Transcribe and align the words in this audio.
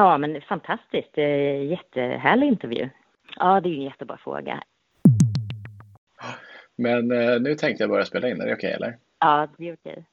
Ja, 0.00 0.18
men 0.18 0.40
fantastiskt. 0.40 1.16
Jättehärlig 1.70 2.46
intervju. 2.46 2.88
Ja, 3.36 3.60
det 3.60 3.68
är 3.68 3.74
en 3.74 3.82
jättebra 3.82 4.16
fråga. 4.16 4.62
Men 6.76 7.10
eh, 7.10 7.40
nu 7.40 7.54
tänkte 7.54 7.82
jag 7.82 7.90
börja 7.90 8.04
spela 8.04 8.28
in. 8.28 8.40
Är 8.40 8.46
det 8.46 8.54
okej 8.54 8.68
okay, 8.68 8.70
eller? 8.70 8.98
Ja, 9.18 9.48
det 9.58 9.68
är 9.68 9.74
okej. 9.74 9.92
Okay. 9.92 10.04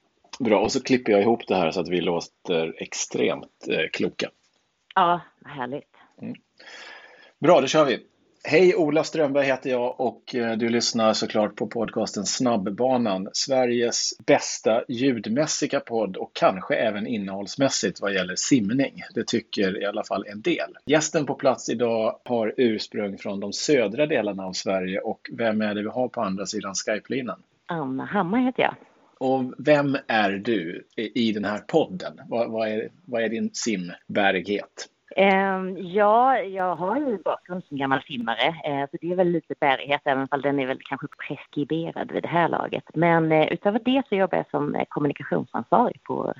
Bra, 0.49 0.59
och 0.59 0.71
så 0.71 0.83
klipper 0.83 1.11
jag 1.11 1.21
ihop 1.21 1.47
det 1.47 1.55
här 1.55 1.71
så 1.71 1.79
att 1.79 1.89
vi 1.89 2.01
låter 2.01 2.81
extremt 2.81 3.67
eh, 3.69 3.89
kloka. 3.93 4.29
Ja, 4.95 5.21
härligt. 5.45 5.95
Mm. 6.21 6.35
Bra, 7.39 7.61
då 7.61 7.67
kör 7.67 7.85
vi. 7.85 8.05
Hej, 8.49 8.75
Ola 8.75 9.03
Strömberg 9.03 9.45
heter 9.45 9.69
jag 9.69 9.99
och 9.99 10.35
eh, 10.35 10.57
du 10.57 10.69
lyssnar 10.69 11.13
såklart 11.13 11.55
på 11.55 11.67
podcasten 11.67 12.25
Snabbbanan, 12.25 13.29
Sveriges 13.33 14.13
bästa 14.25 14.83
ljudmässiga 14.87 15.79
podd 15.79 16.17
och 16.17 16.31
kanske 16.33 16.75
även 16.75 17.07
innehållsmässigt 17.07 18.01
vad 18.01 18.13
gäller 18.13 18.35
simning. 18.35 19.03
Det 19.15 19.27
tycker 19.27 19.81
i 19.81 19.85
alla 19.85 20.03
fall 20.03 20.25
en 20.27 20.41
del. 20.41 20.77
Gästen 20.85 21.25
på 21.25 21.35
plats 21.35 21.69
idag 21.69 22.19
har 22.25 22.53
ursprung 22.57 23.17
från 23.17 23.39
de 23.39 23.53
södra 23.53 24.05
delarna 24.05 24.45
av 24.45 24.53
Sverige 24.53 24.99
och 24.99 25.29
vem 25.33 25.61
är 25.61 25.75
det 25.75 25.81
vi 25.81 25.89
har 25.89 26.07
på 26.07 26.21
andra 26.21 26.45
sidan 26.45 26.73
Skype-linan? 26.75 27.39
Anna 27.65 28.05
Hammar 28.05 28.39
heter 28.45 28.63
jag. 28.63 28.75
Och 29.17 29.53
vem 29.57 29.97
är 30.07 30.31
du 30.31 30.87
i 30.95 31.31
den 31.31 31.45
här 31.45 31.59
podden? 31.59 32.19
Vad, 32.27 32.51
vad, 32.51 32.67
är, 32.67 32.89
vad 33.05 33.23
är 33.23 33.29
din 33.29 33.49
simbärighet? 33.53 34.89
Ehm, 35.19 35.77
ja, 35.77 36.39
jag 36.39 36.75
har 36.75 36.97
ju 36.97 37.17
bakgrund 37.17 37.63
som 37.67 37.77
gammal 37.77 38.01
simmare, 38.01 38.47
eh, 38.47 38.89
så 38.91 38.97
det 39.01 39.11
är 39.11 39.15
väl 39.15 39.29
lite 39.29 39.53
bärighet, 39.59 40.01
även 40.05 40.27
om 40.31 40.41
den 40.41 40.59
är 40.59 40.67
väl 40.67 40.79
kanske 40.81 41.07
preskriberad 41.27 42.11
vid 42.11 42.23
det 42.23 42.29
här 42.29 42.49
laget. 42.49 42.83
Men 42.93 43.31
eh, 43.31 43.47
utöver 43.47 43.81
det 43.85 44.03
så 44.09 44.15
jobbar 44.15 44.37
jag 44.37 44.49
som 44.49 44.75
eh, 44.75 44.83
kommunikationsansvarig 44.89 46.03
på 46.03 46.33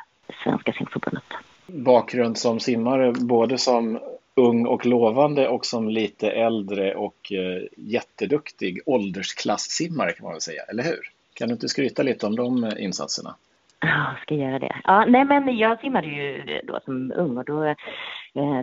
Svenska 0.44 0.74
simförbundet. 0.74 1.24
Bakgrund 1.68 2.38
som 2.38 2.60
simmare, 2.60 3.12
både 3.12 3.58
som 3.58 4.00
ung 4.36 4.66
och 4.66 4.86
lovande 4.86 5.48
och 5.48 5.66
som 5.66 5.90
lite 5.90 6.32
äldre 6.32 6.96
och 6.96 7.32
jätteduktig 7.78 8.80
åldersklassimmare 8.86 10.12
kan 10.12 10.24
man 10.24 10.34
väl 10.34 10.42
säga, 10.42 10.64
eller 10.64 10.84
hur? 10.84 11.12
Kan 11.34 11.48
du 11.48 11.54
inte 11.54 11.70
skryta 11.70 12.04
lite 12.04 12.26
om 12.26 12.36
de 12.36 12.74
insatserna? 12.78 13.36
Ja, 13.80 14.16
ska 14.22 14.36
göra 14.36 14.60
det. 14.60 14.76
Ja, 14.84 15.06
nej 15.08 15.26
men 15.26 15.58
jag 15.58 15.80
simmade 15.80 16.08
ju 16.08 16.44
då 16.64 16.80
som 16.86 17.14
ung 17.16 17.38
och 17.38 17.46
då, 17.46 17.64
eh, 17.64 17.76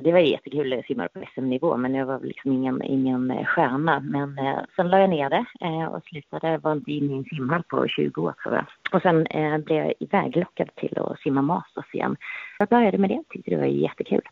det 0.02 0.12
var 0.12 0.18
jättekul, 0.18 0.72
jag 0.72 0.86
simmade 0.86 1.08
på 1.08 1.24
SM-nivå 1.34 1.76
men 1.76 1.94
jag 1.94 2.06
var 2.06 2.20
liksom 2.20 2.52
ingen, 2.52 2.82
ingen 2.82 3.30
eh, 3.30 3.44
stjärna. 3.44 4.00
Men 4.00 4.38
eh, 4.38 4.58
sen 4.76 4.88
la 4.88 4.98
jag 4.98 5.10
ner 5.10 5.30
det 5.30 5.44
eh, 5.60 5.84
och 5.84 6.04
slutade, 6.04 6.58
var 6.58 6.72
inte 6.72 6.90
inne 6.90 7.12
i 7.12 7.16
en 7.16 7.24
simhall 7.24 7.62
på 7.62 7.88
20 7.88 8.22
år 8.22 8.34
tror 8.42 8.54
jag. 8.54 8.66
Och 8.92 9.02
sen 9.02 9.26
eh, 9.26 9.58
blev 9.58 9.78
jag 9.78 9.92
iväglockad 10.00 10.74
till 10.74 10.98
att 10.98 11.18
simma 11.20 11.42
masters 11.42 11.94
igen. 11.94 12.16
Jag 12.58 12.68
började 12.68 12.98
med 12.98 13.10
det, 13.10 13.22
tyckte 13.30 13.50
det 13.50 13.56
var 13.56 13.64
jättekul. 13.64 14.22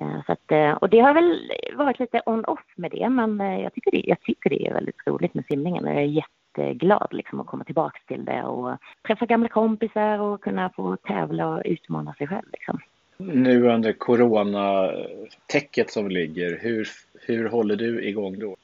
Eh, 0.00 0.24
så 0.26 0.32
att, 0.32 0.52
eh, 0.52 0.72
och 0.72 0.88
det 0.88 1.00
har 1.00 1.14
väl 1.14 1.52
varit 1.74 1.98
lite 1.98 2.22
on-off 2.26 2.64
med 2.76 2.90
det 2.90 3.08
men 3.08 3.40
eh, 3.40 3.60
jag 3.60 3.74
tycker 3.74 3.90
det, 3.90 4.02
jag 4.04 4.20
tycker 4.20 4.50
det 4.50 4.66
är 4.66 4.74
väldigt 4.74 5.06
roligt 5.06 5.34
med 5.34 5.44
simningen 5.48 5.84
jag 5.84 5.96
är 5.96 6.00
jätte 6.00 6.39
jätteglad 6.58 7.08
liksom 7.10 7.40
att 7.40 7.46
komma 7.46 7.64
tillbaka 7.64 7.98
till 8.06 8.24
det 8.24 8.42
och 8.42 8.76
träffa 9.06 9.26
gamla 9.26 9.48
kompisar 9.48 10.18
och 10.18 10.40
kunna 10.40 10.70
få 10.70 10.96
tävla 10.96 11.48
och 11.48 11.62
utmana 11.64 12.14
sig 12.14 12.26
själv. 12.26 12.46
Liksom. 12.52 12.78
Nu 13.18 13.68
under 13.68 13.92
coronatäcket 13.92 15.90
som 15.90 16.08
ligger, 16.08 16.58
hur, 16.60 16.88
hur 17.26 17.48
håller 17.48 17.76
du 17.76 18.04
igång 18.04 18.38
då? 18.38 18.56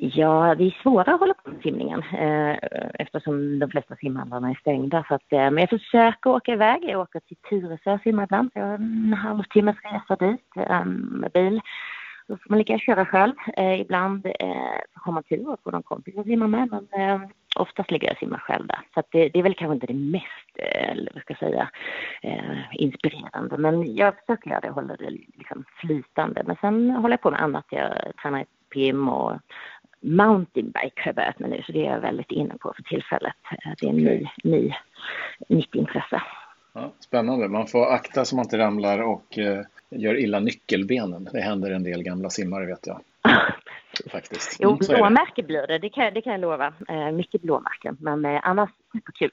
Ja, 0.00 0.54
det 0.58 0.64
är 0.64 0.82
svårare 0.82 1.14
att 1.14 1.20
hålla 1.20 1.34
på 1.34 1.50
med 1.50 1.62
simningen 1.62 2.02
eh, 2.18 2.56
eftersom 2.94 3.58
de 3.58 3.70
flesta 3.70 3.96
simhallarna 3.96 4.50
är 4.50 4.54
stängda. 4.60 5.04
Så 5.08 5.14
att, 5.14 5.32
eh, 5.32 5.38
men 5.38 5.58
jag 5.58 5.70
försöker 5.70 6.30
åka 6.30 6.52
iväg. 6.52 6.84
Jag 6.84 7.00
åker 7.00 7.20
till 7.20 7.36
Tyresö 7.36 7.92
och 7.92 8.00
simmar 8.00 8.24
ibland. 8.24 8.50
Jag 8.54 8.62
har 8.62 8.74
en 8.74 9.12
halvtimmes 9.12 9.76
resa 9.82 10.16
dit 10.26 10.46
eh, 10.56 10.84
med 10.84 11.30
bil. 11.32 11.60
Då 12.28 12.36
får 12.36 12.50
man 12.50 12.58
lika 12.58 12.78
köra 12.78 13.06
själv. 13.06 13.34
Eh, 13.56 13.80
ibland 13.80 14.26
eh, 14.26 14.80
har 14.94 15.12
man 15.12 15.22
tur 15.22 15.48
och 15.48 15.60
får 15.64 15.72
någon 15.72 15.82
kompis 15.82 16.18
att 16.18 16.26
simma 16.26 16.46
med, 16.46 16.68
men 16.70 17.00
eh, 17.00 17.28
oftast 17.56 17.90
ligger 17.90 18.08
jag 18.08 18.12
och 18.12 18.18
simmar 18.18 18.38
själv 18.38 18.66
där. 18.66 18.80
Så 18.94 19.02
det, 19.10 19.28
det, 19.28 19.38
är 19.38 19.42
väl 19.42 19.54
kanske 19.54 19.74
inte 19.74 19.86
det 19.86 19.94
mest, 19.94 20.50
eh, 20.54 20.90
eller 20.90 21.10
vad 21.14 21.22
ska 21.22 21.32
jag 21.32 21.38
säga, 21.38 21.70
eh, 22.22 22.82
inspirerande. 22.82 23.58
Men 23.58 23.94
jag 23.94 24.14
försöker 24.18 24.50
göra 24.50 24.60
det, 24.60 24.70
hålla 24.70 24.96
det 24.96 25.10
liksom 25.10 25.64
flytande. 25.80 26.42
Men 26.46 26.56
sen 26.60 26.90
håller 26.90 27.12
jag 27.12 27.20
på 27.20 27.30
med 27.30 27.42
annat. 27.42 27.66
Jag 27.70 27.92
tränar 28.22 28.44
PIM 28.72 29.08
och 29.08 29.32
mountainbike 30.00 31.00
har 31.02 31.06
jag 31.06 31.14
börjat 31.14 31.38
med 31.38 31.50
nu, 31.50 31.62
så 31.66 31.72
det 31.72 31.86
är 31.86 31.92
jag 31.92 32.00
väldigt 32.00 32.30
inne 32.30 32.54
på 32.60 32.72
för 32.76 32.82
tillfället. 32.82 33.34
Eh, 33.50 33.72
det 33.80 33.86
är 33.86 33.90
en 33.90 33.96
ny, 33.96 34.28
ny, 34.44 34.74
nytt 35.48 35.74
intresse. 35.74 36.22
Ja, 36.80 36.92
spännande. 37.00 37.48
Man 37.48 37.66
får 37.66 37.86
akta 37.86 38.24
så 38.24 38.36
man 38.36 38.44
inte 38.44 38.58
ramlar 38.58 38.98
och 38.98 39.38
eh, 39.38 39.62
gör 39.90 40.20
illa 40.20 40.40
nyckelbenen. 40.40 41.28
Det 41.32 41.40
händer 41.40 41.70
en 41.70 41.82
del 41.82 42.02
gamla 42.02 42.30
simmare 42.30 42.66
vet 42.66 42.86
jag. 42.86 43.00
Faktiskt. 44.12 44.56
Jo, 44.60 44.76
blåmärken 44.76 45.46
blir 45.46 45.66
det. 45.66 45.78
Det 45.78 45.90
kan, 45.90 46.14
det 46.14 46.20
kan 46.20 46.32
jag 46.32 46.40
lova. 46.40 46.74
Eh, 46.88 47.10
mycket 47.12 47.42
blåmärken. 47.42 47.96
Men 48.00 48.24
eh, 48.24 48.40
annars 48.42 48.70
superkul. 48.92 49.30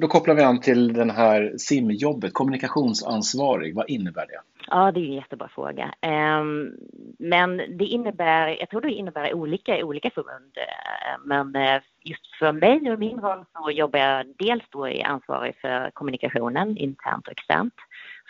Då 0.00 0.08
kopplar 0.08 0.34
vi 0.34 0.42
an 0.42 0.60
till 0.60 0.92
den 0.92 1.10
här 1.10 1.54
simjobbet. 1.56 2.32
Kommunikationsansvarig, 2.32 3.74
vad 3.74 3.90
innebär 3.90 4.26
det? 4.26 4.40
Ja, 4.66 4.92
det 4.92 5.00
är 5.00 5.04
en 5.04 5.12
jättebra 5.12 5.48
fråga. 5.48 5.94
Ehm, 6.00 6.70
men 7.18 7.56
det 7.56 7.84
innebär, 7.84 8.56
jag 8.60 8.70
tror 8.70 8.80
det 8.80 8.90
innebär 8.90 9.34
olika 9.34 9.78
i 9.78 9.82
olika 9.82 10.10
förbund. 10.10 10.56
Ehm, 10.56 11.20
men 11.24 11.56
eh, 11.56 11.82
just 12.04 12.36
för 12.38 12.52
mig 12.52 12.92
och 12.92 12.98
min 12.98 13.20
roll 13.20 13.44
så 13.52 13.70
jobbar 13.70 13.98
jag 13.98 14.26
dels 14.38 14.64
då 14.70 14.88
i 14.88 15.02
ansvarig 15.02 15.54
för 15.60 15.90
kommunikationen 15.90 16.76
internt 16.76 17.26
och 17.26 17.32
externt. 17.32 17.74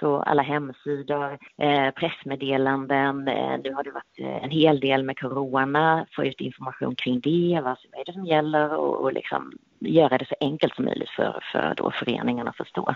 Så 0.01 0.17
alla 0.17 0.43
hemsidor, 0.43 1.39
eh, 1.59 1.91
pressmeddelanden, 1.91 3.29
eh, 3.29 3.59
nu 3.65 3.73
har 3.75 3.83
det 3.83 3.91
varit 3.91 4.19
eh, 4.19 4.45
en 4.45 4.51
hel 4.51 4.81
del 4.81 5.05
med 5.05 5.19
corona, 5.19 6.07
få 6.17 6.25
ut 6.25 6.41
information 6.41 6.95
kring 6.95 7.21
det, 7.21 7.61
vad 7.65 7.79
som 7.79 7.91
är 7.93 8.05
det 8.05 8.13
som 8.13 8.27
gäller 8.27 8.77
och, 8.77 9.03
och 9.03 9.13
liksom 9.13 9.53
göra 9.79 10.19
det 10.19 10.29
så 10.29 10.35
enkelt 10.41 10.75
som 10.75 10.85
möjligt 10.85 11.11
för, 11.11 11.45
för 11.53 11.75
då 11.77 11.91
föreningarna 11.91 12.51
att 12.51 12.57
förstå. 12.57 12.95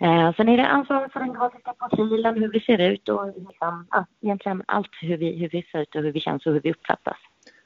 Eh, 0.00 0.34
sen 0.36 0.48
är 0.48 0.56
det 0.56 0.66
ansvar 0.66 1.08
för 1.12 1.20
den 1.20 1.32
grafiska 1.32 1.72
profilen, 1.72 2.34
hur 2.34 2.52
vi 2.52 2.60
ser 2.60 2.78
ut 2.78 3.08
och 3.08 3.26
liksom, 3.26 3.86
ja, 3.90 4.06
egentligen 4.22 4.62
allt 4.66 4.90
hur 5.00 5.16
vi, 5.16 5.38
hur 5.38 5.48
vi 5.48 5.62
ser 5.62 5.80
ut 5.80 5.94
och 5.94 6.02
hur 6.02 6.12
vi 6.12 6.20
känns 6.20 6.46
och 6.46 6.52
hur 6.52 6.60
vi 6.60 6.70
uppfattas. 6.70 7.16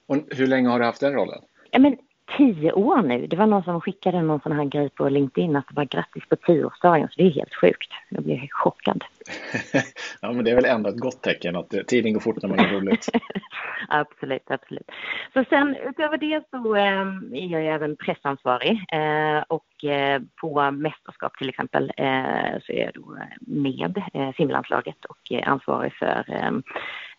Och 0.06 0.16
hur 0.30 0.46
länge 0.46 0.68
har 0.68 0.78
du 0.78 0.84
haft 0.84 1.00
den 1.00 1.12
rollen? 1.12 1.40
Ja, 1.70 1.78
men 1.78 1.96
tio 2.36 2.72
år 2.72 3.02
nu. 3.02 3.26
Det 3.26 3.36
var 3.36 3.46
någon 3.46 3.62
som 3.62 3.80
skickade 3.80 4.22
någon 4.22 4.40
sån 4.40 4.52
här 4.52 4.64
grej 4.64 4.88
på 4.88 5.08
LinkedIn 5.08 5.56
att 5.56 5.68
det 5.68 5.74
var 5.74 5.84
grattis 5.84 6.22
på 6.28 6.36
tioårsdagen, 6.36 7.08
så 7.08 7.14
det 7.16 7.26
är 7.26 7.30
helt 7.30 7.54
sjukt. 7.54 7.90
Jag 8.08 8.22
blev 8.22 8.48
chockad. 8.50 9.04
ja, 10.20 10.32
men 10.32 10.44
det 10.44 10.50
är 10.50 10.54
väl 10.54 10.64
ändå 10.64 10.90
ett 10.90 11.00
gott 11.00 11.22
tecken 11.22 11.56
att 11.56 11.70
tiden 11.86 12.12
går 12.12 12.20
fort 12.20 12.42
när 12.42 12.48
man 12.48 12.58
har 12.58 12.66
roligt. 12.66 13.08
absolut, 13.88 14.50
absolut. 14.50 14.90
Så 15.32 15.44
sen 15.48 15.76
utöver 15.76 16.18
det 16.18 16.42
så 16.50 16.76
eh, 16.76 17.06
är 17.32 17.48
jag 17.48 17.66
även 17.66 17.96
pressansvarig 17.96 18.84
eh, 18.92 19.42
och 19.48 19.84
eh, 19.84 20.22
på 20.40 20.70
mästerskap 20.70 21.38
till 21.38 21.48
exempel 21.48 21.92
eh, 21.96 22.60
så 22.62 22.72
är 22.72 22.84
jag 22.84 22.94
då 22.94 23.18
med 23.40 24.02
eh, 24.14 24.32
simlandslaget 24.36 25.04
och 25.04 25.32
ansvarig 25.44 25.92
för 25.94 26.24
ehm, 26.28 26.62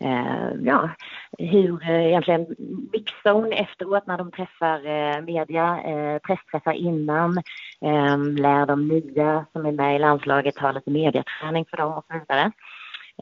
eh, 0.00 0.50
ja, 0.62 0.90
hur 1.38 1.90
egentligen 1.90 2.46
mixzone 2.92 3.56
efteråt 3.56 4.06
när 4.06 4.18
de 4.18 4.30
träffar 4.30 5.20
media, 5.20 5.80
pressträffar 6.26 6.72
innan, 6.72 7.42
ehm, 7.80 8.36
lär 8.36 8.66
de 8.66 8.88
nya 8.88 9.46
som 9.52 9.66
är 9.66 9.72
med 9.72 9.96
i 9.96 9.98
landslaget 9.98 10.58
ha 10.58 10.72
lite 10.72 10.90
mediaträning 10.90 11.64
för 11.70 11.76
dem 11.76 11.92
och 11.96 12.04
så 12.08 12.18
vidare. 12.18 12.52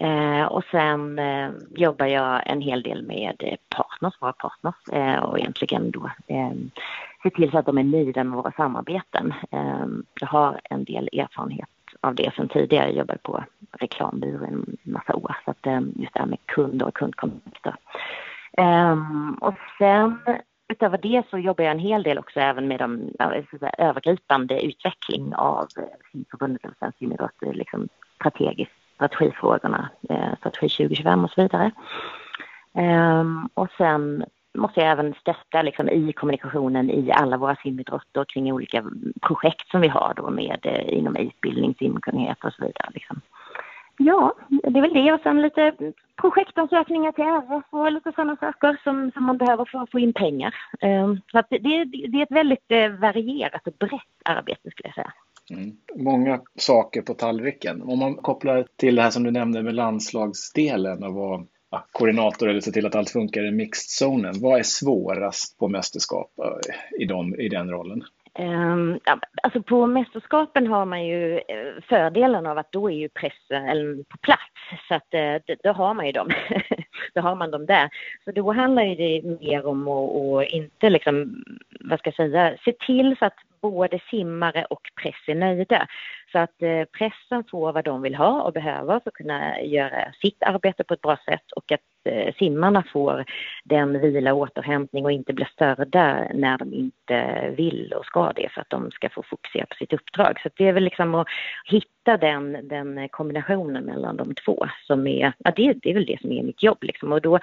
Eh, 0.00 0.44
och 0.44 0.64
sen 0.70 1.18
eh, 1.18 1.50
jobbar 1.70 2.06
jag 2.06 2.42
en 2.46 2.60
hel 2.60 2.82
del 2.82 3.02
med 3.02 3.34
eh, 3.38 3.56
partners, 3.68 4.14
våra 4.20 4.32
partners 4.32 4.74
eh, 4.92 5.22
och 5.22 5.38
egentligen 5.38 5.90
då 5.90 6.10
eh, 6.26 6.52
se 7.22 7.30
till 7.30 7.50
så 7.50 7.58
att 7.58 7.66
de 7.66 7.78
är 7.78 7.84
nöjda 7.84 8.24
med 8.24 8.36
våra 8.36 8.52
samarbeten. 8.52 9.34
Eh, 9.50 9.86
jag 10.20 10.28
har 10.28 10.60
en 10.64 10.84
del 10.84 11.08
erfarenhet 11.12 11.68
av 12.00 12.14
det 12.14 12.32
sen 12.36 12.48
tidigare. 12.48 12.86
Jag 12.86 12.96
jobbade 12.96 13.18
på 13.18 13.44
reklambyrå 13.72 14.44
en 14.44 14.76
massa 14.82 15.14
år 15.14 15.36
så 15.44 15.50
att 15.50 15.66
eh, 15.66 15.80
just 15.80 16.14
det 16.14 16.20
här 16.20 16.26
med 16.26 16.46
kunder 16.46 16.86
och 16.86 16.94
kundkontakter. 16.94 17.76
Eh, 18.58 18.98
och 19.40 19.54
sen 19.78 20.18
utöver 20.68 20.98
det 20.98 21.22
så 21.30 21.38
jobbar 21.38 21.64
jag 21.64 21.72
en 21.72 21.78
hel 21.78 22.02
del 22.02 22.18
också 22.18 22.40
även 22.40 22.68
med 22.68 22.78
de 22.78 23.10
säga, 23.58 23.72
övergripande 23.78 24.66
utveckling 24.66 25.34
av 25.34 25.66
eh, 25.76 25.84
simförbundet 26.12 26.64
och 26.64 26.76
svensk 26.78 26.98
simidrott, 26.98 27.36
liksom 27.40 27.88
strategiskt 28.22 28.82
strategifrågorna, 28.94 29.90
eh, 30.08 30.36
strategi 30.38 30.68
2025 30.68 31.24
och 31.24 31.30
så 31.30 31.42
vidare. 31.42 31.70
Um, 32.74 33.48
och 33.54 33.68
sen 33.78 34.24
måste 34.54 34.80
jag 34.80 34.90
även 34.90 35.14
stötta 35.14 35.62
liksom, 35.62 35.88
i 35.88 36.12
kommunikationen 36.12 36.90
i 36.90 37.12
alla 37.12 37.36
våra 37.36 37.56
simidrotter 37.56 38.24
kring 38.24 38.52
olika 38.52 38.84
projekt 39.20 39.70
som 39.70 39.80
vi 39.80 39.88
har 39.88 40.14
då 40.16 40.30
med 40.30 40.58
eh, 40.62 40.98
inom 40.98 41.16
utbildning, 41.16 41.74
simkunnighet 41.78 42.44
och 42.44 42.52
så 42.52 42.64
vidare. 42.64 42.88
Liksom. 42.94 43.20
Ja, 43.98 44.34
det 44.48 44.78
är 44.78 44.82
väl 44.82 44.94
det 44.94 45.12
och 45.12 45.20
sen 45.22 45.42
lite 45.42 45.72
projektansökningar 46.20 47.12
till 47.12 47.24
RF 47.24 47.64
och 47.70 47.92
lite 47.92 48.12
sådana 48.12 48.36
saker 48.36 48.80
som, 48.84 49.10
som 49.14 49.24
man 49.24 49.38
behöver 49.38 49.64
för 49.64 49.78
att 49.78 49.90
få 49.90 49.98
in 49.98 50.12
pengar. 50.12 50.54
Um, 50.80 51.20
så 51.32 51.38
att 51.38 51.46
det, 51.50 51.58
det, 51.84 52.18
är 52.18 52.22
ett 52.22 52.30
väldigt 52.30 52.64
eh, 52.68 52.88
varierat 52.88 53.66
och 53.66 53.74
brett 53.78 54.02
arbete 54.24 54.70
skulle 54.70 54.88
jag 54.88 54.94
säga. 54.94 55.12
Mm. 55.50 55.76
Många 55.96 56.40
saker 56.58 57.02
på 57.02 57.14
tallriken. 57.14 57.82
Om 57.82 57.98
man 57.98 58.14
kopplar 58.14 58.66
till 58.76 58.94
det 58.94 59.02
här 59.02 59.10
som 59.10 59.22
du 59.22 59.30
nämnde 59.30 59.62
med 59.62 59.74
landslagsdelen 59.74 61.04
och 61.04 61.14
vara 61.14 61.44
ja, 61.70 61.86
koordinator 61.92 62.48
eller 62.48 62.60
se 62.60 62.70
till 62.70 62.86
att 62.86 62.94
allt 62.94 63.10
funkar 63.10 63.44
i 63.44 63.50
mixed-zonen. 63.50 64.34
Vad 64.40 64.58
är 64.58 64.62
svårast 64.62 65.58
på 65.58 65.68
mästerskap 65.68 66.30
eh, 66.38 67.02
i, 67.02 67.04
dem, 67.04 67.34
i 67.34 67.48
den 67.48 67.70
rollen? 67.70 68.04
Um, 68.38 68.98
alltså 69.42 69.62
på 69.62 69.86
mästerskapen 69.86 70.66
har 70.66 70.84
man 70.84 71.06
ju 71.06 71.36
eh, 71.36 71.82
fördelen 71.88 72.46
av 72.46 72.58
att 72.58 72.72
då 72.72 72.90
är 72.90 72.94
ju 72.94 73.08
pressen 73.08 74.04
på 74.08 74.18
plats 74.18 74.88
så 74.88 74.94
att 74.94 75.14
uh, 75.14 75.56
då 75.62 75.72
har 75.72 75.94
man 75.94 76.06
ju 76.06 76.12
dem. 76.12 76.28
då 77.14 77.20
har 77.20 77.34
man 77.34 77.50
dem 77.50 77.66
där. 77.66 77.88
Så 78.24 78.32
då 78.32 78.52
handlar 78.52 78.84
det 78.84 79.22
mer 79.40 79.66
om 79.66 79.88
att, 79.88 80.42
att 80.42 80.52
inte 80.52 80.90
liksom, 80.90 81.44
vad 81.80 81.98
ska 81.98 82.08
jag 82.08 82.14
säga, 82.14 82.56
se 82.64 82.72
till 82.72 83.16
så 83.18 83.24
att 83.24 83.36
både 83.62 84.00
simmare 84.10 84.64
och 84.64 84.80
press 85.02 85.14
är 85.26 85.34
nöjda. 85.34 85.86
Så 86.32 86.38
att 86.38 86.62
eh, 86.62 86.84
pressen 86.98 87.44
får 87.50 87.72
vad 87.72 87.84
de 87.84 88.02
vill 88.02 88.14
ha 88.14 88.42
och 88.42 88.52
behöver 88.52 89.00
för 89.00 89.10
att 89.10 89.14
kunna 89.14 89.60
göra 89.60 90.12
sitt 90.20 90.42
arbete 90.42 90.84
på 90.84 90.94
ett 90.94 91.00
bra 91.00 91.16
sätt 91.24 91.52
och 91.56 91.72
att 91.72 91.80
eh, 92.04 92.34
simmarna 92.34 92.84
får 92.92 93.24
den 93.64 94.00
vila 94.00 94.34
och 94.34 94.40
återhämtning 94.40 95.04
och 95.04 95.12
inte 95.12 95.32
blir 95.32 95.46
störda 95.52 96.28
när 96.34 96.58
de 96.58 96.74
inte 96.74 97.50
vill 97.56 97.92
och 97.96 98.06
ska 98.06 98.32
det 98.32 98.48
för 98.48 98.60
att 98.60 98.70
de 98.70 98.90
ska 98.90 99.08
få 99.08 99.22
fokusera 99.22 99.66
på 99.66 99.74
sitt 99.74 99.92
uppdrag. 99.92 100.40
Så 100.42 100.48
det 100.56 100.68
är 100.68 100.72
väl 100.72 100.84
liksom 100.84 101.14
att 101.14 101.26
hitta 101.64 102.16
den, 102.16 102.68
den 102.68 103.08
kombinationen 103.08 103.84
mellan 103.84 104.16
de 104.16 104.34
två 104.34 104.66
som 104.86 105.06
är, 105.06 105.32
ja 105.38 105.52
det, 105.56 105.72
det 105.72 105.90
är 105.90 105.94
väl 105.94 106.06
det 106.06 106.20
som 106.20 106.32
är 106.32 106.42
mitt 106.42 106.62
jobb 106.62 106.78
liksom. 106.80 107.12
Och 107.12 107.22
då 107.22 107.38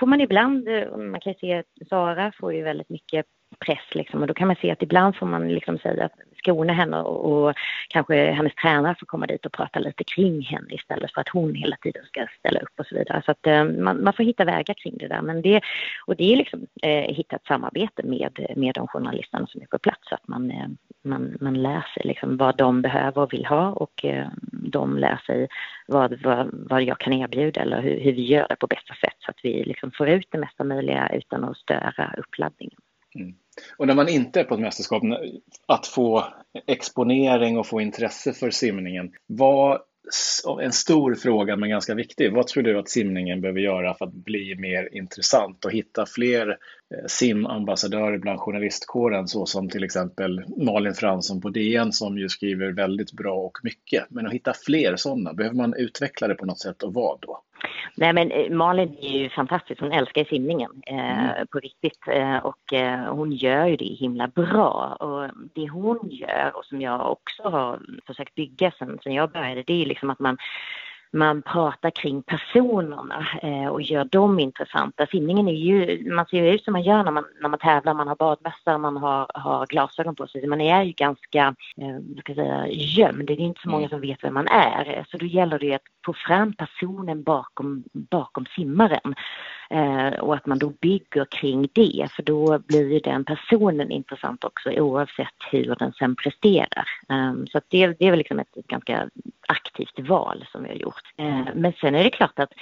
får 0.00 0.06
man 0.06 0.20
ibland, 0.20 0.68
eh, 0.68 0.96
man 0.96 1.20
kan 1.20 1.32
ju 1.32 1.38
se 1.38 1.54
att 1.54 1.88
Sara 1.88 2.32
får 2.40 2.54
ju 2.54 2.62
väldigt 2.62 2.88
mycket 2.88 3.26
press 3.58 3.94
liksom. 3.94 4.20
och 4.20 4.26
då 4.26 4.34
kan 4.34 4.46
man 4.46 4.56
se 4.56 4.70
att 4.70 4.82
ibland 4.82 5.16
får 5.16 5.26
man 5.26 5.48
liksom 5.48 5.78
säga 5.78 6.08
skona 6.38 6.72
henne 6.72 7.00
och, 7.00 7.32
och, 7.32 7.54
kanske 7.88 8.32
hennes 8.32 8.54
tränare 8.54 8.96
får 9.00 9.06
komma 9.06 9.26
dit 9.26 9.46
och 9.46 9.52
prata 9.52 9.78
lite 9.78 10.04
kring 10.04 10.42
henne 10.42 10.74
istället 10.74 11.12
för 11.12 11.20
att 11.20 11.28
hon 11.28 11.54
hela 11.54 11.76
tiden 11.76 12.04
ska 12.04 12.26
ställa 12.38 12.60
upp 12.60 12.80
och 12.80 12.86
så 12.86 12.94
vidare. 12.94 13.22
Så 13.24 13.30
att 13.30 13.46
eh, 13.46 13.64
man, 13.64 14.04
man, 14.04 14.12
får 14.12 14.24
hitta 14.24 14.44
vägar 14.44 14.74
kring 14.74 14.98
det 14.98 15.08
där. 15.08 15.22
Men 15.22 15.42
det, 15.42 15.60
och 16.06 16.16
det 16.16 16.32
är 16.32 16.36
liksom 16.36 16.66
eh, 16.82 17.14
hitta 17.14 17.36
ett 17.36 17.46
samarbete 17.46 18.02
med, 18.02 18.46
med 18.56 18.74
de 18.74 18.88
journalisterna 18.88 19.46
som 19.46 19.62
är 19.62 19.66
på 19.66 19.78
plats 19.78 20.08
så 20.08 20.14
att 20.14 20.28
man, 20.28 20.50
eh, 20.50 20.68
man, 21.04 21.36
man 21.40 21.62
lär 21.62 21.86
sig 21.94 22.02
liksom 22.04 22.36
vad 22.36 22.56
de 22.56 22.82
behöver 22.82 23.22
och 23.22 23.32
vill 23.32 23.46
ha 23.46 23.72
och 23.72 24.04
eh, 24.04 24.26
de 24.52 24.98
lär 24.98 25.16
sig 25.26 25.48
vad, 25.86 26.22
vad, 26.22 26.48
vad 26.52 26.82
jag 26.82 26.98
kan 26.98 27.12
erbjuda 27.12 27.60
eller 27.60 27.82
hur, 27.82 28.00
hur 28.00 28.12
vi 28.12 28.22
gör 28.22 28.46
det 28.48 28.56
på 28.56 28.66
bästa 28.66 28.94
sätt 28.94 29.16
så 29.18 29.30
att 29.30 29.40
vi 29.42 29.64
liksom 29.64 29.90
får 29.90 30.08
ut 30.08 30.28
det 30.30 30.38
mesta 30.38 30.64
möjliga 30.64 31.08
utan 31.08 31.44
att 31.44 31.56
störa 31.56 32.14
uppladdningen. 32.18 32.78
Mm. 33.14 33.34
Och 33.76 33.86
när 33.86 33.94
man 33.94 34.08
inte 34.08 34.40
är 34.40 34.44
på 34.44 34.54
ett 34.54 34.60
mästerskap, 34.60 35.02
att 35.66 35.86
få 35.86 36.24
exponering 36.66 37.58
och 37.58 37.66
få 37.66 37.80
intresse 37.80 38.32
för 38.32 38.50
simningen. 38.50 39.12
Vad, 39.26 39.80
en 40.62 40.72
stor 40.72 41.14
fråga 41.14 41.56
men 41.56 41.70
ganska 41.70 41.94
viktig. 41.94 42.32
Vad 42.32 42.46
tror 42.46 42.62
du 42.62 42.78
att 42.78 42.88
simningen 42.88 43.40
behöver 43.40 43.60
göra 43.60 43.94
för 43.94 44.04
att 44.04 44.12
bli 44.12 44.54
mer 44.58 44.96
intressant 44.96 45.64
och 45.64 45.72
hitta 45.72 46.06
fler 46.06 46.48
eh, 46.48 47.06
simambassadörer 47.06 48.18
bland 48.18 48.40
journalistkåren 48.40 49.28
så 49.28 49.46
som 49.46 49.68
till 49.68 49.84
exempel 49.84 50.44
Malin 50.56 50.94
Fransson 50.94 51.40
på 51.40 51.48
DN 51.48 51.92
som 51.92 52.18
ju 52.18 52.28
skriver 52.28 52.72
väldigt 52.72 53.12
bra 53.12 53.34
och 53.34 53.58
mycket. 53.62 54.04
Men 54.10 54.26
att 54.26 54.32
hitta 54.32 54.54
fler 54.66 54.96
sådana, 54.96 55.32
behöver 55.32 55.56
man 55.56 55.74
utveckla 55.74 56.28
det 56.28 56.34
på 56.34 56.46
något 56.46 56.60
sätt 56.60 56.82
och 56.82 56.94
vad 56.94 57.20
då? 57.20 57.42
Nej 57.94 58.12
men 58.12 58.30
eh, 58.30 58.50
Malin 58.50 58.96
är 59.00 59.18
ju 59.18 59.28
fantastisk, 59.28 59.80
hon 59.80 59.92
älskar 59.92 60.24
simningen 60.24 60.70
eh, 60.86 61.34
mm. 61.34 61.46
på 61.46 61.58
riktigt. 61.58 62.08
Eh, 62.08 62.36
och 62.36 62.72
eh, 62.72 63.14
hon 63.14 63.32
gör 63.32 63.66
ju 63.66 63.76
det 63.76 63.84
himla 63.84 64.28
bra. 64.28 64.96
Och 65.00 65.30
det 65.54 65.68
hon 65.68 66.08
gör 66.10 66.52
och 66.54 66.64
som 66.64 66.80
jag 66.80 67.12
också 67.12 67.42
har 67.42 67.80
försökt 68.06 68.34
bygga 68.34 68.72
sen, 68.78 68.98
sen 69.02 69.14
jag 69.14 69.30
började 69.30 69.62
det 69.62 69.82
är 69.82 69.86
liksom 69.86 70.10
att 70.10 70.18
man 70.18 70.36
man 71.12 71.42
pratar 71.42 71.90
kring 71.90 72.22
personerna 72.22 73.26
eh, 73.42 73.66
och 73.66 73.82
gör 73.82 74.04
dem 74.04 74.38
intressanta. 74.38 75.06
Simningen 75.06 75.48
är 75.48 75.52
ju, 75.52 76.04
man 76.12 76.26
ser 76.26 76.44
ju 76.44 76.54
ut 76.54 76.64
som 76.64 76.72
man 76.72 76.82
gör 76.82 77.04
när 77.04 77.10
man, 77.10 77.24
när 77.40 77.48
man 77.48 77.58
tävlar, 77.58 77.94
man 77.94 78.08
har 78.08 78.16
badmössa, 78.16 78.78
man 78.78 78.96
har, 78.96 79.26
har 79.34 79.66
glasögon 79.66 80.14
på 80.14 80.26
sig. 80.26 80.46
Man 80.46 80.60
är 80.60 80.82
ju 80.82 80.92
ganska, 80.92 81.54
eh, 81.76 82.20
ska 82.20 82.34
säga, 82.34 82.66
gömd. 82.68 83.26
Det 83.26 83.32
är 83.32 83.40
inte 83.40 83.60
så 83.60 83.68
många 83.68 83.86
mm. 83.86 83.90
som 83.90 84.00
vet 84.00 84.24
vem 84.24 84.34
man 84.34 84.48
är. 84.48 85.06
Så 85.10 85.16
då 85.16 85.26
gäller 85.26 85.58
det 85.58 85.74
att 85.74 85.82
få 86.06 86.12
fram 86.12 86.52
personen 86.52 87.22
bakom, 87.22 87.84
bakom 87.92 88.46
simmaren. 88.46 89.14
Eh, 89.70 90.20
och 90.20 90.34
att 90.34 90.46
man 90.46 90.58
då 90.58 90.72
bygger 90.80 91.24
kring 91.24 91.68
det, 91.72 92.08
för 92.16 92.22
då 92.22 92.58
blir 92.58 92.92
ju 92.92 92.98
den 92.98 93.24
personen 93.24 93.90
intressant 93.90 94.44
också 94.44 94.70
oavsett 94.70 95.34
hur 95.50 95.76
den 95.78 95.92
sen 95.92 96.16
presterar. 96.16 96.88
Eh, 97.08 97.32
så 97.52 97.60
det, 97.68 97.86
det, 97.86 98.06
är 98.06 98.10
väl 98.10 98.18
liksom 98.18 98.38
ett 98.38 98.54
ganska 98.54 99.08
aktivt 99.48 99.98
val 100.08 100.46
som 100.52 100.62
vi 100.62 100.68
har 100.68 100.76
gjort. 100.76 101.02
Eh, 101.16 101.46
men 101.54 101.72
sen 101.72 101.94
är 101.94 102.04
det 102.04 102.10
klart 102.10 102.38
att 102.38 102.52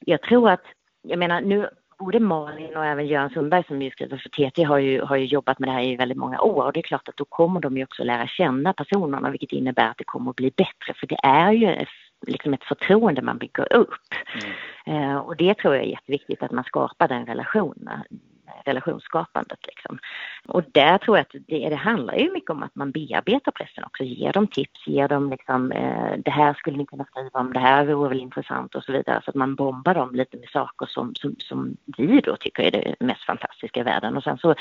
jag 0.00 0.22
tror 0.22 0.50
att, 0.50 0.62
jag 1.02 1.18
menar 1.18 1.40
nu 1.40 1.68
både 1.98 2.20
Malin 2.20 2.76
och 2.76 2.84
även 2.84 3.06
Göran 3.06 3.30
Sundberg 3.30 3.64
som 3.64 3.82
ju 3.82 3.90
skriver 3.90 4.16
för 4.16 4.50
TT 4.50 4.62
har 4.62 4.78
ju, 4.78 5.00
har 5.02 5.16
ju 5.16 5.24
jobbat 5.24 5.58
med 5.58 5.68
det 5.68 5.72
här 5.72 5.82
i 5.82 5.96
väldigt 5.96 6.18
många 6.18 6.40
år 6.40 6.64
och 6.64 6.72
det 6.72 6.80
är 6.80 6.82
klart 6.82 7.08
att 7.08 7.16
då 7.16 7.24
kommer 7.24 7.60
de 7.60 7.76
ju 7.76 7.84
också 7.84 8.04
lära 8.04 8.26
känna 8.26 8.72
personerna 8.72 9.30
vilket 9.30 9.52
innebär 9.52 9.88
att 9.88 9.98
det 9.98 10.04
kommer 10.04 10.30
att 10.30 10.36
bli 10.36 10.52
bättre 10.56 10.94
för 10.94 11.06
det 11.06 11.18
är 11.22 11.52
ju 11.52 11.84
liksom 12.26 12.54
ett 12.54 12.64
förtroende 12.64 13.22
man 13.22 13.38
bygger 13.38 13.72
upp. 13.72 14.14
Mm. 14.86 15.10
Eh, 15.10 15.16
och 15.16 15.36
det 15.36 15.54
tror 15.54 15.74
jag 15.74 15.84
är 15.84 15.88
jätteviktigt 15.88 16.42
att 16.42 16.50
man 16.50 16.64
skapar 16.64 17.08
den 17.08 17.26
relationen 17.26 18.02
relationsskapandet. 18.64 19.58
Liksom. 19.66 19.98
Och 20.46 20.62
där 20.72 20.98
tror 20.98 21.16
jag 21.16 21.22
att 21.22 21.34
det, 21.48 21.68
det 21.68 21.76
handlar 21.76 22.14
ju 22.14 22.32
mycket 22.32 22.50
om 22.50 22.62
att 22.62 22.74
man 22.74 22.90
bearbetar 22.90 23.52
pressen 23.52 23.84
också, 23.84 24.04
ger 24.04 24.32
dem 24.32 24.46
tips, 24.46 24.86
ger 24.86 25.08
dem 25.08 25.30
liksom, 25.30 25.72
eh, 25.72 26.12
det 26.24 26.30
här 26.30 26.54
skulle 26.54 26.76
ni 26.76 26.86
kunna 26.86 27.04
skriva 27.04 27.40
om, 27.40 27.52
det 27.52 27.60
här 27.60 27.84
vore 27.84 28.08
väl 28.08 28.20
intressant 28.20 28.74
och 28.74 28.84
så 28.84 28.92
vidare. 28.92 29.20
Så 29.24 29.30
att 29.30 29.34
man 29.34 29.54
bombar 29.54 29.94
dem 29.94 30.14
lite 30.14 30.36
med 30.36 30.48
saker 30.48 30.86
som, 30.86 31.14
som, 31.14 31.36
som 31.38 31.76
vi 31.96 32.20
då 32.20 32.36
tycker 32.36 32.62
är 32.62 32.70
det 32.70 32.94
mest 33.00 33.24
fantastiska 33.24 33.80
i 33.80 33.82
världen. 33.82 34.16
Och 34.16 34.22
sen 34.22 34.38
så 34.38 34.54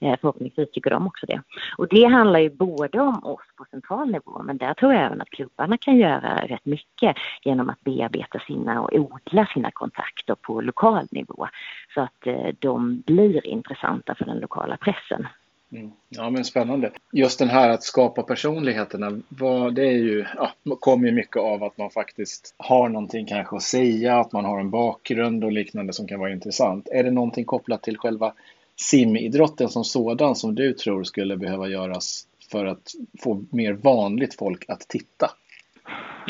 Eh, 0.00 0.16
förhoppningsvis 0.20 0.70
tycker 0.70 0.90
de 0.90 1.06
också 1.06 1.26
det. 1.26 1.42
Och 1.76 1.88
det 1.88 2.04
handlar 2.04 2.40
ju 2.40 2.50
både 2.50 3.00
om 3.00 3.24
oss 3.24 3.46
på 3.56 3.64
central 3.70 4.10
nivå 4.10 4.42
men 4.42 4.56
där 4.56 4.74
tror 4.74 4.92
jag 4.92 5.02
även 5.02 5.20
att 5.20 5.30
klubbarna 5.30 5.78
kan 5.78 5.96
göra 5.96 6.46
rätt 6.46 6.64
mycket 6.64 7.16
genom 7.42 7.70
att 7.70 7.80
bearbeta 7.80 8.38
sina 8.38 8.82
och 8.82 8.92
odla 8.92 9.46
sina 9.46 9.70
kontakter 9.70 10.34
på 10.34 10.60
lokal 10.60 11.06
nivå 11.10 11.48
så 11.94 12.00
att 12.00 12.26
eh, 12.26 12.48
de 12.58 13.02
blir 13.06 13.46
intressanta 13.46 14.14
för 14.14 14.24
den 14.24 14.38
lokala 14.38 14.76
pressen. 14.76 15.26
Mm. 15.72 15.90
Ja 16.08 16.30
men 16.30 16.44
spännande. 16.44 16.90
Just 17.12 17.38
den 17.38 17.48
här 17.48 17.70
att 17.70 17.82
skapa 17.82 18.22
personligheterna, 18.22 19.20
vad, 19.28 19.74
det 19.74 19.86
är 19.86 19.98
ju, 19.98 20.24
ja, 20.36 20.52
kommer 20.80 21.06
ju 21.06 21.12
mycket 21.12 21.36
av 21.36 21.64
att 21.64 21.78
man 21.78 21.90
faktiskt 21.90 22.54
har 22.58 22.88
någonting 22.88 23.26
kanske 23.26 23.56
att 23.56 23.62
säga, 23.62 24.18
att 24.18 24.32
man 24.32 24.44
har 24.44 24.60
en 24.60 24.70
bakgrund 24.70 25.44
och 25.44 25.52
liknande 25.52 25.92
som 25.92 26.06
kan 26.06 26.20
vara 26.20 26.32
intressant. 26.32 26.88
Är 26.88 27.04
det 27.04 27.10
någonting 27.10 27.44
kopplat 27.44 27.82
till 27.82 27.98
själva 27.98 28.32
simidrotten 28.80 29.68
som 29.68 29.84
sådan 29.84 30.36
som 30.36 30.54
du 30.54 30.72
tror 30.72 31.04
skulle 31.04 31.36
behöva 31.36 31.68
göras 31.68 32.26
för 32.50 32.66
att 32.66 32.92
få 33.22 33.44
mer 33.50 33.72
vanligt 33.72 34.34
folk 34.38 34.64
att 34.68 34.80
titta? 34.80 35.30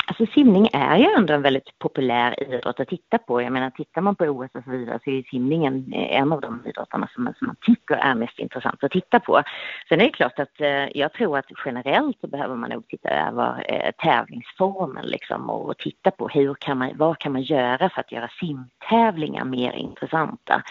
Alltså 0.07 0.25
simning 0.25 0.69
är 0.73 0.97
ju 0.97 1.05
ändå 1.17 1.33
en 1.33 1.41
väldigt 1.41 1.79
populär 1.79 2.43
idrott 2.43 2.79
att 2.79 2.87
titta 2.87 3.17
på. 3.17 3.41
Jag 3.41 3.53
menar 3.53 3.69
tittar 3.69 4.01
man 4.01 4.15
på 4.15 4.25
OS 4.25 4.49
och 4.53 4.63
så 4.63 4.71
vidare 4.71 4.99
så 5.03 5.09
är 5.09 5.23
simningen 5.23 5.93
en 5.93 6.31
av 6.31 6.41
de 6.41 6.63
idrotterna 6.65 7.09
som, 7.15 7.33
som 7.37 7.47
man 7.47 7.55
tycker 7.61 7.95
är 7.95 8.15
mest 8.15 8.39
intressant 8.39 8.83
att 8.83 8.91
titta 8.91 9.19
på. 9.19 9.43
Sen 9.89 10.01
är 10.01 10.05
det 10.05 10.11
klart 10.11 10.39
att 10.39 10.61
eh, 10.61 10.97
jag 10.97 11.13
tror 11.13 11.37
att 11.37 11.45
generellt 11.65 12.17
så 12.21 12.27
behöver 12.27 12.55
man 12.55 12.69
nog 12.69 12.87
titta 12.87 13.09
över 13.09 13.65
eh, 13.67 13.91
tävlingsformen 13.91 15.05
liksom 15.05 15.49
och 15.49 15.77
titta 15.77 16.11
på 16.11 16.27
hur 16.27 16.53
kan 16.53 16.77
man, 16.77 16.91
vad 16.95 17.19
kan 17.19 17.31
man 17.31 17.41
göra 17.41 17.89
för 17.89 18.01
att 18.01 18.11
göra 18.11 18.29
simtävlingar 18.39 19.45
mer 19.45 19.71
intressanta. 19.71 20.63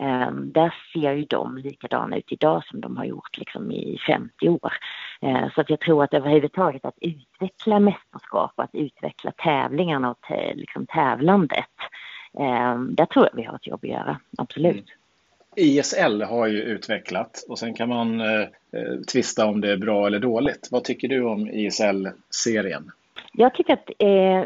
Ehm, 0.00 0.52
där 0.52 0.74
ser 0.92 1.12
ju 1.12 1.24
de 1.24 1.58
likadana 1.58 2.16
ut 2.16 2.32
idag 2.32 2.64
som 2.64 2.80
de 2.80 2.96
har 2.96 3.04
gjort 3.04 3.38
liksom 3.38 3.72
i 3.72 3.98
50 4.06 4.48
år. 4.48 4.72
Ehm, 5.20 5.50
så 5.54 5.60
att 5.60 5.70
jag 5.70 5.80
tror 5.80 6.04
att 6.04 6.14
överhuvudtaget 6.14 6.84
att 6.84 6.98
utveckla 7.00 7.80
mästerskap, 7.80 8.52
och 8.56 8.64
att 8.64 8.74
utveckla 8.74 9.32
tävlingarna 9.32 10.10
och 10.10 10.26
liksom 10.54 10.86
tävlandet, 10.86 11.74
ehm, 12.38 12.94
där 12.94 13.06
tror 13.06 13.28
jag 13.32 13.36
vi 13.36 13.44
har 13.44 13.56
ett 13.56 13.66
jobb 13.66 13.84
att 13.84 13.90
göra, 13.90 14.20
absolut. 14.38 14.74
Mm. 14.74 14.84
ISL 15.56 16.22
har 16.22 16.46
ju 16.46 16.62
utvecklat 16.62 17.44
och 17.48 17.58
sen 17.58 17.74
kan 17.74 17.88
man 17.88 18.20
eh, 18.20 18.40
eh, 18.72 19.00
tvista 19.12 19.46
om 19.46 19.60
det 19.60 19.72
är 19.72 19.76
bra 19.76 20.06
eller 20.06 20.18
dåligt. 20.18 20.68
Vad 20.70 20.84
tycker 20.84 21.08
du 21.08 21.24
om 21.24 21.48
ISL-serien? 21.48 22.90
Jag 23.36 23.54
tycker 23.54 23.72
att 23.72 23.90
eh, 23.98 24.44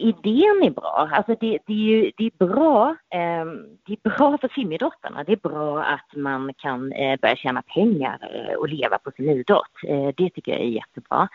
idén 0.00 0.62
är 0.62 0.70
bra. 0.70 1.08
Alltså 1.12 1.36
det, 1.40 1.58
det, 1.66 1.72
är 1.72 1.76
ju, 1.76 2.12
det 2.16 2.24
är 2.24 2.46
bra. 2.46 2.96
Eh, 3.14 3.44
det 3.86 3.92
är 3.92 4.08
bra 4.10 4.38
för 4.38 4.48
simidrottarna. 4.54 5.24
Det 5.24 5.32
är 5.32 5.48
bra 5.48 5.82
att 5.82 6.16
man 6.16 6.54
kan 6.54 6.92
eh, 6.92 7.20
börja 7.20 7.36
tjäna 7.36 7.62
pengar 7.62 8.18
eh, 8.32 8.54
och 8.54 8.68
leva 8.68 8.98
på 8.98 9.10
sin 9.10 9.28
idrott. 9.28 9.72
Eh, 9.86 10.08
det 10.16 10.30
tycker 10.30 10.52
jag 10.52 10.60
är 10.60 10.64
jättebra. 10.64 11.28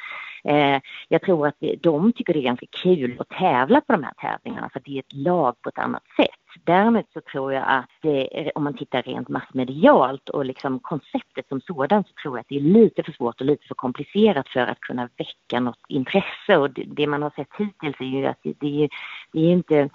Eh, 0.44 0.82
jag 1.08 1.22
tror 1.22 1.48
att 1.48 1.64
de 1.82 2.14
tycker 2.14 2.34
det 2.34 2.40
är 2.40 2.44
ganska 2.44 2.66
kul 2.84 3.16
att 3.20 3.30
tävla 3.30 3.82
på 3.82 3.94
de 3.94 4.04
här 4.04 4.14
tävlingarna 4.14 4.70
för 4.74 4.82
det 4.86 4.96
är 4.96 5.00
ett 5.00 5.14
lag 5.14 5.56
på 5.62 5.70
ett 5.70 5.80
annat 5.80 6.04
sätt. 6.18 6.43
Däremot 6.64 7.06
så 7.14 7.22
tror 7.22 7.54
jag 7.54 7.64
att 7.68 7.90
det, 8.02 8.52
om 8.56 8.64
man 8.64 8.78
tittar 8.78 9.02
rent 9.02 9.30
massmedialt 9.30 10.30
och 10.30 10.46
liksom 10.46 10.80
konceptet 10.80 11.48
som 11.48 11.62
sådant 11.62 12.08
så 12.08 12.14
tror 12.22 12.38
jag 12.38 12.42
att 12.42 12.50
det 12.50 12.56
är 12.56 12.62
lite 12.62 13.04
för 13.04 13.12
svårt 13.12 13.42
och 13.42 13.48
lite 13.48 13.68
för 13.68 13.76
komplicerat 13.76 14.50
för 14.50 14.60
att 14.60 14.80
kunna 14.80 15.10
väcka 15.18 15.60
något 15.60 15.80
intresse 15.88 16.58
och 16.58 16.70
det, 16.70 16.84
det 16.88 17.08
man 17.08 17.22
har 17.22 17.30
sett 17.30 17.50
hittills 17.58 18.00
är 18.00 18.06
ju 18.06 18.26
att 18.26 18.40
det, 18.44 18.54
det, 18.60 18.90
det 19.32 19.40
är 19.40 19.52
inte 19.52 19.90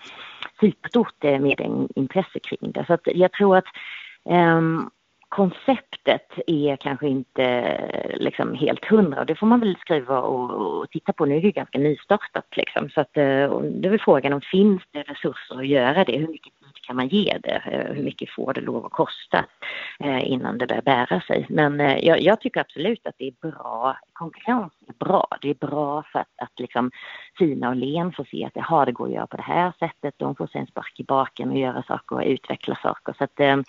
superstort 0.60 1.24
eh, 1.24 1.40
med 1.40 1.58
med 1.58 1.88
intresse 1.94 2.38
kring 2.40 2.72
det. 2.72 2.84
Så 2.86 2.92
att 2.92 3.00
jag 3.04 3.32
tror 3.32 3.56
att 3.56 3.66
um, 4.24 4.90
konceptet 5.28 6.32
är 6.47 6.76
kanske 6.76 7.08
inte 7.08 8.14
liksom 8.14 8.54
helt 8.54 8.85
hundra 8.85 9.20
och 9.20 9.26
det 9.26 9.35
får 9.37 9.47
man 9.47 9.61
väl 9.61 9.76
skriva 9.80 10.20
och, 10.20 10.50
och 10.50 10.90
titta 10.90 11.12
på. 11.12 11.25
Nu 11.25 11.37
är 11.37 11.40
det 11.40 11.47
ju 11.47 11.52
ganska 11.52 11.78
nystartat 11.78 12.56
liksom 12.56 12.90
så 12.90 13.00
att 13.00 13.16
eh, 13.16 13.61
då 13.61 13.88
är 13.88 13.99
frågan 14.04 14.32
om 14.32 14.40
finns 14.40 14.82
det 14.92 15.02
resurser 15.02 15.58
att 15.58 15.66
göra 15.66 16.04
det? 16.04 16.18
Hur 16.18 16.28
mycket 16.28 16.52
tid 16.72 16.82
kan 16.82 16.96
man 16.96 17.08
ge 17.08 17.38
det? 17.42 17.62
Eh, 17.64 17.94
hur 17.94 18.02
mycket 18.02 18.30
får 18.30 18.52
det 18.52 18.60
lov 18.60 18.87
att 18.87 18.92
kosta 18.92 19.44
eh, 20.00 20.32
innan 20.32 20.58
det 20.58 20.66
börjar 20.66 20.82
bära 20.82 21.20
sig? 21.20 21.46
Men 21.48 21.80
jag, 21.80 22.22
jag 22.22 22.40
tycker 22.40 22.60
absolut 22.60 23.06
att 23.06 23.14
det 23.18 23.26
är 23.26 23.50
bra. 23.50 23.98
Konkurrens 24.12 24.72
är 24.88 25.04
bra. 25.04 25.28
Det 25.40 25.50
är 25.50 25.54
bra 25.54 26.02
för 26.12 26.18
att, 26.18 26.32
att 26.37 26.60
liksom 26.60 26.90
Tina 27.38 27.68
och 27.68 27.76
Len 27.76 28.12
får 28.12 28.25
se 28.25 28.44
att 28.44 28.52
jaha, 28.54 28.84
det 28.84 28.92
går 28.92 29.06
att 29.06 29.14
göra 29.14 29.26
på 29.26 29.37
det 29.37 29.42
här 29.42 29.72
sättet. 29.78 30.14
De 30.16 30.34
får 30.34 30.46
se 30.46 30.58
en 30.58 30.66
spark 30.66 31.00
i 31.00 31.04
baken 31.04 31.50
och 31.50 31.58
göra 31.58 31.82
saker 31.82 32.16
och 32.16 32.22
utveckla 32.26 32.78
saker. 32.82 33.14
Så 33.18 33.25
att 33.25 33.64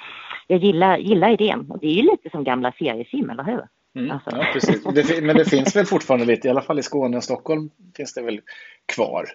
jag 0.48 0.60
gillar, 0.60 0.98
gillar 0.98 1.30
idén. 1.30 1.72
Och 1.72 1.80
det 1.80 1.88
är 1.88 1.94
ju 1.94 2.02
lite 2.02 2.30
som 2.30 2.44
gamla 2.44 2.72
seriesim, 2.72 3.30
eller 3.30 3.44
hur? 3.44 3.68
Mm, 3.96 4.12
alltså. 4.12 4.30
Ja, 4.34 4.46
precis. 4.54 4.84
Det, 4.84 5.24
men 5.24 5.36
det 5.36 5.46
finns 5.46 5.76
väl 5.76 5.86
fortfarande 5.86 6.26
lite, 6.26 6.48
i 6.48 6.52
alla 6.52 6.62
fall 6.62 6.80
i 6.80 6.84
Skåne 6.84 7.18
och 7.18 7.24
Stockholm 7.24 7.70
finns 7.96 8.14
det 8.14 8.22
väl 8.22 8.42
kvar? 8.86 9.26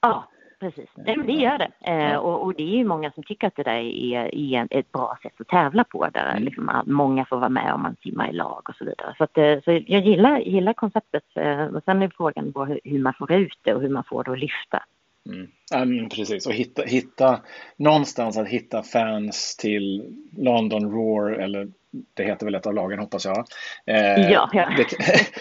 Ja, 0.00 0.28
precis. 0.60 0.90
Nej, 0.94 1.16
men 1.16 1.26
det 1.26 1.32
gör 1.32 1.58
det. 1.58 1.70
Eh, 1.80 2.16
och, 2.16 2.42
och, 2.42 2.54
det 2.54 2.62
är 2.62 2.76
ju 2.76 2.84
många 2.84 3.10
som 3.10 3.22
tycker 3.22 3.46
att 3.46 3.56
det 3.56 3.62
där 3.62 3.80
är, 3.80 4.34
är 4.34 4.68
ett 4.70 4.92
bra 4.92 5.18
sätt 5.22 5.40
att 5.40 5.48
tävla 5.48 5.84
på 5.84 6.08
där 6.08 6.30
mm. 6.30 6.42
liksom, 6.42 6.82
många 6.86 7.24
får 7.24 7.36
vara 7.36 7.48
med 7.48 7.72
om 7.72 7.82
man 7.82 7.96
simmar 8.02 8.30
i 8.30 8.32
lag 8.32 8.62
och 8.68 8.74
så 8.78 8.84
vidare. 8.84 9.14
Så, 9.18 9.24
att, 9.24 9.38
eh, 9.38 9.60
så 9.64 9.70
jag 9.86 10.06
gillar, 10.06 10.38
gillar 10.38 10.72
konceptet. 10.72 11.24
Eh, 11.34 11.64
och 11.64 11.82
sen 11.84 12.02
är 12.02 12.08
frågan 12.16 12.52
hur, 12.68 12.80
hur 12.84 12.98
man 12.98 13.14
får 13.14 13.32
ut 13.32 13.58
det 13.62 13.74
och 13.74 13.80
hur 13.80 13.88
man 13.88 14.04
får 14.04 14.24
det 14.24 14.32
att 14.32 14.38
lyfta. 14.38 14.82
Mm. 15.26 15.48
Ja, 15.70 16.08
precis, 16.16 16.46
och 16.46 16.52
hitta, 16.52 16.82
hitta 16.82 17.40
någonstans 17.76 18.38
att 18.38 18.48
hitta 18.48 18.82
fans 18.82 19.56
till 19.56 20.14
London 20.36 20.92
Roar 20.92 21.30
eller 21.30 21.68
det 22.14 22.24
heter 22.24 22.46
väl 22.46 22.54
ett 22.54 22.66
av 22.66 22.74
lagen 22.74 22.98
hoppas 22.98 23.24
jag. 23.24 23.44
Eh, 23.86 24.30
ja, 24.30 24.50
ja. 24.52 24.68
Det, 24.76 24.86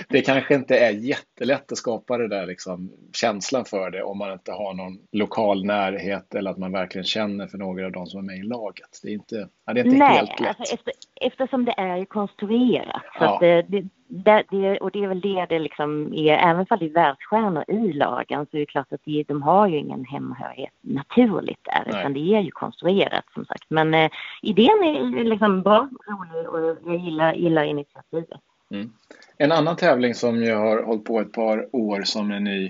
det, 0.10 0.22
kanske 0.22 0.56
inte 0.56 0.78
är 0.78 0.92
jättelätt 0.92 1.72
att 1.72 1.78
skapa 1.78 2.18
det 2.18 2.28
där 2.28 2.46
liksom, 2.46 2.92
känslan 3.14 3.66
för 3.66 3.92
det 3.92 4.04
om 4.04 4.18
man 4.18 4.34
inte 4.34 4.52
har 4.52 4.74
någon 4.74 4.98
lokal 5.12 5.66
närhet 5.66 6.36
eller 6.36 6.52
att 6.52 6.58
man 6.58 6.72
verkligen 6.72 7.06
känner 7.06 7.48
för 7.48 7.58
några 7.58 7.86
av 7.86 7.92
de 7.92 8.06
som 8.06 8.20
är 8.20 8.24
med 8.24 8.38
i 8.38 8.44
laget. 8.44 9.00
Det 9.04 9.10
är 9.10 9.14
inte, 9.14 9.48
ja, 9.66 9.74
det 9.74 9.80
är 9.80 9.86
inte 9.86 9.98
Nej, 9.98 10.18
helt 10.18 10.40
lätt. 10.40 10.60
Alltså 10.60 10.74
efter, 10.74 10.94
eftersom 11.22 11.66
det 11.66 11.76
är 11.78 12.06
konstruerat. 12.06 13.04
Så 13.18 13.24
ja. 13.24 13.38
det, 13.42 13.62
det, 13.62 13.90
det, 14.16 14.44
det, 14.50 14.78
och 14.78 14.92
det 14.92 15.04
är 15.04 15.08
väl 15.08 15.22
det 15.22 15.46
det 15.50 15.60
liksom 15.60 16.14
är, 16.14 16.34
även 16.34 16.66
om 16.70 16.78
det 16.80 16.86
är 16.86 16.90
världsstjärnor 16.90 17.64
i 17.68 17.94
lagen 17.94 18.46
så 18.52 18.58
är 18.58 18.60
det 18.60 18.66
klart 18.66 18.94
att 18.94 19.02
de, 19.06 19.24
de 19.24 19.42
har 19.42 19.68
ju 19.68 19.78
ingen 19.78 20.06
hemhörighet 20.06 20.74
naturligt 20.82 21.64
där, 21.64 21.84
Nej. 21.92 22.00
utan 22.00 22.14
det 22.14 22.36
är 22.36 22.42
ju 22.42 22.52
konstruerat 22.52 23.26
som 23.34 23.46
sagt. 23.46 23.66
Men 23.68 23.94
eh, 23.94 24.10
idén 24.42 24.84
är 24.84 25.24
liksom 25.24 25.62
bra, 25.62 25.90
rolig 26.08 26.50
och 26.50 26.78
jag 26.86 26.96
gillar, 26.96 27.34
gillar 27.34 27.64
initiativet. 27.64 28.40
Mm. 28.72 28.92
En 29.38 29.52
annan 29.52 29.76
tävling 29.76 30.14
som 30.14 30.44
jag 30.44 30.58
har 30.58 30.84
hållit 30.84 31.04
på 31.04 31.20
ett 31.20 31.34
par 31.34 31.76
år 31.76 32.02
som 32.02 32.32
är 32.32 32.40
ny, 32.40 32.66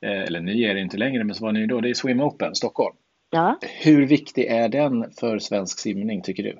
eh, 0.00 0.22
eller 0.22 0.40
ny 0.40 0.64
är 0.64 0.74
det 0.74 0.80
inte 0.80 0.96
längre, 0.96 1.24
men 1.24 1.34
som 1.34 1.44
var 1.44 1.52
ny 1.52 1.66
då, 1.66 1.80
det 1.80 1.90
är 1.90 1.94
Swim 1.94 2.20
Open 2.20 2.54
Stockholm. 2.54 2.96
Ja. 3.30 3.58
Hur 3.82 4.06
viktig 4.06 4.44
är 4.44 4.68
den 4.68 5.10
för 5.20 5.38
svensk 5.38 5.78
simning 5.78 6.22
tycker 6.22 6.42
du? 6.42 6.58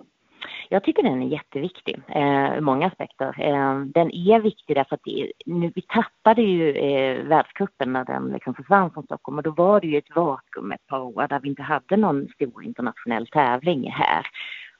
Jag 0.74 0.84
tycker 0.84 1.02
den 1.02 1.22
är 1.22 1.26
jätteviktig 1.26 2.02
eh, 2.08 2.56
ur 2.56 2.60
många 2.60 2.86
aspekter. 2.86 3.34
Eh, 3.38 3.80
den 3.80 4.10
är 4.10 4.40
viktig 4.40 4.76
därför 4.76 4.94
att 4.94 5.04
det, 5.04 5.32
nu, 5.46 5.72
vi 5.74 5.82
tappade 5.82 6.42
ju 6.42 6.70
eh, 6.70 7.24
världscupen 7.24 7.92
när 7.92 8.04
den 8.04 8.32
liksom 8.32 8.54
försvann 8.54 8.90
från 8.90 9.04
Stockholm 9.04 9.38
och 9.38 9.42
då 9.44 9.50
var 9.50 9.80
det 9.80 9.86
ju 9.86 9.98
ett 9.98 10.16
vakuum 10.16 10.72
ett 10.72 10.86
par 10.86 11.00
år 11.00 11.28
där 11.28 11.40
vi 11.40 11.48
inte 11.48 11.62
hade 11.62 11.96
någon 11.96 12.28
stor 12.28 12.64
internationell 12.64 13.26
tävling 13.26 13.90
här. 13.90 14.26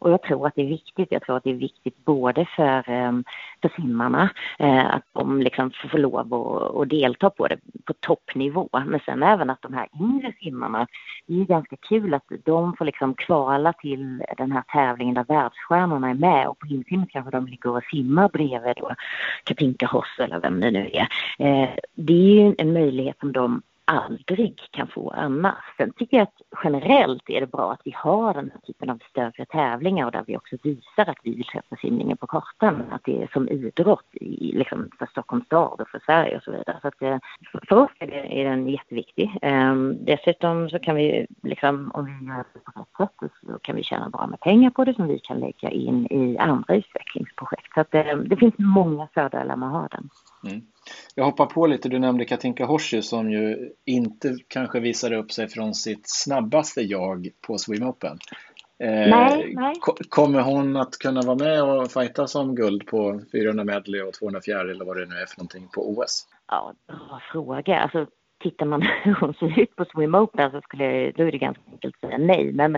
Och 0.04 0.11
jag 0.11 0.23
tror 0.23 0.46
att 0.46 0.54
det 0.54 0.62
är 0.62 0.66
viktigt. 0.66 1.08
Jag 1.11 1.23
tror 1.23 1.37
att 1.37 1.44
det 1.44 1.50
är 1.50 1.54
viktigt 1.54 2.04
både 2.04 2.46
för, 2.56 2.90
ehm, 2.90 3.25
för 3.62 3.68
simmarna, 3.76 4.30
eh, 4.58 4.94
att 4.94 5.02
de 5.12 5.42
liksom 5.42 5.70
får 5.90 5.99
lov 5.99 6.34
att, 6.34 6.76
att 6.76 6.88
delta 6.88 7.30
på 7.30 7.49
det 7.49 7.58
på 7.84 7.92
toppnivå. 7.92 8.68
Men 8.87 9.00
sen 9.06 9.23
även 9.23 9.50
att 9.50 9.62
de 9.62 9.75
här 9.75 9.88
yngre 10.00 10.32
simmarna, 10.40 10.87
det 11.26 11.40
är 11.40 11.44
ganska 11.44 11.76
kul 11.76 12.14
att 12.14 12.25
de 12.44 12.76
får 12.76 12.84
liksom 12.84 13.14
kvala 13.14 13.73
till 13.73 14.23
den 14.37 14.52
här 14.52 14.62
tävlingen 14.68 15.14
där 15.14 15.25
världsstjärnorna 15.25 16.11
är 16.11 16.14
med 16.14 16.49
och 16.49 16.58
på 16.58 16.66
insimmet 16.66 17.11
kanske 17.11 17.30
de 17.30 17.46
ligger 17.46 17.76
och 17.76 17.84
simmar 17.84 18.28
bredvid 18.28 18.75
då 18.76 18.90
Katinka 19.44 19.87
Hoss 19.87 20.18
eller 20.18 20.40
vem 20.40 20.61
det 20.61 20.70
nu 20.70 20.90
är. 20.92 21.08
Eh, 21.38 21.70
det 21.94 22.12
är 22.12 22.44
ju 22.44 22.54
en 22.58 22.73
möjlighet 22.73 23.18
som 23.20 23.32
de 23.32 23.62
aldrig 23.85 24.61
kan 24.71 24.87
få 24.87 25.11
annars. 25.11 25.64
Sen 25.76 25.93
tycker 25.93 26.17
jag 26.17 26.23
att 26.23 26.62
generellt 26.64 27.31
är 27.31 27.41
det 27.41 27.47
bra 27.47 27.73
att 27.73 27.81
vi 27.85 27.95
har 27.97 28.35
den 28.35 28.50
här 28.50 28.61
typen 28.61 28.91
av 28.91 28.99
större 29.11 29.45
tävlingar 29.45 30.07
och 30.07 30.12
där 30.12 30.25
vi 30.26 30.37
också 30.37 30.57
visar 30.62 31.11
att 31.11 31.19
vi 31.23 31.35
vill 31.35 31.45
sätta 31.45 31.76
simningen 31.76 32.17
på 32.17 32.26
kartan. 32.26 32.83
Att 32.91 33.05
det 33.05 33.23
är 33.23 33.26
som 33.33 33.49
idrott 33.49 34.09
i, 34.12 34.53
liksom 34.53 34.91
för 34.99 35.07
Stockholms 35.07 35.47
stad 35.47 35.81
och 35.81 35.88
för 35.88 36.03
Sverige 36.07 36.37
och 36.37 36.43
så 36.43 36.50
vidare. 36.50 36.79
Så 36.83 36.88
att, 36.88 37.03
eh, 37.03 37.19
för 37.69 37.76
oss 37.76 37.91
är, 37.99 38.07
det, 38.07 38.41
är 38.41 38.45
den 38.45 38.69
jätteviktig. 38.69 39.38
Um, 39.43 40.05
dessutom 40.05 40.71
så 40.71 40.79
kan 40.79 40.97
vi, 40.97 41.26
liksom, 41.43 41.91
om 41.95 42.05
vi 42.05 42.26
gör 42.26 42.45
det 42.53 42.61
på 42.61 42.81
rätt 42.81 43.11
sätt, 43.21 43.31
så 43.47 43.59
kan 43.59 43.76
vi 43.76 43.83
tjäna 43.83 44.11
bra 44.11 44.26
med 44.26 44.41
pengar 44.41 44.71
på 44.71 44.85
det 44.85 44.95
som 44.95 45.09
vi 45.09 45.19
kan 45.19 45.41
lägga 45.41 45.71
in 45.71 46.07
i 46.11 46.38
andra 46.38 46.75
utvecklingsprojekt. 46.75 47.75
Så 47.75 47.81
att, 47.81 47.95
um, 47.95 48.29
det 48.29 48.37
finns 48.37 48.55
många 48.59 49.09
fördelar 49.14 49.57
med 49.57 49.69
att 49.69 49.75
ha 49.75 49.88
den. 49.88 50.11
Mm. 50.47 50.62
Jag 51.14 51.25
hoppar 51.25 51.47
på 51.47 51.67
lite, 51.67 51.88
du 51.88 51.99
nämnde 51.99 52.25
Katinka 52.25 52.64
Horsi 52.64 53.03
som 53.03 53.31
ju 53.31 53.71
inte 53.85 54.37
kanske 54.49 54.81
visade 54.81 55.17
upp 55.17 55.33
sig 55.33 55.49
från 55.49 55.75
sitt 55.75 56.03
snabbaste 56.05 56.81
jag 56.81 57.29
på 57.47 57.59
Swim 57.59 57.83
Open. 57.83 58.19
Eh, 58.79 58.88
nej. 58.88 59.55
Kommer 60.09 60.41
hon 60.41 60.76
att 60.76 60.99
kunna 60.99 61.23
vara 61.23 61.37
med 61.37 61.62
och 61.62 61.91
fighta 61.91 62.26
som 62.26 62.55
guld 62.55 62.87
på 62.87 63.21
400 63.33 63.64
medley 63.64 64.03
och 64.03 64.14
200 64.14 64.41
fjäril 64.41 64.71
eller 64.71 64.85
vad 64.85 64.97
det 64.97 65.07
nu 65.07 65.14
är 65.14 65.26
för 65.26 65.38
någonting 65.38 65.69
på 65.75 65.91
OS? 65.91 66.26
Ja, 66.49 66.73
bra 66.88 67.23
fråga. 67.33 67.79
Alltså, 67.79 68.07
tittar 68.43 68.67
man 68.67 68.83
hur 69.03 69.14
hon 69.14 69.35
ser 69.35 69.61
ut 69.61 69.76
på 69.76 69.85
Swim 69.85 70.14
Open 70.14 70.50
så 70.50 70.61
skulle 70.61 70.85
jag, 70.85 71.14
då 71.14 71.23
är 71.23 71.33
det 71.33 71.38
ganska 71.38 71.62
enkelt 71.73 71.95
att 71.95 72.09
säga 72.09 72.19
nej. 72.19 72.53
Men 72.53 72.76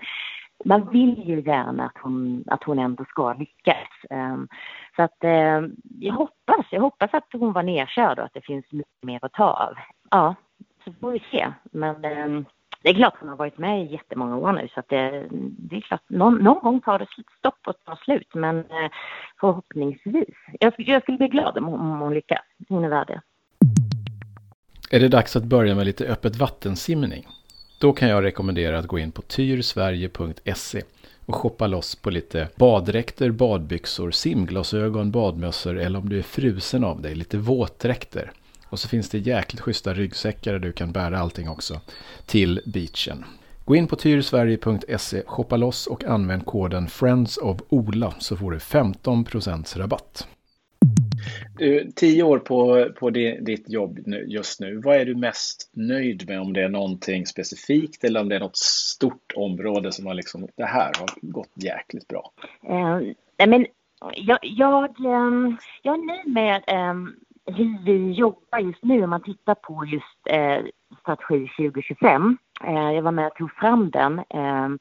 man 0.65 0.91
vill 0.91 1.29
ju 1.29 1.41
gärna 1.41 1.87
att 1.87 2.03
hon, 2.03 2.45
att 2.47 2.65
hon 2.65 2.79
ändå 2.79 3.05
ska 3.05 3.33
lyckas. 3.33 3.89
Ehm, 4.11 4.49
så 4.97 5.03
att 5.03 5.25
ehm, 5.25 5.77
jag 6.01 6.15
hoppas, 6.15 6.67
jag 6.71 6.81
hoppas 6.81 7.15
att 7.15 7.29
hon 7.33 7.53
var 7.53 7.63
nedkörd 7.63 8.19
och 8.19 8.25
att 8.25 8.35
det 8.35 8.45
finns 8.45 8.73
mycket 8.73 9.03
mer 9.03 9.19
att 9.23 9.33
ta 9.33 9.45
av. 9.45 9.75
Ja, 10.11 10.35
så 10.85 10.93
får 11.01 11.11
vi 11.11 11.23
se. 11.31 11.53
Men 11.71 12.05
ehm, 12.05 12.45
det 12.83 12.91
är 12.91 12.95
klart 12.95 13.15
hon 13.21 13.29
har 13.29 13.37
varit 13.37 13.59
med 13.59 13.85
i 13.85 13.93
jättemånga 13.93 14.37
år 14.37 14.53
nu 14.53 14.69
så 14.75 14.81
att 14.81 14.89
det, 14.89 15.27
det 15.31 15.77
är 15.77 15.81
klart, 15.81 16.03
någon, 16.09 16.35
någon 16.35 16.61
gång 16.61 16.81
tar 16.81 16.99
det 16.99 17.07
stopp 17.39 17.59
och 17.67 17.85
tar 17.85 17.97
slut 18.05 18.35
men 18.35 18.59
eh, 18.59 18.91
förhoppningsvis. 19.41 20.35
Jag, 20.61 20.75
jag 20.77 21.03
skulle 21.03 21.19
bli 21.19 21.29
glad 21.29 21.59
om, 21.59 21.69
om 21.69 22.01
hon 22.01 22.15
lyckas. 22.15 22.45
Hon 22.69 22.85
är 22.85 22.89
värd 22.89 23.07
det. 23.07 23.21
Är 24.91 25.01
det 25.01 25.09
dags 25.09 25.37
att 25.37 25.45
börja 25.45 25.75
med 25.75 25.87
lite 25.87 26.05
öppet 26.05 26.37
vattensimning? 26.37 27.27
Då 27.79 27.93
kan 27.93 28.09
jag 28.09 28.25
rekommendera 28.25 28.79
att 28.79 28.87
gå 28.87 28.99
in 28.99 29.13
på 29.13 29.23
tyrsverige.se 29.23 30.83
och 31.27 31.35
shoppa 31.35 31.67
loss 31.67 31.95
på 31.95 32.11
lite 32.11 32.49
baddräkter, 32.57 33.31
badbyxor, 33.31 34.11
simglasögon, 34.11 35.11
badmössor 35.11 35.79
eller 35.79 35.99
om 35.99 36.09
du 36.09 36.19
är 36.19 36.23
frusen 36.23 36.85
av 36.85 37.03
dig, 37.03 37.15
lite 37.15 37.39
våtdräkter. 37.39 38.33
Och 38.65 38.79
så 38.79 38.89
finns 38.89 39.09
det 39.09 39.19
jäkligt 39.19 39.61
schyssta 39.61 39.95
ryggsäckar 39.95 40.53
där 40.53 40.59
du 40.59 40.73
kan 40.73 40.93
bära 40.93 41.19
allting 41.19 41.49
också 41.49 41.81
till 42.27 42.61
beachen. 42.65 43.25
Gå 43.65 43.77
in 43.77 43.87
på 43.87 43.97
tyrsverige.se, 43.97 45.23
shoppa 45.27 45.57
loss 45.57 45.87
och 45.87 46.05
använd 46.05 46.47
koden 46.47 46.89
Friends 46.89 47.37
of 47.37 47.61
Ola 47.69 48.15
så 48.19 48.37
får 48.37 48.51
du 48.51 48.59
15% 48.59 49.79
rabatt. 49.79 50.27
Du, 51.59 51.91
tio 51.97 52.23
år 52.23 52.39
på, 52.39 52.89
på 52.99 53.11
ditt 53.11 53.71
jobb 53.71 53.99
nu, 54.07 54.25
just 54.29 54.61
nu. 54.61 54.81
Vad 54.85 54.97
är 54.97 55.05
du 55.05 55.15
mest 55.15 55.71
nöjd 55.73 56.29
med? 56.29 56.41
Om 56.41 56.53
det 56.53 56.63
är 56.63 56.69
någonting 56.69 57.27
specifikt 57.27 58.05
eller 58.05 58.21
om 58.21 58.29
det 58.29 58.37
är 58.37 58.41
något 58.41 58.57
stort 58.57 59.33
område 59.37 59.93
som 59.93 60.07
har 60.07 60.15
liksom, 60.15 60.49
det 60.57 60.65
här 60.65 60.93
har 60.99 61.09
gått 61.21 61.53
jäkligt 61.55 62.09
bra? 62.09 62.33
Uh, 62.71 63.13
men 63.47 63.67
jag, 64.15 64.39
jag, 64.43 65.01
um, 65.01 65.57
jag 65.83 65.95
är 65.95 66.07
nöjd 66.07 66.35
med 66.35 66.91
um, 66.91 67.17
hur 67.47 67.85
vi 67.85 68.13
jobbar 68.13 68.59
just 68.59 68.85
nu 68.85 69.05
om 69.05 69.11
man 69.11 69.23
tittar 69.23 69.55
på 69.55 69.85
just 69.85 70.37
uh, 70.37 70.67
strategi 71.01 71.49
2025. 71.57 72.39
Uh, 72.65 72.93
jag 72.93 73.03
var 73.03 73.13
med 73.13 73.27
och 73.27 73.35
tog 73.35 73.53
fram 73.53 73.91
den 73.91 74.13
um, 74.19 74.79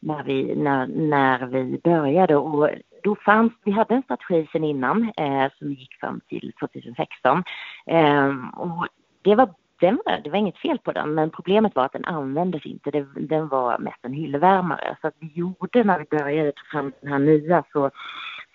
när 0.00 0.24
vi, 0.24 0.54
när, 0.56 0.86
när 0.86 1.46
vi 1.46 1.80
började 1.84 2.36
och 2.36 2.68
då 3.02 3.16
fanns, 3.16 3.52
vi 3.64 3.70
hade 3.70 3.94
en 3.94 4.02
strategi 4.02 4.48
sen 4.52 4.64
innan 4.64 5.12
eh, 5.16 5.52
som 5.58 5.72
gick 5.72 5.94
fram 6.00 6.20
till 6.28 6.52
2016 6.60 7.44
eh, 7.86 8.34
och 8.56 8.86
det 9.22 9.34
var 9.34 9.54
den 9.80 10.00
var, 10.06 10.20
det 10.24 10.30
var 10.30 10.38
inget 10.38 10.58
fel 10.58 10.78
på 10.78 10.92
den, 10.92 11.14
men 11.14 11.30
problemet 11.30 11.74
var 11.74 11.84
att 11.84 11.92
den 11.92 12.04
användes 12.04 12.66
inte. 12.66 12.90
Det, 12.90 13.06
den 13.14 13.48
var 13.48 13.78
mest 13.78 13.98
en 14.02 14.12
hyllvärmare. 14.12 14.96
Så 15.00 15.08
att 15.08 15.14
vi 15.18 15.30
gjorde, 15.34 15.84
när 15.84 15.98
vi 15.98 16.18
började 16.18 16.52
ta 16.52 16.62
fram 16.72 16.92
den 17.00 17.12
här 17.12 17.18
nya, 17.18 17.64
så 17.72 17.90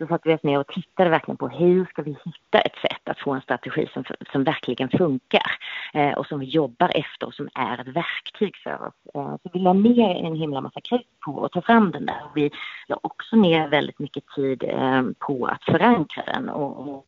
så 0.03 0.07
satte 0.07 0.29
vi 0.29 0.36
oss 0.36 0.43
ner 0.43 0.60
och 0.60 0.67
tittade 0.67 1.10
verkligen 1.10 1.38
på 1.38 1.48
hur 1.48 1.86
ska 1.86 2.01
vi 2.01 2.12
hitta 2.12 2.60
ett 2.60 2.75
sätt 2.81 3.10
att 3.10 3.19
få 3.19 3.31
en 3.31 3.41
strategi 3.41 3.89
som, 3.93 4.03
som 4.31 4.43
verkligen 4.43 4.89
funkar 4.89 5.51
eh, 5.93 6.12
och 6.12 6.25
som 6.25 6.39
vi 6.39 6.45
jobbar 6.45 6.91
efter 6.95 7.27
och 7.27 7.33
som 7.33 7.50
är 7.53 7.81
ett 7.81 7.88
verktyg 7.88 8.55
för 8.63 8.88
oss. 8.88 8.93
Eh, 9.13 9.36
så 9.43 9.50
vi 9.53 9.60
la 9.60 9.74
ner 9.74 10.15
en 10.15 10.36
himla 10.36 10.62
massa 10.62 10.81
krut 10.81 11.07
på 11.25 11.45
att 11.45 11.51
ta 11.51 11.62
fram 11.62 11.91
den 11.91 12.05
där. 12.05 12.22
Vi 12.36 12.51
la 12.88 13.00
också 13.01 13.36
ner 13.36 13.67
väldigt 13.67 14.00
mycket 14.00 14.24
tid 14.36 14.63
eh, 14.63 15.03
på 15.19 15.45
att 15.45 15.63
förankra 15.63 16.24
den 16.24 16.50
och, 16.50 16.89
och 16.89 17.05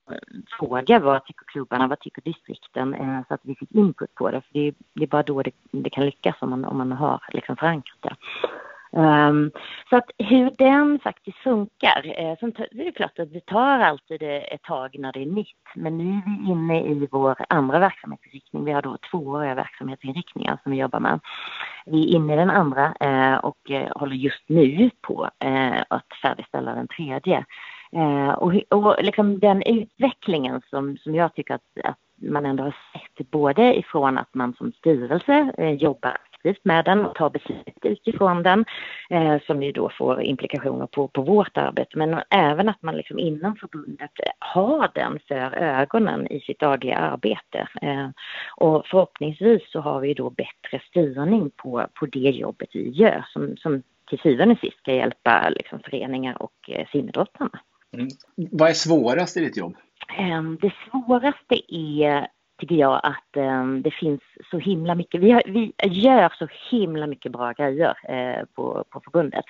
fråga 0.59 0.99
vad 0.99 1.25
tycker 1.25 1.45
klubbarna, 1.45 1.87
vad 1.87 1.99
tycker 1.99 2.21
distrikten 2.21 2.93
eh, 2.93 3.19
så 3.27 3.33
att 3.33 3.41
vi 3.43 3.55
fick 3.55 3.71
input 3.71 4.15
på 4.15 4.31
det. 4.31 4.41
För 4.41 4.53
det, 4.53 4.73
det 4.93 5.03
är 5.03 5.07
bara 5.07 5.23
då 5.23 5.41
det, 5.41 5.51
det, 5.71 5.89
kan 5.89 6.05
lyckas 6.05 6.35
om 6.39 6.49
man, 6.49 6.65
om 6.65 6.77
man 6.77 6.91
har 6.91 7.21
liksom 7.33 7.57
förankrat 7.57 7.97
det. 8.01 8.15
Um, 8.95 9.51
så 9.89 9.97
att 9.97 10.11
hur 10.17 10.51
den 10.57 10.99
faktiskt 10.99 11.37
funkar, 11.37 12.13
eh, 12.17 12.37
sen 12.39 12.53
det 12.71 12.87
är 12.87 12.91
klart 12.91 13.19
att 13.19 13.33
det 13.33 13.45
tar 13.45 13.79
alltid 13.79 14.23
eh, 14.23 14.29
ett 14.29 14.63
tag 14.63 14.95
när 14.99 15.13
det 15.13 15.21
är 15.21 15.25
nytt. 15.25 15.47
Men 15.75 15.97
nu 15.97 16.03
är 16.03 16.23
vi 16.25 16.51
inne 16.51 16.81
i 16.81 17.07
vår 17.11 17.35
andra 17.49 17.79
verksamhetsinriktning. 17.79 18.65
Vi 18.65 18.71
har 18.71 18.81
då 18.81 18.97
tvååriga 19.11 19.55
verksamhetsinriktningar 19.55 20.57
som 20.63 20.71
vi 20.71 20.77
jobbar 20.77 20.99
med. 20.99 21.19
Vi 21.85 22.03
är 22.03 22.15
inne 22.15 22.33
i 22.33 22.37
den 22.37 22.49
andra 22.49 22.93
eh, 22.99 23.35
och 23.35 23.71
eh, 23.71 23.91
håller 23.95 24.15
just 24.15 24.43
nu 24.49 24.89
på 25.01 25.29
eh, 25.39 25.81
att 25.87 26.07
färdigställa 26.21 26.75
den 26.75 26.87
tredje. 26.87 27.45
Eh, 27.91 28.29
och, 28.29 28.53
och 28.69 28.95
liksom 29.03 29.39
den 29.39 29.61
utvecklingen 29.61 30.61
som, 30.69 30.97
som 30.97 31.15
jag 31.15 31.35
tycker 31.35 31.53
att, 31.53 31.61
att 31.83 31.99
man 32.21 32.45
ändå 32.45 32.63
har 32.63 32.75
sett 32.93 33.31
både 33.31 33.77
ifrån 33.77 34.17
att 34.17 34.33
man 34.33 34.53
som 34.53 34.71
styrelse 34.71 35.53
eh, 35.57 35.73
jobbar 35.73 36.17
aktivt 36.45 36.65
med 36.65 36.85
den 36.85 37.05
och 37.05 37.15
tar 37.15 37.29
beslut 37.29 37.79
utifrån 37.83 38.43
den 38.43 38.65
eh, 39.09 39.37
som 39.47 39.63
ju 39.63 39.71
då 39.71 39.89
får 39.97 40.21
implikationer 40.21 40.87
på, 40.87 41.07
på 41.07 41.21
vårt 41.21 41.57
arbete 41.57 41.97
men 41.97 42.21
även 42.29 42.69
att 42.69 42.81
man 42.81 42.97
liksom 42.97 43.19
inom 43.19 43.55
förbundet 43.55 44.11
har 44.39 44.91
den 44.93 45.19
för 45.27 45.55
ögonen 45.55 46.27
i 46.27 46.39
sitt 46.39 46.59
dagliga 46.59 46.97
arbete. 46.97 47.67
Eh, 47.81 48.09
och 48.57 48.85
förhoppningsvis 48.85 49.71
så 49.71 49.79
har 49.79 49.99
vi 49.99 50.13
då 50.13 50.29
bättre 50.29 50.81
styrning 50.89 51.51
på, 51.55 51.87
på 51.93 52.05
det 52.05 52.29
jobbet 52.29 52.69
vi 52.73 52.89
gör 52.89 53.25
som, 53.33 53.57
som 53.57 53.83
till 54.09 54.19
syvende 54.19 54.53
och 54.53 54.59
sist 54.59 54.77
ska 54.77 54.93
hjälpa 54.93 55.49
liksom, 55.49 55.79
föreningar 55.79 56.41
och 56.41 56.69
eh, 56.69 56.87
simidrottarna. 56.91 57.59
Mm. 57.93 58.07
Vad 58.35 58.69
är 58.69 58.73
svårast 58.73 59.37
i 59.37 59.39
ditt 59.39 59.57
jobb? 59.57 59.75
Ehm, 60.17 60.57
det 60.61 60.73
svåraste 60.89 61.75
är 61.75 62.27
tycker 62.57 62.75
jag 62.75 63.01
att 63.03 63.37
eh, 63.37 63.67
det 63.67 63.91
finns 63.91 64.21
så 64.51 64.57
himla 64.57 64.95
mycket. 64.95 65.21
Vi, 65.21 65.31
har, 65.31 65.43
vi 65.45 65.73
gör 65.83 66.33
så 66.39 66.47
himla 66.71 67.07
mycket 67.07 67.31
bra 67.31 67.51
grejer 67.51 67.97
eh, 68.09 68.45
på, 68.55 68.83
på 68.89 69.01
förbundet. 69.03 69.45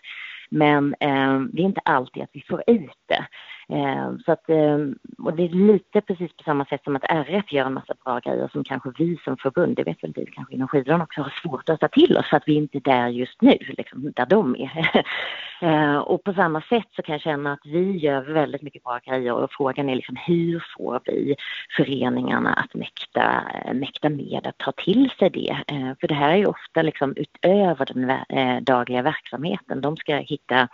Men 0.49 0.95
eh, 0.99 1.39
det 1.39 1.61
är 1.61 1.65
inte 1.65 1.81
alltid 1.85 2.23
att 2.23 2.29
vi 2.33 2.41
får 2.41 2.63
ut 2.67 2.99
det. 3.05 3.25
Eh, 3.69 4.11
så 4.25 4.31
att, 4.31 4.49
eh, 4.49 4.77
och 5.17 5.33
det 5.35 5.43
är 5.43 5.49
lite 5.49 6.01
precis 6.01 6.37
på 6.37 6.43
samma 6.43 6.65
sätt 6.65 6.83
som 6.83 6.95
att 6.95 7.03
RF 7.03 7.53
gör 7.53 7.65
en 7.65 7.73
massa 7.73 7.93
bra 8.03 8.19
grejer 8.19 8.49
som 8.51 8.63
kanske 8.63 8.91
vi 8.97 9.17
som 9.23 9.37
förbund, 9.37 9.75
det 9.75 9.83
vet 9.83 10.03
väl 10.03 10.11
du 10.11 10.25
kanske 10.25 10.55
inom 10.55 10.67
skidorna 10.67 11.03
också, 11.03 11.21
har 11.21 11.33
svårt 11.43 11.69
att 11.69 11.79
ta 11.79 11.87
till 11.87 12.17
oss 12.17 12.29
för 12.29 12.37
att 12.37 12.47
vi 12.47 12.53
inte 12.53 12.77
är 12.77 12.81
där 12.81 13.07
just 13.07 13.41
nu, 13.41 13.57
liksom, 13.67 14.11
där 14.15 14.25
de 14.25 14.55
är. 14.55 15.03
Eh, 15.61 15.97
och 15.97 16.23
på 16.23 16.33
samma 16.33 16.61
sätt 16.61 16.87
så 16.95 17.01
kan 17.01 17.13
jag 17.13 17.21
känna 17.21 17.53
att 17.53 17.65
vi 17.65 17.97
gör 17.97 18.21
väldigt 18.21 18.61
mycket 18.61 18.83
bra 18.83 18.99
grejer 19.05 19.33
och 19.33 19.51
frågan 19.51 19.89
är 19.89 19.95
liksom 19.95 20.15
hur 20.15 20.65
får 20.77 20.99
vi 21.05 21.35
föreningarna 21.77 22.53
att 22.53 22.73
mäkta, 22.73 23.43
mäkta 23.73 24.09
med 24.09 24.47
att 24.47 24.57
ta 24.57 24.71
till 24.71 25.09
sig 25.19 25.29
det? 25.29 25.57
För 25.99 26.07
det 26.07 26.13
här 26.13 26.29
är 26.29 26.35
ju 26.35 26.45
ofta 26.45 26.81
liksom 26.81 27.13
utöver 27.17 27.85
den 27.85 28.63
dagliga 28.63 29.01
verksamheten. 29.01 29.81
De 29.81 29.97
ska 29.97 30.15
hitta 30.15 30.67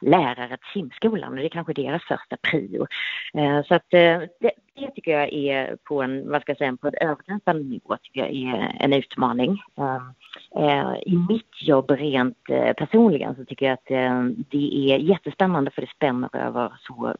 lärare 0.00 0.56
till 0.56 0.72
simskolan 0.72 1.30
och 1.30 1.36
det 1.36 1.44
är 1.44 1.48
kanske 1.48 1.72
deras 1.72 2.02
första 2.02 2.36
prio. 2.36 2.86
Eh, 3.34 3.62
så 3.62 3.74
att 3.74 3.94
eh, 3.94 4.20
det, 4.40 4.52
det 4.74 4.90
tycker 4.94 5.10
jag 5.10 5.32
är 5.32 5.76
på 5.84 6.02
en, 6.02 6.30
vad 6.30 6.42
ska 6.42 6.50
jag 6.50 6.58
säga, 6.58 6.76
på 6.76 6.88
en 6.88 7.08
övergripande 7.08 7.62
nivå 7.62 7.96
tycker 8.02 8.20
jag 8.20 8.30
är 8.30 8.76
en 8.80 8.92
utmaning. 8.92 9.62
Eh, 10.56 10.94
I 11.06 11.16
mitt 11.28 11.62
jobb 11.62 11.90
rent 11.90 12.44
personligen 12.76 13.34
så 13.36 13.44
tycker 13.44 13.66
jag 13.66 13.72
att 13.72 14.24
det 14.50 14.92
är 14.92 14.98
jättespännande 14.98 15.70
för 15.70 15.82
det 15.82 15.90
spänner 15.90 16.36
över 16.36 16.72
så 16.80 17.14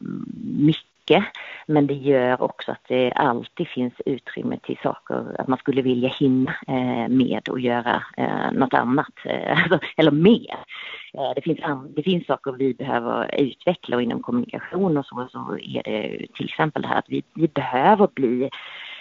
mycket 0.58 0.95
mycket. 1.06 1.24
Men 1.66 1.86
det 1.86 1.94
gör 1.94 2.42
också 2.42 2.72
att 2.72 2.84
det 2.88 3.12
alltid 3.12 3.68
finns 3.68 3.94
utrymme 4.06 4.58
till 4.62 4.78
saker, 4.82 5.40
att 5.40 5.48
man 5.48 5.58
skulle 5.58 5.82
vilja 5.82 6.08
hinna 6.08 6.54
eh, 6.68 7.08
med 7.08 7.48
och 7.48 7.60
göra 7.60 8.02
eh, 8.16 8.52
något 8.52 8.74
annat, 8.74 9.12
eh, 9.24 9.62
alltså, 9.62 9.78
eller 9.96 10.10
mer. 10.10 10.56
Eh, 11.14 11.32
det 11.34 11.42
finns, 11.42 11.58
det 11.96 12.02
finns 12.02 12.26
saker 12.26 12.52
vi 12.52 12.74
behöver 12.74 13.40
utveckla 13.40 13.96
och 13.96 14.02
inom 14.02 14.22
kommunikation 14.22 14.96
och 14.96 15.06
så, 15.06 15.28
så 15.32 15.58
är 15.62 15.82
det 15.84 16.26
till 16.34 16.44
exempel 16.46 16.82
det 16.82 16.88
här 16.88 16.98
att 16.98 17.08
vi, 17.08 17.22
vi 17.34 17.48
behöver 17.48 18.08
bli 18.14 18.50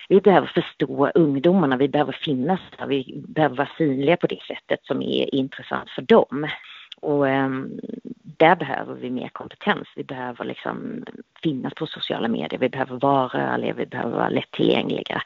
vi 0.10 0.22
behöver 0.22 0.48
förstå 0.48 1.12
ungdomarna, 1.16 1.78
vi 1.78 1.88
behöver 1.88 2.12
finnas 2.12 2.60
där, 2.78 2.88
vi 2.88 3.24
behöver 3.28 3.56
vara 3.56 3.70
synliga 3.78 4.18
på 4.18 4.28
det 4.28 4.42
sättet 4.48 4.80
som 4.84 5.02
är 5.02 5.36
intressant 5.36 5.90
för 5.90 6.02
dem. 6.02 6.48
Och 7.02 7.26
um, 7.26 7.80
där 8.38 8.56
behöver 8.56 8.94
vi 8.94 9.10
mer 9.10 9.30
kompetens. 9.30 9.88
Vi 9.96 10.04
behöver 10.04 10.46
liksom 10.46 11.04
finnas 11.44 11.74
på 11.74 11.88
sociala 11.88 12.28
medier, 12.28 12.60
vi 12.60 12.70
behöver 12.70 13.00
vara 13.00 13.28
rörliga, 13.28 13.74
vi 13.74 13.86
behöver 13.86 14.18
vara 14.18 14.30
lättillgängliga. 14.30 15.22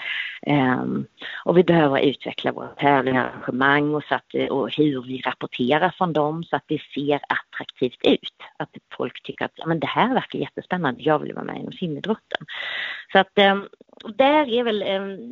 Um, 0.47 1.05
och 1.45 1.57
vi 1.57 1.63
behöver 1.63 1.99
utveckla 1.99 2.51
våra 2.51 2.67
tävlingar, 2.67 3.25
arrangemang 3.25 3.95
och, 3.95 4.03
så 4.03 4.15
att, 4.15 4.49
och 4.49 4.75
hur 4.77 5.01
vi 5.01 5.21
rapporterar 5.21 5.93
från 5.97 6.13
dem 6.13 6.43
så 6.43 6.55
att 6.55 6.63
det 6.67 6.81
ser 6.93 7.19
attraktivt 7.29 7.99
ut. 8.03 8.35
Att 8.57 8.69
folk 8.97 9.23
tycker 9.23 9.45
att 9.45 9.67
men 9.67 9.79
det 9.79 9.87
här 9.87 10.13
verkar 10.13 10.39
jättespännande, 10.39 11.03
jag 11.03 11.19
vill 11.19 11.33
vara 11.33 11.45
med 11.45 11.57
inom 11.57 11.71
simidrotten. 11.71 12.45
Så 13.11 13.19
att 13.19 13.31
um, 13.51 13.67
där 14.15 14.49
är 14.49 14.63
väl, 14.63 14.83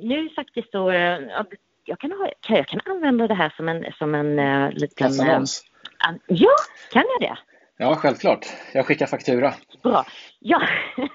nu 0.03 0.29
faktiskt 0.29 0.71
så, 0.71 0.91
jag 1.87 1.99
kan, 1.99 2.11
ha, 2.11 2.29
jag 2.47 2.67
kan 2.67 2.79
använda 2.85 3.27
det 3.27 3.33
här 3.33 3.53
som 3.57 3.69
en, 3.69 3.85
som 3.97 4.15
en 4.15 4.39
uh, 4.39 4.71
liten... 4.71 5.07
Kassaannons. 5.07 5.63
Ja, 6.27 6.55
kan 6.91 7.03
jag 7.19 7.29
det? 7.29 7.37
Ja, 7.77 7.95
självklart. 7.95 8.45
Jag 8.73 8.85
skickar 8.85 9.05
faktura. 9.05 9.53
Bra. 9.83 10.05
Ja. 10.39 10.61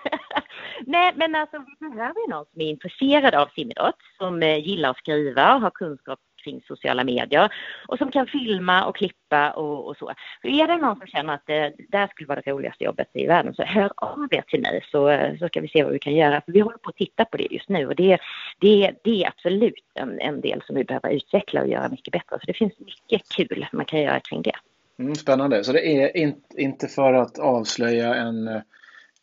Nej, 0.86 1.12
men 1.16 1.34
alltså 1.34 1.64
vi 1.80 1.88
behöver 1.88 2.30
någon 2.30 2.46
som 2.52 2.60
är 2.60 2.70
intresserad 2.70 3.34
av 3.34 3.46
simidrott, 3.46 3.98
som 4.18 4.42
eh, 4.42 4.58
gillar 4.58 4.90
att 4.90 4.96
skriva 4.96 5.54
och 5.54 5.60
har 5.60 5.70
kunskap 5.70 6.18
kring 6.44 6.62
sociala 6.66 7.04
medier 7.04 7.52
och 7.88 7.98
som 7.98 8.10
kan 8.10 8.26
filma 8.26 8.84
och 8.84 8.96
klippa 8.96 9.50
och, 9.50 9.86
och 9.86 9.96
så. 9.96 10.12
För 10.42 10.48
är 10.48 10.66
det 10.66 10.76
någon 10.76 10.98
som 10.98 11.06
känner 11.06 11.34
att 11.34 11.48
eh, 11.48 11.54
det, 11.54 11.72
det 11.88 11.98
här 11.98 12.06
skulle 12.06 12.28
vara 12.28 12.40
det 12.40 12.50
roligaste 12.50 12.84
jobbet 12.84 13.10
i 13.14 13.26
världen 13.26 13.54
så 13.54 13.62
hör 13.62 13.90
av 13.96 14.28
er 14.30 14.42
till 14.42 14.60
mig 14.60 14.84
så, 14.90 15.08
eh, 15.08 15.38
så 15.38 15.48
ska 15.48 15.60
vi 15.60 15.68
se 15.68 15.84
vad 15.84 15.92
vi 15.92 15.98
kan 15.98 16.14
göra. 16.14 16.40
För 16.40 16.52
vi 16.52 16.60
håller 16.60 16.78
på 16.78 16.90
att 16.90 16.96
titta 16.96 17.24
på 17.24 17.36
det 17.36 17.52
just 17.52 17.68
nu 17.68 17.86
och 17.86 17.96
det, 17.96 18.18
det, 18.60 18.92
det 19.04 19.24
är 19.24 19.28
absolut 19.28 19.74
en, 19.94 20.20
en 20.20 20.40
del 20.40 20.62
som 20.66 20.76
vi 20.76 20.84
behöver 20.84 21.10
utveckla 21.10 21.62
och 21.62 21.68
göra 21.68 21.88
mycket 21.88 22.12
bättre. 22.12 22.38
Så 22.40 22.46
det 22.46 22.54
finns 22.54 22.78
mycket 22.78 23.28
kul 23.28 23.66
man 23.72 23.84
kan 23.84 24.00
göra 24.00 24.20
kring 24.20 24.42
det. 24.42 24.56
Mm, 24.98 25.14
spännande. 25.14 25.64
Så 25.64 25.72
det 25.72 25.86
är 25.86 26.34
inte 26.56 26.88
för 26.88 27.12
att 27.12 27.38
avslöja 27.38 28.14
en, 28.14 28.48
eh, 28.48 28.62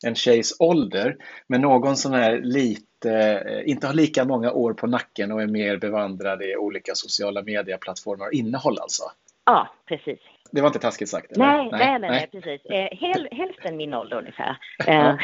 en 0.05 0.15
tjejs 0.15 0.55
ålder, 0.59 1.17
men 1.47 1.61
någon 1.61 1.97
som 1.97 2.13
är 2.13 2.41
eh, 3.05 3.69
inte 3.69 3.87
har 3.87 3.93
lika 3.93 4.25
många 4.25 4.51
år 4.51 4.73
på 4.73 4.87
nacken 4.87 5.31
och 5.31 5.41
är 5.41 5.47
mer 5.47 5.77
bevandrad 5.77 6.41
i 6.41 6.55
olika 6.55 6.95
sociala 6.95 7.41
medieplattformar 7.41 8.25
och 8.25 8.33
innehåll 8.33 8.79
alltså? 8.79 9.03
Ja, 9.45 9.67
precis. 9.85 10.19
Det 10.51 10.61
var 10.61 10.67
inte 10.67 10.79
taskigt 10.79 11.09
sagt? 11.09 11.31
Eller? 11.31 11.45
Nej, 11.45 11.69
nej, 11.71 11.99
nej, 11.99 12.09
nej, 12.09 12.29
precis. 12.31 12.65
Eh, 12.65 12.97
häl, 12.97 13.27
hälften 13.31 13.77
min 13.77 13.93
ålder 13.93 14.17
ungefär. 14.17 14.57
Eh, 14.87 14.95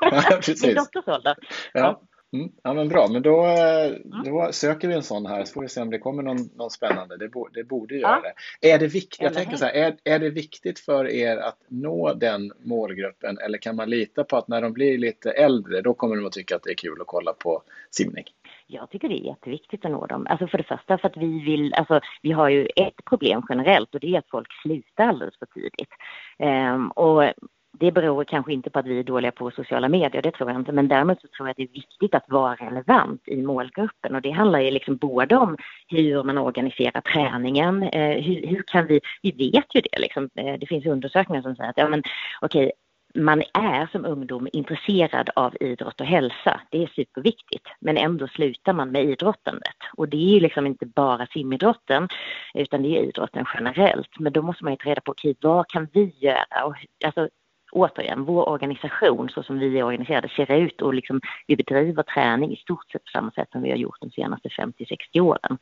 ja, 0.00 0.40
min 0.64 0.74
dotters 0.74 1.08
ålder. 1.08 1.36
Ja. 1.72 2.02
Mm, 2.32 2.52
ja 2.62 2.74
men 2.74 2.88
bra, 2.88 3.08
men 3.08 3.22
då, 3.22 3.44
mm. 3.44 4.02
då 4.24 4.48
söker 4.52 4.88
vi 4.88 4.94
en 4.94 5.02
sån 5.02 5.26
här 5.26 5.44
så 5.44 5.52
får 5.52 5.62
vi 5.62 5.68
se 5.68 5.80
om 5.80 5.90
det 5.90 5.98
kommer 5.98 6.22
någon, 6.22 6.48
någon 6.56 6.70
spännande. 6.70 7.16
Det, 7.16 7.28
bo, 7.28 7.48
det 7.48 7.64
borde 7.64 7.96
göra 7.96 8.20
ja. 8.24 8.32
det. 8.60 8.70
Är 8.70 8.78
det 8.78 8.86
viktigt, 8.86 9.20
jag 9.20 9.34
tänker 9.34 9.56
så 9.56 9.64
här, 9.64 9.72
är, 9.72 9.96
är 10.04 10.18
det 10.18 10.30
viktigt 10.30 10.78
för 10.78 11.10
er 11.10 11.36
att 11.36 11.58
nå 11.68 12.14
den 12.14 12.52
målgruppen 12.64 13.38
eller 13.38 13.58
kan 13.58 13.76
man 13.76 13.90
lita 13.90 14.24
på 14.24 14.36
att 14.36 14.48
när 14.48 14.62
de 14.62 14.72
blir 14.72 14.98
lite 14.98 15.30
äldre 15.30 15.80
då 15.80 15.94
kommer 15.94 16.16
de 16.16 16.26
att 16.26 16.32
tycka 16.32 16.56
att 16.56 16.62
det 16.62 16.70
är 16.70 16.74
kul 16.74 17.00
att 17.00 17.06
kolla 17.06 17.32
på 17.32 17.62
simning? 17.90 18.24
Jag 18.66 18.90
tycker 18.90 19.08
det 19.08 19.14
är 19.14 19.26
jätteviktigt 19.26 19.84
att 19.84 19.90
nå 19.90 20.06
dem. 20.06 20.26
Alltså 20.30 20.46
för 20.46 20.58
det 20.58 20.64
första 20.64 20.98
för 20.98 21.08
att 21.08 21.16
vi 21.16 21.44
vill, 21.44 21.74
alltså 21.74 22.00
vi 22.22 22.32
har 22.32 22.48
ju 22.48 22.66
ett 22.76 23.04
problem 23.04 23.42
generellt 23.48 23.94
och 23.94 24.00
det 24.00 24.14
är 24.14 24.18
att 24.18 24.30
folk 24.30 24.48
slutar 24.62 25.08
alldeles 25.08 25.38
för 25.38 25.46
tidigt. 25.46 25.90
Um, 26.38 26.90
och 26.90 27.32
det 27.72 27.92
beror 27.92 28.24
kanske 28.24 28.52
inte 28.52 28.70
på 28.70 28.78
att 28.78 28.86
vi 28.86 28.98
är 28.98 29.04
dåliga 29.04 29.32
på 29.32 29.50
sociala 29.50 29.88
medier, 29.88 30.22
det 30.22 30.30
tror 30.30 30.50
jag 30.50 30.60
inte, 30.60 30.72
men 30.72 30.88
däremot 30.88 31.20
så 31.20 31.28
tror 31.28 31.48
jag 31.48 31.50
att 31.50 31.56
det 31.56 31.62
är 31.62 31.68
viktigt 31.68 32.14
att 32.14 32.24
vara 32.28 32.54
relevant 32.54 33.28
i 33.28 33.42
målgruppen 33.42 34.14
och 34.14 34.22
det 34.22 34.30
handlar 34.30 34.60
ju 34.60 34.70
liksom 34.70 34.96
både 34.96 35.36
om 35.36 35.56
hur 35.88 36.22
man 36.22 36.38
organiserar 36.38 37.00
träningen, 37.00 37.82
eh, 37.82 38.22
hur, 38.22 38.46
hur, 38.46 38.62
kan 38.66 38.86
vi, 38.86 39.00
vi 39.22 39.30
vet 39.30 39.74
ju 39.74 39.80
det 39.80 40.00
liksom, 40.00 40.30
eh, 40.34 40.54
det 40.60 40.66
finns 40.66 40.86
undersökningar 40.86 41.42
som 41.42 41.56
säger 41.56 41.70
att 41.70 41.78
ja 41.78 41.88
men 41.88 42.02
okej, 42.40 42.72
man 43.14 43.42
är 43.54 43.86
som 43.92 44.04
ungdom 44.04 44.48
intresserad 44.52 45.30
av 45.36 45.56
idrott 45.60 46.00
och 46.00 46.06
hälsa. 46.06 46.60
Det 46.70 46.82
är 46.82 46.86
superviktigt. 46.86 47.66
Men 47.80 47.96
ändå 47.96 48.28
slutar 48.28 48.72
man 48.72 48.90
med 48.90 49.04
idrottandet. 49.04 49.76
Och 49.96 50.08
det 50.08 50.16
är 50.16 50.34
ju 50.34 50.40
liksom 50.40 50.66
inte 50.66 50.86
bara 50.86 51.26
simidrotten 51.26 52.08
utan 52.54 52.82
det 52.82 52.88
är 52.88 53.02
idrotten 53.02 53.44
generellt. 53.54 54.18
Men 54.18 54.32
då 54.32 54.42
måste 54.42 54.64
man 54.64 54.72
ju 54.72 54.76
ta 54.76 54.90
reda 54.90 55.00
på, 55.00 55.10
okej, 55.12 55.34
vad 55.40 55.68
kan 55.68 55.88
vi 55.92 56.14
göra? 56.18 56.64
Och, 56.64 56.74
alltså, 57.04 57.28
återigen, 57.72 58.24
vår 58.24 58.48
organisation 58.48 59.28
så 59.28 59.42
som 59.42 59.58
vi 59.58 59.78
är 59.78 59.84
organiserade 59.84 60.28
ser 60.28 60.52
ut 60.52 60.82
och 60.82 60.94
liksom, 60.94 61.20
vi 61.46 61.56
bedriver 61.56 62.02
träning 62.02 62.52
i 62.52 62.56
stort 62.56 62.90
sett 62.90 63.04
på 63.04 63.10
samma 63.10 63.30
sätt 63.30 63.48
som 63.52 63.62
vi 63.62 63.70
har 63.70 63.76
gjort 63.76 64.00
de 64.00 64.10
senaste 64.10 64.48
50-60 64.48 65.20
åren. 65.20 65.58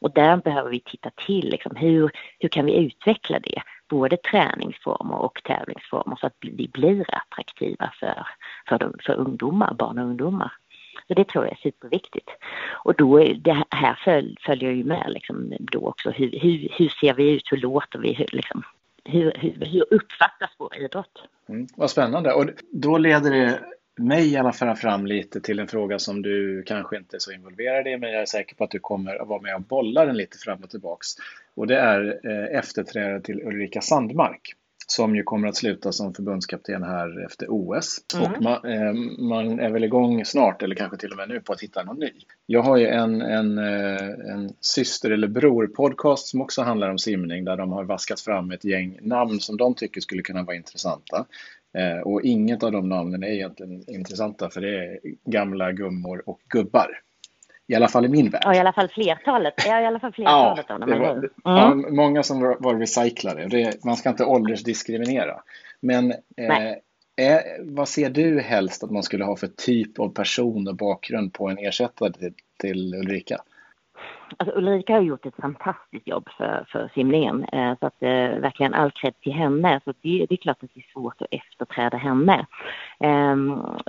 Och 0.00 0.12
där 0.12 0.36
behöver 0.36 0.70
vi 0.70 0.80
titta 0.80 1.10
till 1.26 1.50
liksom, 1.50 1.76
hur, 1.76 2.10
hur 2.38 2.48
kan 2.48 2.66
vi 2.66 2.76
utveckla 2.76 3.38
det? 3.38 3.62
Både 3.88 4.16
träningsformer 4.16 5.16
och 5.16 5.40
tävlingsformer 5.44 6.16
så 6.16 6.26
att 6.26 6.36
vi 6.40 6.68
blir 6.68 7.06
attraktiva 7.14 7.92
för, 8.00 8.26
för, 8.68 8.78
de, 8.78 8.94
för 9.00 9.14
ungdomar, 9.14 9.74
barn 9.74 9.98
och 9.98 10.04
ungdomar. 10.04 10.52
Så 11.08 11.14
det 11.14 11.24
tror 11.24 11.44
jag 11.44 11.52
är 11.52 11.58
superviktigt. 11.62 12.30
Och 12.84 12.94
då 12.94 13.18
det 13.18 13.64
här 13.70 13.98
följer 14.46 14.70
ju 14.70 14.84
med 14.84 15.04
liksom 15.08 15.52
då 15.60 15.80
också 15.80 16.10
hur, 16.10 16.30
hur, 16.40 16.68
hur 16.72 16.88
ser 16.88 17.14
vi 17.14 17.30
ut, 17.30 17.52
hur 17.52 17.56
låter 17.56 17.98
vi, 17.98 18.12
hur, 18.12 18.26
liksom, 18.32 18.62
hur, 19.08 19.32
hur, 19.36 19.66
hur 19.66 19.94
uppfattas 19.94 20.50
vår 20.58 20.76
idrott? 20.76 21.22
Mm, 21.48 21.66
vad 21.76 21.90
spännande. 21.90 22.32
Och 22.32 22.44
då 22.72 22.98
leder 22.98 23.30
det 23.30 23.60
mig 23.98 24.32
i 24.32 24.36
alla 24.36 24.52
fall 24.52 24.76
fram 24.76 25.06
lite 25.06 25.40
till 25.40 25.58
en 25.58 25.68
fråga 25.68 25.98
som 25.98 26.22
du 26.22 26.62
kanske 26.66 26.96
inte 26.96 27.16
är 27.16 27.18
så 27.18 27.32
involverad 27.32 27.86
i, 27.86 27.96
men 27.96 28.12
jag 28.12 28.22
är 28.22 28.26
säker 28.26 28.56
på 28.56 28.64
att 28.64 28.70
du 28.70 28.78
kommer 28.78 29.22
att 29.22 29.28
vara 29.28 29.40
med 29.40 29.54
och 29.54 29.62
bolla 29.62 30.04
den 30.04 30.16
lite 30.16 30.38
fram 30.38 30.62
och 30.62 30.70
tillbaks. 30.70 31.06
Och 31.54 31.66
det 31.66 31.78
är 31.78 32.20
eh, 32.24 32.58
efterträdare 32.58 33.20
till 33.20 33.42
Ulrika 33.42 33.80
Sandmark 33.80 34.54
som 34.90 35.16
ju 35.16 35.22
kommer 35.22 35.48
att 35.48 35.56
sluta 35.56 35.92
som 35.92 36.14
förbundskapten 36.14 36.82
här 36.82 37.24
efter 37.24 37.46
OS. 37.50 37.98
Mm. 38.14 38.32
Och 38.32 38.42
man, 38.42 38.64
eh, 38.64 38.92
man, 39.18 39.60
är 39.60 39.70
väl 39.70 39.84
igång 39.84 40.24
snart, 40.24 40.62
eller 40.62 40.74
kanske 40.74 40.96
till 40.96 41.10
och 41.10 41.16
med 41.16 41.28
nu, 41.28 41.40
på 41.40 41.52
att 41.52 41.60
hitta 41.60 41.84
någon 41.84 41.98
ny. 41.98 42.12
Jag 42.46 42.62
har 42.62 42.76
ju 42.76 42.86
en, 42.86 43.22
en, 43.22 43.58
eh, 43.58 44.32
en 44.32 44.52
syster 44.60 45.10
eller 45.10 45.28
bror 45.28 45.66
podcast 45.66 46.26
som 46.26 46.40
också 46.40 46.62
handlar 46.62 46.90
om 46.90 46.98
simning 46.98 47.44
där 47.44 47.56
de 47.56 47.72
har 47.72 47.84
vaskat 47.84 48.20
fram 48.20 48.50
ett 48.50 48.64
gäng 48.64 48.98
namn 49.02 49.40
som 49.40 49.56
de 49.56 49.74
tycker 49.74 50.00
skulle 50.00 50.22
kunna 50.22 50.42
vara 50.42 50.56
intressanta. 50.56 51.26
Eh, 51.78 52.00
och 52.00 52.22
inget 52.22 52.62
av 52.62 52.72
de 52.72 52.88
namnen 52.88 53.22
är 53.22 53.28
egentligen 53.28 53.90
intressanta 53.90 54.50
för 54.50 54.60
det 54.60 54.84
är 54.84 54.98
gamla 55.24 55.72
gummor 55.72 56.22
och 56.26 56.40
gubbar. 56.48 57.00
I 57.68 57.74
alla 57.74 57.88
fall 57.88 58.04
i 58.04 58.08
min 58.08 58.30
värld. 58.30 58.42
Ja, 58.44 58.54
i 58.54 58.58
alla 58.58 58.72
fall 58.72 58.88
flertalet. 58.88 59.54
Ja, 59.66 59.80
i 59.80 59.86
alla 59.86 60.00
fall 60.00 60.12
flertalet 60.12 60.66
ja, 60.68 60.74
av 60.74 60.80
dem. 60.80 61.00
Var, 61.00 61.10
mm. 61.10 61.30
ja, 61.42 61.74
många 61.90 62.22
som 62.22 62.40
var, 62.40 62.56
var 62.60 62.74
recyclade. 62.74 63.46
Det, 63.46 63.84
man 63.84 63.96
ska 63.96 64.08
inte 64.08 64.24
åldersdiskriminera. 64.24 65.40
Men 65.80 66.10
eh, 66.12 66.74
är, 67.16 67.42
vad 67.60 67.88
ser 67.88 68.10
du 68.10 68.40
helst 68.40 68.84
att 68.84 68.90
man 68.90 69.02
skulle 69.02 69.24
ha 69.24 69.36
för 69.36 69.46
typ 69.46 69.98
av 69.98 70.08
person 70.08 70.68
och 70.68 70.76
bakgrund 70.76 71.32
på 71.32 71.48
en 71.48 71.58
ersättare 71.58 72.12
till, 72.12 72.34
till 72.58 72.94
Ulrika? 72.94 73.36
Alltså 74.36 74.58
Ulrika 74.58 74.92
har 74.92 75.00
gjort 75.00 75.26
ett 75.26 75.36
fantastiskt 75.36 76.08
jobb 76.08 76.28
för, 76.36 76.66
för 76.68 76.90
simningen. 76.94 77.44
Eh, 77.44 77.78
så 77.80 77.86
att 77.86 78.02
eh, 78.02 78.40
verkligen 78.40 78.74
all 78.74 78.90
cred 78.90 79.20
till 79.20 79.32
henne. 79.32 79.80
Så 79.84 79.92
det, 80.02 80.26
det, 80.28 80.34
är 80.34 80.36
klart 80.36 80.62
att 80.62 80.70
det 80.74 80.80
är 80.80 80.92
svårt 80.92 81.22
att 81.22 81.28
efterträda 81.30 81.96
henne. 81.96 82.46
Eh, 83.00 83.36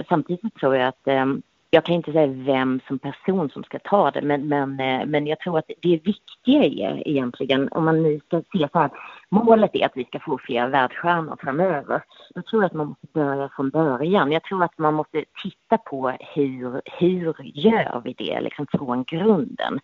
samtidigt 0.09 0.55
tror 0.55 0.75
jag 0.75 0.87
att 0.87 1.07
ehm, 1.07 1.41
jag 1.69 1.85
kan 1.85 1.95
inte 1.95 2.11
säga 2.11 2.27
vem 2.27 2.79
som 2.87 2.99
person 2.99 3.49
som 3.49 3.63
ska 3.63 3.79
ta 3.79 4.11
det, 4.11 4.21
men, 4.21 4.47
men, 4.47 4.79
eh, 4.79 5.05
men 5.05 5.27
jag 5.27 5.39
tror 5.39 5.57
att 5.57 5.71
det 5.81 5.97
viktiga 6.05 6.63
är 6.63 7.07
egentligen, 7.07 7.69
om 7.71 7.85
man 7.85 8.03
nu 8.03 8.19
ska 8.19 8.37
se 8.37 8.67
så 8.71 8.79
här, 8.79 8.89
målet 9.29 9.75
är 9.75 9.85
att 9.85 9.97
vi 9.97 10.05
ska 10.05 10.19
få 10.19 10.37
fler 10.37 10.67
världsstjärnor 10.67 11.37
framöver. 11.39 12.03
Jag 12.35 12.45
tror 12.45 12.65
att 12.65 12.73
man 12.73 12.87
måste 12.87 13.07
börja 13.13 13.49
från 13.49 13.69
början. 13.69 14.31
Jag 14.31 14.43
tror 14.43 14.63
att 14.63 14.77
man 14.77 14.93
måste 14.93 15.25
titta 15.43 15.77
på 15.77 16.09
hur, 16.09 16.81
hur 16.99 17.35
gör 17.43 18.01
vi 18.03 18.13
det 18.13 18.41
liksom 18.41 18.67
från 18.71 19.03
grunden. 19.03 19.79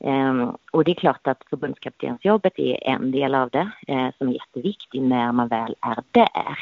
Um, 0.00 0.56
och 0.72 0.84
det 0.84 0.90
är 0.90 0.94
klart 0.94 1.26
att 1.26 1.42
förbundskaptensjobbet 1.50 2.58
är 2.58 2.88
en 2.88 3.10
del 3.10 3.34
av 3.34 3.50
det 3.50 3.70
eh, 3.86 4.08
som 4.18 4.28
är 4.28 4.32
jätteviktig 4.32 5.02
när 5.02 5.32
man 5.32 5.48
väl 5.48 5.74
är 5.80 5.98
där. 6.10 6.58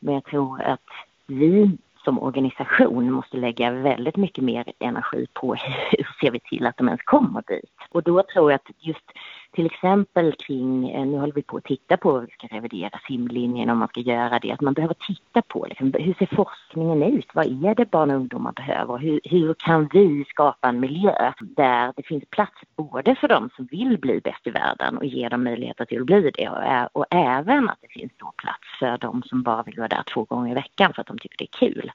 Men 0.00 0.14
jag 0.14 0.24
tror 0.24 0.62
att 0.62 0.80
vi 1.26 1.78
som 2.04 2.18
organisation 2.18 3.12
måste 3.12 3.36
lägga 3.36 3.70
väldigt 3.70 4.16
mycket 4.16 4.44
mer 4.44 4.72
energi 4.78 5.26
på 5.32 5.54
hur 5.54 6.08
ser 6.20 6.30
vi 6.30 6.40
till 6.40 6.66
att 6.66 6.76
de 6.76 6.88
ens 6.88 7.02
kommer 7.02 7.42
dit. 7.46 7.70
Och 7.90 8.02
då 8.02 8.22
tror 8.22 8.50
jag 8.50 8.56
att 8.56 8.70
just 8.78 9.12
till 9.54 9.66
exempel 9.66 10.32
kring, 10.32 10.90
eh, 10.90 11.06
nu 11.06 11.18
håller 11.18 11.32
vi 11.32 11.42
på 11.42 11.56
att 11.56 11.64
titta 11.64 11.96
på 11.96 12.12
hur 12.12 12.26
vi 12.26 12.32
ska 12.32 12.56
revidera 12.56 13.00
simlinjen 13.06 13.70
om 13.70 13.78
man 13.78 13.88
ska 13.88 14.00
göra 14.00 14.38
det, 14.38 14.52
att 14.52 14.60
man 14.60 14.74
behöver 14.74 14.94
titta 14.94 15.42
på 15.42 15.66
liksom, 15.68 15.92
hur 15.98 16.14
ser 16.14 16.36
forskningen 16.36 17.02
ut? 17.02 17.26
Vad 17.34 17.46
är 17.46 17.74
det 17.74 17.90
barn 17.90 18.10
och 18.10 18.16
ungdomar 18.16 18.52
behöver? 18.52 18.98
Hur, 18.98 19.20
hur 19.24 19.54
kan 19.54 19.88
vi 19.92 20.24
skapa 20.28 20.68
en 20.68 20.80
miljö 20.80 21.32
där 21.40 21.92
det 21.96 22.02
finns 22.06 22.24
plats 22.30 22.60
både 22.76 23.14
för 23.14 23.28
dem 23.28 23.50
som 23.56 23.66
vill 23.66 23.98
bli 23.98 24.20
bäst 24.20 24.46
i 24.46 24.50
världen 24.50 24.98
och 24.98 25.04
ge 25.04 25.28
dem 25.28 25.44
möjligheter 25.44 25.84
till 25.84 26.00
att 26.00 26.06
bli 26.06 26.30
det 26.34 26.48
och, 26.48 26.96
och 27.00 27.06
även 27.10 27.68
att 27.68 27.78
det 27.80 28.00
finns 28.00 28.12
stor 28.12 28.32
plats 28.36 28.78
för 28.78 28.98
dem 28.98 29.22
som 29.26 29.42
bara 29.42 29.62
vill 29.62 29.76
vara 29.76 29.88
där 29.88 30.04
två 30.14 30.24
gånger 30.24 30.50
i 30.50 30.54
veckan 30.54 30.92
för 30.94 31.00
att 31.00 31.06
de 31.06 31.18
tycker 31.18 31.38
det 31.38 31.44
är 31.44 31.68
kul. 31.68 31.92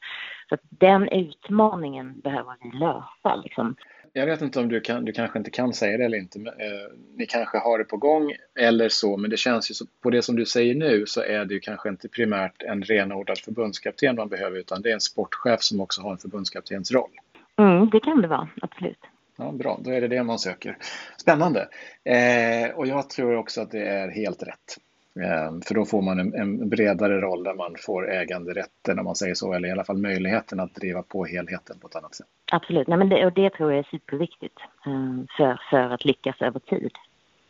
Så 0.49 0.57
den 0.69 1.09
utmaningen 1.09 2.19
behöver 2.19 2.55
vi 2.61 2.77
lösa. 2.77 3.35
Liksom 3.43 3.75
jag 4.13 4.25
vet 4.25 4.41
inte 4.41 4.59
om 4.59 4.69
du, 4.69 4.81
kan, 4.81 5.05
du 5.05 5.11
kanske 5.11 5.39
inte 5.39 5.51
kan 5.51 5.73
säga 5.73 5.97
det 5.97 6.05
eller 6.05 6.17
inte. 6.17 6.39
Men, 6.39 6.53
eh, 6.53 6.91
ni 7.15 7.25
kanske 7.25 7.57
har 7.57 7.77
det 7.77 7.83
på 7.83 7.97
gång 7.97 8.35
eller 8.59 8.89
så, 8.89 9.17
men 9.17 9.29
det 9.29 9.37
känns 9.37 9.71
ju 9.71 9.75
så, 9.75 9.85
på 10.01 10.09
det 10.09 10.21
som 10.21 10.35
du 10.35 10.45
säger 10.45 10.75
nu 10.75 11.05
så 11.05 11.21
är 11.21 11.45
det 11.45 11.53
ju 11.53 11.59
kanske 11.59 11.89
inte 11.89 12.09
primärt 12.09 12.63
en 12.63 12.83
renodlad 12.83 13.37
förbundskapten 13.37 14.15
man 14.15 14.29
behöver, 14.29 14.57
utan 14.57 14.81
det 14.81 14.89
är 14.89 14.93
en 14.93 15.01
sportchef 15.01 15.61
som 15.61 15.81
också 15.81 16.01
har 16.01 16.11
en 16.11 16.17
förbundskaptens 16.17 16.91
roll. 16.91 17.11
Mm, 17.57 17.89
det 17.89 17.99
kan 17.99 18.21
det 18.21 18.27
vara, 18.27 18.49
absolut. 18.61 18.99
Ja, 19.37 19.51
bra, 19.51 19.79
då 19.83 19.91
är 19.91 20.01
det 20.01 20.07
det 20.07 20.23
man 20.23 20.39
söker. 20.39 20.77
Spännande. 21.17 21.67
Eh, 22.03 22.75
och 22.75 22.87
jag 22.87 23.09
tror 23.09 23.35
också 23.35 23.61
att 23.61 23.71
det 23.71 23.87
är 23.87 24.09
helt 24.09 24.43
rätt. 24.43 24.77
Ehm, 25.15 25.61
för 25.61 25.75
då 25.75 25.85
får 25.85 26.01
man 26.01 26.19
en, 26.19 26.33
en, 26.33 26.69
bredare 26.69 27.21
roll 27.21 27.43
där 27.43 27.53
man 27.53 27.75
får 27.79 28.11
äganderätten 28.11 28.99
om 28.99 29.05
man 29.05 29.15
säger 29.15 29.33
så, 29.33 29.53
eller 29.53 29.67
i 29.67 29.71
alla 29.71 29.83
fall 29.83 29.97
möjligheten 29.97 30.59
att 30.59 30.75
driva 30.75 31.03
på 31.03 31.25
helheten 31.25 31.79
på 31.79 31.87
ett 31.87 31.95
annat 31.95 32.15
sätt. 32.15 32.27
Absolut, 32.51 32.87
Nej, 32.87 32.97
men 32.97 33.09
det, 33.09 33.25
och 33.25 33.33
det 33.33 33.49
tror 33.49 33.71
jag 33.71 33.79
är 33.79 33.87
superviktigt 33.91 34.57
ehm, 34.85 35.27
för, 35.37 35.61
för 35.69 35.93
att 35.93 36.05
lyckas 36.05 36.41
över 36.41 36.59
tid. 36.59 36.91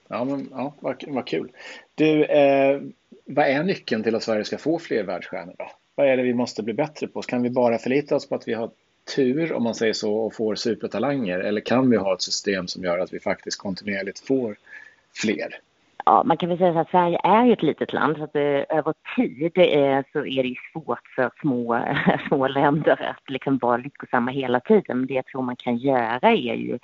Ja, 0.08 0.24
men, 0.24 0.50
ja 0.52 0.74
vad, 0.80 1.04
vad 1.08 1.28
kul. 1.28 1.52
Du, 1.96 2.26
eh, 2.26 2.82
vad 3.26 3.46
är 3.46 3.64
nyckeln 3.64 4.04
till 4.04 4.16
att 4.16 4.24
Sverige 4.24 4.44
ska 4.44 4.58
få 4.58 4.80
fler 4.80 5.04
världsstjärnor 5.04 5.56
då? 5.58 5.72
Vad 5.96 6.08
är 6.08 6.18
det 6.18 6.24
vi 6.24 6.34
måste 6.34 6.64
bli 6.64 6.74
bättre 6.74 7.08
på? 7.08 7.22
Kan 7.22 7.42
vi 7.42 7.50
bara 7.50 7.78
förlita 7.78 8.16
oss 8.16 8.30
på 8.30 8.36
att 8.36 8.48
vi 8.48 8.54
har 8.54 8.70
tur, 9.16 9.54
om 9.54 9.64
man 9.64 9.76
säger 9.76 9.94
så, 9.94 10.16
och 10.16 10.34
får 10.34 10.56
supertalanger? 10.56 11.40
Eller 11.40 11.62
kan 11.62 11.90
vi 11.90 11.98
ha 11.98 12.14
ett 12.14 12.22
system 12.22 12.68
som 12.68 12.84
gör 12.84 13.00
att 13.00 13.14
vi 13.14 13.20
faktiskt 13.20 13.58
kontinuerligt 13.58 14.20
får 14.20 14.56
fler? 15.14 15.60
Ja, 16.06 16.24
man 16.26 16.38
kan 16.38 16.50
väl 16.50 16.58
säga 16.58 16.80
att 16.80 16.90
Sverige 16.90 17.20
är 17.24 17.46
ju 17.46 17.54
ett 17.54 17.64
litet 17.64 17.94
land 17.94 18.18
så 18.18 18.24
att 18.24 18.36
eh, 18.36 18.78
över 18.78 18.94
tid 19.16 19.52
eh, 19.56 20.04
så 20.14 20.26
är 20.26 20.44
det 20.44 20.56
svårt 20.74 21.08
för 21.16 21.32
små, 21.42 21.86
små 22.28 22.48
länder 22.48 23.02
att 23.02 23.30
liksom 23.30 23.58
vara 23.58 23.78
lyckosamma 23.78 24.32
hela 24.32 24.60
tiden. 24.60 24.98
Men 24.98 25.08
det 25.08 25.14
jag 25.14 25.26
tror 25.26 25.42
man 25.42 25.56
kan 25.56 25.78
göra 25.78 26.30
är 26.30 26.56
ju 26.56 26.80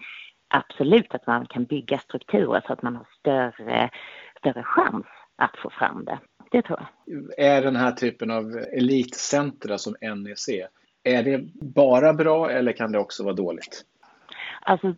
absolut 0.48 1.16
att 1.16 1.28
man 1.28 1.46
kan 1.46 1.66
bygga 1.66 1.98
strukturer 1.98 2.64
så 2.68 2.74
att 2.74 2.82
man 2.82 2.96
har 2.96 3.08
större, 3.20 3.90
större 4.40 4.64
chans 4.64 5.06
att 5.36 5.58
få 5.58 5.70
fram 5.70 6.06
det. 6.06 6.20
Det 6.52 6.62
tror 6.62 6.80
jag. 6.80 7.46
Är 7.46 7.62
den 7.62 7.76
här 7.76 7.92
typen 7.92 8.32
av 8.32 8.58
elitcentra 8.74 9.78
som 9.78 9.96
NEC, 10.02 10.50
är 11.04 11.24
det 11.24 11.42
bara 11.62 12.14
bra 12.14 12.52
eller 12.52 12.72
kan 12.72 12.92
det 12.92 13.00
också 13.00 13.24
vara 13.24 13.34
dåligt? 13.34 13.86
Alltså 14.62 14.96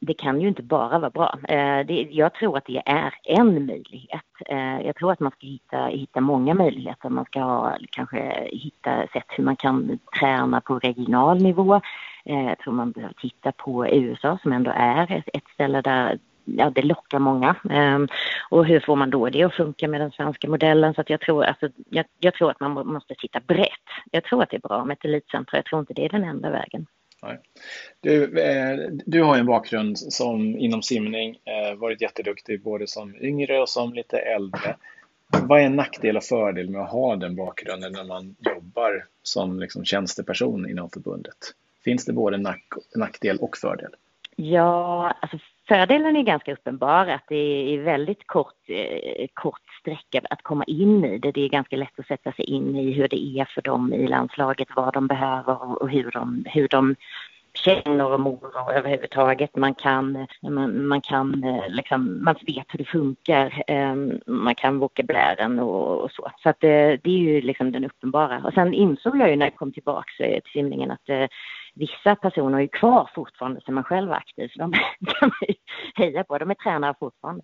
det 0.00 0.14
kan 0.14 0.40
ju 0.40 0.48
inte 0.48 0.62
bara 0.62 0.98
vara 0.98 1.10
bra. 1.10 1.38
Eh, 1.48 1.86
det, 1.86 2.08
jag 2.10 2.34
tror 2.34 2.56
att 2.56 2.66
det 2.66 2.82
är 2.86 3.14
en 3.24 3.66
möjlighet. 3.66 4.24
Eh, 4.46 4.80
jag 4.80 4.96
tror 4.96 5.12
att 5.12 5.20
man 5.20 5.32
ska 5.32 5.46
hitta, 5.46 5.86
hitta 5.86 6.20
många 6.20 6.54
möjligheter. 6.54 7.08
Man 7.08 7.24
ska 7.24 7.40
ha, 7.40 7.76
kanske 7.90 8.48
hitta 8.52 9.06
sätt 9.12 9.26
hur 9.28 9.44
man 9.44 9.56
kan 9.56 9.98
träna 10.20 10.60
på 10.60 10.78
regional 10.78 11.42
nivå. 11.42 11.80
Eh, 12.24 12.44
jag 12.44 12.58
tror 12.58 12.74
man 12.74 12.90
behöver 12.90 13.14
titta 13.14 13.52
på 13.52 13.88
USA 13.88 14.38
som 14.42 14.52
ändå 14.52 14.72
är 14.74 15.12
ett, 15.12 15.28
ett 15.32 15.48
ställe 15.54 15.80
där 15.80 16.18
ja, 16.44 16.70
det 16.70 16.82
lockar 16.82 17.18
många. 17.18 17.56
Ehm, 17.70 18.08
och 18.50 18.66
hur 18.66 18.80
får 18.80 18.96
man 18.96 19.10
då 19.10 19.28
det 19.28 19.42
att 19.42 19.54
funka 19.54 19.88
med 19.88 20.00
den 20.00 20.10
svenska 20.10 20.48
modellen? 20.48 20.94
Så 20.94 21.00
att 21.00 21.10
jag, 21.10 21.20
tror, 21.20 21.44
alltså, 21.44 21.68
jag, 21.90 22.04
jag 22.20 22.34
tror 22.34 22.50
att 22.50 22.60
man 22.60 22.72
måste 22.72 23.14
titta 23.14 23.40
brett. 23.40 23.70
Jag 24.10 24.24
tror 24.24 24.42
att 24.42 24.50
det 24.50 24.56
är 24.56 24.68
bra 24.68 24.84
med 24.84 24.94
ett 24.94 25.04
elitcentrum. 25.04 25.58
Jag 25.58 25.64
tror 25.64 25.80
inte 25.80 25.94
det 25.94 26.04
är 26.04 26.08
den 26.08 26.24
enda 26.24 26.50
vägen. 26.50 26.86
Du, 28.00 28.38
eh, 28.38 28.78
du 29.06 29.22
har 29.22 29.38
en 29.38 29.46
bakgrund 29.46 29.98
som 29.98 30.58
inom 30.58 30.82
simning, 30.82 31.38
eh, 31.44 31.74
varit 31.74 32.02
jätteduktig 32.02 32.62
både 32.62 32.86
som 32.86 33.16
yngre 33.20 33.60
och 33.60 33.68
som 33.68 33.92
lite 33.92 34.18
äldre. 34.18 34.76
Vad 35.42 35.60
är 35.60 35.64
en 35.64 35.76
nackdel 35.76 36.16
och 36.16 36.24
fördel 36.24 36.70
med 36.70 36.80
att 36.80 36.90
ha 36.90 37.16
den 37.16 37.36
bakgrunden 37.36 37.92
när 37.92 38.04
man 38.04 38.36
jobbar 38.38 39.06
som 39.22 39.60
liksom 39.60 39.84
tjänsteperson 39.84 40.70
inom 40.70 40.90
förbundet? 40.90 41.38
Finns 41.84 42.04
det 42.04 42.12
både 42.12 42.36
nack, 42.36 42.64
nackdel 42.94 43.38
och 43.38 43.56
fördel? 43.56 43.90
Ja, 44.36 45.10
alltså 45.20 45.38
fördelen 45.68 46.16
är 46.16 46.22
ganska 46.22 46.52
uppenbar 46.52 47.06
att 47.06 47.24
det 47.28 47.74
är 47.74 47.82
väldigt 47.82 48.26
kort, 48.26 48.54
eh, 48.68 49.26
kort 49.34 49.62
sträcka 49.80 50.20
att 50.30 50.42
komma 50.42 50.64
in 50.64 51.04
i 51.04 51.18
det. 51.18 51.32
Det 51.32 51.40
är 51.40 51.48
ganska 51.48 51.76
lätt 51.76 51.98
att 51.98 52.06
sätta 52.06 52.32
sig 52.32 52.44
in 52.44 52.76
i 52.76 52.92
hur 52.92 53.08
det 53.08 53.38
är 53.38 53.44
för 53.44 53.62
dem 53.62 53.92
i 53.92 54.08
landslaget, 54.08 54.68
vad 54.76 54.94
de 54.94 55.06
behöver 55.06 55.82
och 55.82 55.90
hur 55.90 56.10
de, 56.10 56.44
hur 56.46 56.68
de 56.68 56.94
känner 57.54 58.12
och 58.12 58.20
mår 58.20 58.72
överhuvudtaget. 58.74 59.56
Man 59.56 59.74
kan, 59.74 60.26
man, 60.42 60.86
man 60.86 61.00
kan 61.00 61.44
eh, 61.44 61.68
liksom, 61.68 62.24
man 62.24 62.34
vet 62.46 62.66
hur 62.68 62.78
det 62.78 62.84
funkar. 62.84 63.62
Ehm, 63.66 64.20
man 64.26 64.54
kan 64.54 64.78
vokabulären 64.78 65.58
och, 65.58 66.00
och 66.04 66.10
så. 66.10 66.30
Så 66.42 66.48
att 66.48 66.60
det, 66.60 67.00
det, 67.02 67.10
är 67.10 67.18
ju 67.18 67.40
liksom 67.40 67.72
den 67.72 67.84
uppenbara. 67.84 68.42
Och 68.44 68.52
sen 68.54 68.74
insåg 68.74 69.16
jag 69.16 69.30
ju 69.30 69.36
när 69.36 69.46
jag 69.46 69.56
kom 69.56 69.72
tillbaks 69.72 70.16
till 70.16 70.40
simningen 70.52 70.90
att 70.90 71.30
vissa 71.74 72.14
personer 72.16 72.58
är 72.58 72.62
ju 72.62 72.68
kvar 72.68 73.10
fortfarande 73.14 73.60
som 73.60 73.74
man 73.74 73.84
själv 73.84 74.10
är 74.10 74.14
aktiv. 74.14 74.48
Så 74.48 74.58
de 74.58 74.72
kan 75.06 75.28
man 75.28 75.48
ju 75.48 75.54
heja 75.94 76.24
på. 76.24 76.38
De 76.38 76.50
är 76.50 76.54
tränare 76.54 76.94
fortfarande. 77.00 77.42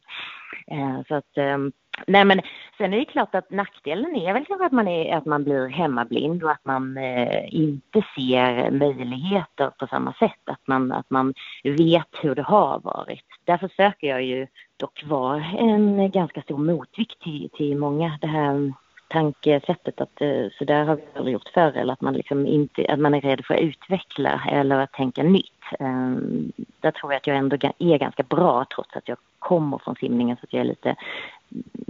Eh, 0.66 1.00
så 1.08 1.14
att 1.14 1.36
ehm, 1.36 1.72
Nej 2.06 2.24
men 2.24 2.40
sen 2.78 2.94
är 2.94 2.98
det 2.98 3.04
klart 3.04 3.34
att 3.34 3.50
nackdelen 3.50 4.16
är 4.16 4.32
väl 4.32 4.44
kanske 4.44 4.66
att 4.66 4.72
man, 4.72 4.88
är, 4.88 5.16
att 5.16 5.26
man 5.26 5.44
blir 5.44 5.68
hemmablind 5.68 6.44
och 6.44 6.50
att 6.50 6.64
man 6.64 6.96
eh, 6.96 7.54
inte 7.54 8.02
ser 8.16 8.70
möjligheter 8.70 9.70
på 9.78 9.86
samma 9.86 10.12
sätt. 10.12 10.40
Att 10.44 10.66
man, 10.66 10.92
att 10.92 11.10
man 11.10 11.34
vet 11.64 12.08
hur 12.22 12.34
det 12.34 12.42
har 12.42 12.80
varit. 12.80 13.24
Där 13.44 13.58
försöker 13.58 14.06
jag 14.06 14.22
ju 14.22 14.46
dock 14.76 15.04
vara 15.04 15.44
en 15.44 16.10
ganska 16.10 16.42
stor 16.42 16.58
motvikt 16.58 17.22
till, 17.22 17.50
till 17.52 17.78
många. 17.78 18.18
Det 18.20 18.26
här 18.26 18.72
tankesättet 19.10 20.00
att 20.00 20.20
eh, 20.20 20.46
så 20.58 20.64
där 20.64 20.84
har 20.84 20.96
vi 20.96 21.02
aldrig 21.14 21.32
gjort 21.32 21.48
förr 21.54 21.72
eller 21.76 21.92
att 21.92 22.00
man, 22.00 22.14
liksom 22.14 22.46
inte, 22.46 22.86
att 22.88 22.98
man 22.98 23.14
är 23.14 23.20
rädd 23.20 23.44
för 23.44 23.54
att 23.54 23.60
utveckla 23.60 24.42
eller 24.52 24.78
att 24.78 24.92
tänka 24.92 25.22
nytt. 25.22 25.62
Ehm, 25.78 26.52
där 26.80 26.90
tror 26.90 27.12
jag 27.12 27.16
att 27.16 27.26
jag 27.26 27.36
ändå 27.36 27.56
är 27.78 27.98
ganska 27.98 28.22
bra 28.22 28.66
trots 28.74 28.96
att 28.96 29.08
jag 29.08 29.18
kommer 29.38 29.78
från 29.78 29.96
simningen 29.96 30.36
så 30.36 30.40
att 30.42 30.52
jag 30.52 30.60
är 30.60 30.64
lite 30.64 30.96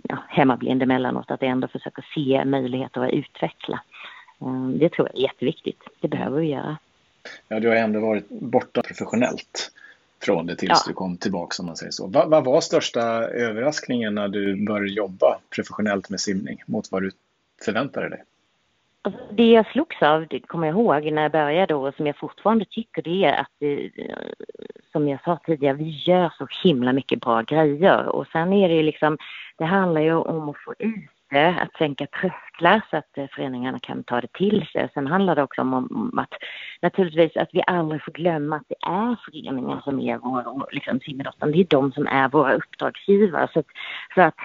ja, 0.02 0.18
hemmablind 0.28 0.82
emellanåt, 0.82 1.30
att 1.30 1.42
jag 1.42 1.50
ändå 1.50 1.68
försöker 1.68 2.04
se 2.14 2.44
möjligheter 2.44 3.00
att 3.00 3.12
utveckla. 3.12 3.80
Ehm, 4.40 4.78
det 4.78 4.88
tror 4.88 5.08
jag 5.08 5.18
är 5.18 5.22
jätteviktigt. 5.22 5.82
Det 6.00 6.08
behöver 6.08 6.40
vi 6.40 6.46
göra. 6.46 6.76
Ja, 7.48 7.60
du 7.60 7.68
har 7.68 7.76
ändå 7.76 8.00
varit 8.00 8.28
borta 8.28 8.82
professionellt 8.82 9.72
från 10.22 10.46
det 10.46 10.56
tills 10.56 10.70
ja. 10.70 10.82
du 10.86 10.94
kom 10.94 11.16
tillbaka 11.16 11.62
om 11.62 11.66
man 11.66 11.76
säger 11.76 11.92
så. 11.92 12.06
Vad, 12.06 12.30
vad, 12.30 12.44
var 12.44 12.60
största 12.60 13.02
överraskningen 13.28 14.14
när 14.14 14.28
du 14.28 14.66
började 14.66 14.92
jobba 14.92 15.38
professionellt 15.54 16.10
med 16.10 16.20
simning 16.20 16.62
mot 16.66 16.92
vad 16.92 17.02
du 17.02 17.10
förväntade 17.64 18.08
dig? 18.08 18.24
Alltså, 19.02 19.20
det 19.32 19.50
jag 19.50 19.66
slogs 19.66 20.02
av, 20.02 20.26
det 20.30 20.40
kommer 20.40 20.66
jag 20.66 20.74
ihåg 20.74 21.12
när 21.12 21.22
jag 21.22 21.32
började 21.32 21.74
och 21.74 21.94
som 21.94 22.06
jag 22.06 22.16
fortfarande 22.16 22.64
tycker 22.64 23.02
det 23.02 23.24
är 23.24 23.40
att 23.40 23.50
det, 23.58 23.90
som 24.92 25.08
jag 25.08 25.22
sa 25.24 25.38
tidigare, 25.46 25.76
vi 25.76 26.02
gör 26.06 26.32
så 26.38 26.46
himla 26.62 26.92
mycket 26.92 27.20
bra 27.20 27.42
grejer 27.42 28.06
och 28.06 28.26
sen 28.26 28.52
är 28.52 28.68
det 28.68 28.74
ju 28.74 28.82
liksom, 28.82 29.18
det 29.58 29.64
handlar 29.64 30.00
ju 30.00 30.14
om 30.14 30.48
att 30.48 30.56
få 30.64 30.74
ut 30.78 31.10
det, 31.30 31.60
att 31.60 31.76
sänka 31.78 32.06
trösklar 32.06 32.82
så 32.90 32.96
att 32.96 33.18
eh, 33.18 33.26
föreningarna 33.34 33.78
kan 33.78 34.02
ta 34.02 34.20
det 34.20 34.32
till 34.32 34.66
sig. 34.72 34.88
Sen 34.94 35.06
handlar 35.06 35.36
det 35.36 35.42
också 35.42 35.60
om, 35.60 36.18
att 36.18 36.34
naturligtvis 36.82 37.36
att 37.36 37.48
vi 37.52 37.62
aldrig 37.66 38.02
får 38.02 38.12
glömma 38.12 38.56
att 38.56 38.68
det 38.68 38.86
är 38.86 39.16
föreningen 39.24 39.80
som 39.84 40.00
är 40.00 40.18
vår 40.18 40.68
liksom 40.72 41.00
simidrotten, 41.00 41.52
det 41.52 41.60
är 41.60 41.66
de 41.70 41.92
som 41.92 42.06
är 42.06 42.28
våra 42.28 42.54
uppdragsgivare. 42.54 43.48
Så 43.52 43.58
att, 43.58 43.66
så 44.14 44.20
att 44.20 44.36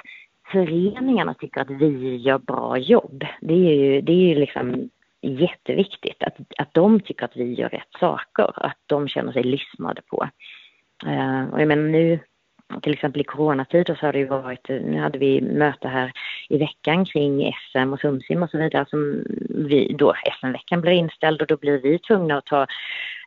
föreningarna 0.52 1.34
tycker 1.34 1.62
att 1.62 1.70
vi 1.70 2.16
gör 2.16 2.38
bra 2.38 2.78
jobb. 2.78 3.26
Det 3.42 3.54
är 3.54 3.76
ju, 3.76 4.02
det 4.02 4.12
är 4.12 4.28
ju 4.28 4.36
liksom 4.36 4.90
jätteviktigt 5.22 6.24
att, 6.24 6.38
att 6.58 6.74
de 6.74 7.00
tycker 7.00 7.26
att 7.26 7.36
vi 7.36 7.54
gör 7.54 7.70
rätt 7.70 7.94
saker, 8.00 8.66
att 8.66 8.78
de 8.86 9.08
känner 9.08 9.32
sig 9.32 9.44
lyssnade 9.44 10.02
på. 10.02 10.30
Uh, 11.06 11.50
och 11.50 11.62
jag 11.62 11.68
menar 11.68 11.84
nu 11.84 12.20
till 12.82 12.94
exempel 12.94 13.22
i 13.22 13.24
coronatider 13.24 13.96
så 13.96 14.06
har 14.06 14.14
det 14.14 14.20
ju 14.20 14.26
varit, 14.26 14.70
nu 14.70 14.98
hade 14.98 15.20
vi 15.20 15.42
möte 15.42 15.88
här 15.88 16.12
i 16.50 16.58
veckan 16.58 17.06
kring 17.06 17.54
SM 17.72 17.94
och 17.94 18.00
Sumsim 18.00 18.44
och 18.44 18.50
så 18.50 18.58
vidare 18.58 18.86
som 18.90 19.24
vi, 19.50 19.96
då 20.00 20.14
SM-veckan 20.40 20.82
blir 20.82 20.92
inställd 20.92 21.42
och 21.42 21.48
då 21.48 21.58
blir 21.58 21.82
vi 21.82 22.00
tvungna 22.00 22.38
att 22.38 22.46
ta, 22.46 22.68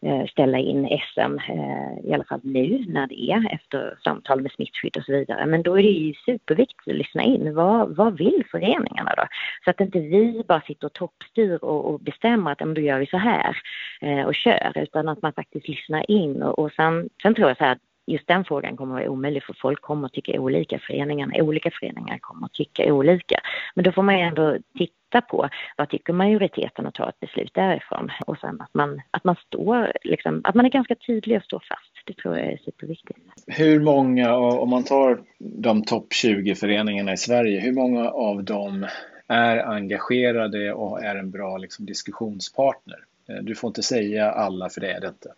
eh, 0.02 0.26
ställa 0.26 0.58
in 0.58 0.98
SM, 1.14 1.38
eh, 1.48 2.10
i 2.10 2.14
alla 2.14 2.24
fall 2.24 2.40
nu 2.42 2.84
när 2.88 3.06
det 3.06 3.30
är 3.30 3.54
efter 3.54 3.98
samtal 4.04 4.40
med 4.40 4.52
smittskydd 4.52 4.96
och 4.96 5.04
så 5.04 5.12
vidare. 5.12 5.46
Men 5.46 5.62
då 5.62 5.78
är 5.78 5.82
det 5.82 5.88
ju 5.88 6.14
superviktigt 6.14 6.88
att 6.88 6.94
lyssna 6.94 7.22
in. 7.22 7.54
Vad, 7.54 7.96
vad 7.96 8.18
vill 8.18 8.44
föreningarna 8.50 9.14
då? 9.16 9.26
Så 9.64 9.70
att 9.70 9.80
inte 9.80 10.00
vi 10.00 10.42
bara 10.48 10.60
sitter 10.60 10.86
och 10.86 10.92
toppstyr 10.92 11.64
och, 11.64 11.84
och 11.84 12.00
bestämmer 12.00 12.52
att 12.52 12.58
då 12.58 12.80
gör 12.80 12.98
vi 12.98 13.06
så 13.06 13.16
här 13.16 13.56
eh, 14.00 14.22
och 14.22 14.34
kör, 14.34 14.72
utan 14.74 15.08
att 15.08 15.22
man 15.22 15.32
faktiskt 15.32 15.68
lyssnar 15.68 16.10
in 16.10 16.42
och, 16.42 16.58
och 16.58 16.72
sen, 16.72 17.08
sen 17.22 17.34
tror 17.34 17.48
jag 17.48 17.56
så 17.56 17.64
här 17.64 17.78
just 18.08 18.26
den 18.26 18.44
frågan 18.44 18.76
kommer 18.76 18.94
att 18.94 19.00
vara 19.00 19.10
omöjlig 19.10 19.42
för 19.42 19.56
folk 19.60 19.80
kommer 19.80 20.06
att 20.06 20.12
tycka 20.12 20.40
olika. 20.40 20.78
Föreningarna, 20.78 21.32
olika 21.36 21.70
föreningar 21.70 22.18
kommer 22.18 22.46
att 22.46 22.52
tycka 22.52 22.92
olika. 22.92 23.40
Men 23.74 23.84
då 23.84 23.92
får 23.92 24.02
man 24.02 24.18
ju 24.18 24.24
ändå 24.24 24.58
titta 24.78 25.20
på 25.20 25.48
vad 25.76 25.88
tycker 25.88 26.12
majoriteten 26.12 26.86
och 26.86 26.94
ta 26.94 27.08
ett 27.08 27.20
beslut 27.20 27.54
därifrån. 27.54 28.10
Och 28.26 28.38
sen 28.38 28.60
att 28.60 28.74
man, 28.74 29.00
att 29.10 29.24
man 29.24 29.36
står, 29.46 29.92
liksom, 30.04 30.40
att 30.44 30.54
man 30.54 30.66
är 30.66 30.70
ganska 30.70 30.94
tydlig 30.94 31.36
och 31.36 31.44
står 31.44 31.62
fast. 31.68 32.06
Det 32.06 32.16
tror 32.16 32.38
jag 32.38 32.46
är 32.46 32.56
superviktigt. 32.56 33.18
Hur 33.46 33.80
många, 33.80 34.36
om 34.36 34.70
man 34.70 34.84
tar 34.84 35.20
de 35.38 35.84
topp 35.84 36.12
20 36.12 36.54
föreningarna 36.54 37.12
i 37.12 37.16
Sverige, 37.16 37.60
hur 37.60 37.72
många 37.72 38.10
av 38.10 38.44
dem 38.44 38.86
är 39.28 39.58
engagerade 39.58 40.72
och 40.72 41.04
är 41.04 41.16
en 41.16 41.30
bra 41.30 41.58
liksom, 41.58 41.86
diskussionspartner? 41.86 42.98
Du 43.42 43.54
får 43.54 43.68
inte 43.68 43.82
säga 43.82 44.30
alla 44.30 44.68
för 44.68 44.80
det 44.80 44.92
är 44.92 45.00
det 45.00 45.08
inte. 45.08 45.32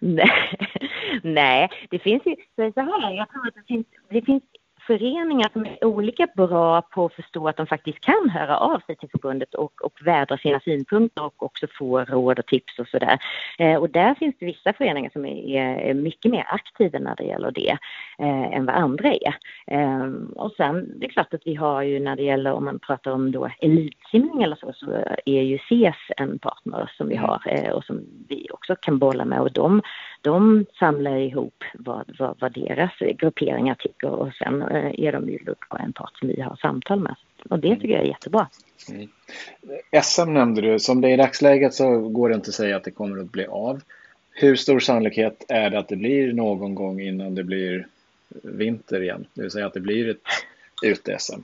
Nej, 1.22 1.68
det 1.90 1.98
finns 1.98 2.22
ju, 2.26 2.36
så 2.56 2.80
här, 2.80 3.10
jag 3.10 3.30
tror 3.30 3.48
att 3.48 3.54
det 3.54 3.66
finns, 3.68 3.86
det 4.10 4.22
finns 4.22 4.42
föreningar 4.86 5.50
som 5.52 5.66
är 5.66 5.84
olika 5.84 6.26
bra 6.36 6.82
på 6.82 7.04
att 7.04 7.14
förstå 7.14 7.48
att 7.48 7.56
de 7.56 7.66
faktiskt 7.66 8.00
kan 8.00 8.30
höra 8.30 8.56
av 8.56 8.80
sig 8.86 8.96
till 8.96 9.08
förbundet 9.10 9.54
och, 9.54 9.84
och 9.84 10.06
vädra 10.06 10.38
sina 10.38 10.60
synpunkter 10.60 11.24
och 11.24 11.42
också 11.42 11.66
få 11.78 12.00
råd 12.00 12.38
och 12.38 12.46
tips 12.46 12.78
och 12.78 12.88
sådär. 12.88 13.18
Eh, 13.58 13.76
och 13.76 13.90
där 13.90 14.14
finns 14.14 14.36
det 14.38 14.46
vissa 14.46 14.72
föreningar 14.72 15.10
som 15.12 15.26
är, 15.26 15.56
är 15.58 15.94
mycket 15.94 16.30
mer 16.30 16.46
aktiva 16.48 16.98
när 16.98 17.16
det 17.16 17.24
gäller 17.24 17.50
det 17.50 17.78
eh, 18.18 18.56
än 18.56 18.66
vad 18.66 18.74
andra 18.74 19.12
är. 19.12 19.34
Eh, 19.66 20.06
och 20.36 20.52
sen 20.56 20.92
det 20.98 21.06
är 21.06 21.10
klart 21.10 21.34
att 21.34 21.46
vi 21.46 21.54
har 21.54 21.82
ju 21.82 22.00
när 22.00 22.16
det 22.16 22.22
gäller 22.22 22.52
om 22.52 22.64
man 22.64 22.78
pratar 22.78 23.10
om 23.10 23.32
då 23.32 23.48
elitsimning 23.60 24.42
eller 24.42 24.56
så, 24.56 24.72
så 24.72 24.90
är 25.24 25.42
ju 25.42 25.58
CES 25.58 25.96
en 26.16 26.38
partner 26.38 26.90
som 26.96 27.08
vi 27.08 27.16
har 27.16 27.42
eh, 27.46 27.70
och 27.70 27.84
som 27.84 28.00
vi 28.28 28.48
också 28.52 28.76
kan 28.76 28.98
bolla 28.98 29.24
med 29.24 29.40
och 29.40 29.52
de, 29.52 29.82
de 30.20 30.66
samlar 30.78 31.16
ihop 31.16 31.64
vad, 31.74 32.16
vad, 32.18 32.36
vad 32.40 32.52
deras 32.52 32.92
grupperingar 32.98 33.74
tycker 33.74 34.08
och 34.10 34.32
sen 34.34 34.62
är 34.78 35.12
de 35.12 35.28
ju 35.28 35.38
på 35.68 35.76
en 35.76 35.92
part 35.92 36.18
som 36.18 36.28
vi 36.28 36.40
har 36.40 36.56
samtal 36.56 37.00
med. 37.00 37.14
Och 37.50 37.58
det 37.58 37.76
tycker 37.76 37.94
jag 37.94 38.02
är 38.02 38.08
jättebra. 38.08 38.48
Mm. 38.90 39.08
SM 40.02 40.34
nämnde 40.34 40.60
du. 40.60 40.78
Som 40.78 41.00
det 41.00 41.08
är 41.08 41.12
i 41.12 41.16
dagsläget 41.16 41.74
så 41.74 41.98
går 41.98 42.28
det 42.28 42.34
inte 42.34 42.48
att 42.48 42.54
säga 42.54 42.76
att 42.76 42.84
det 42.84 42.90
kommer 42.90 43.20
att 43.20 43.32
bli 43.32 43.46
av. 43.46 43.80
Hur 44.30 44.56
stor 44.56 44.80
sannolikhet 44.80 45.44
är 45.48 45.70
det 45.70 45.78
att 45.78 45.88
det 45.88 45.96
blir 45.96 46.32
någon 46.32 46.74
gång 46.74 47.00
innan 47.00 47.34
det 47.34 47.44
blir 47.44 47.86
vinter 48.42 49.02
igen? 49.02 49.26
Det 49.34 49.42
vill 49.42 49.50
säga 49.50 49.66
att 49.66 49.74
det 49.74 49.80
blir 49.80 50.10
ett 50.10 50.26
ute-SM? 50.82 51.40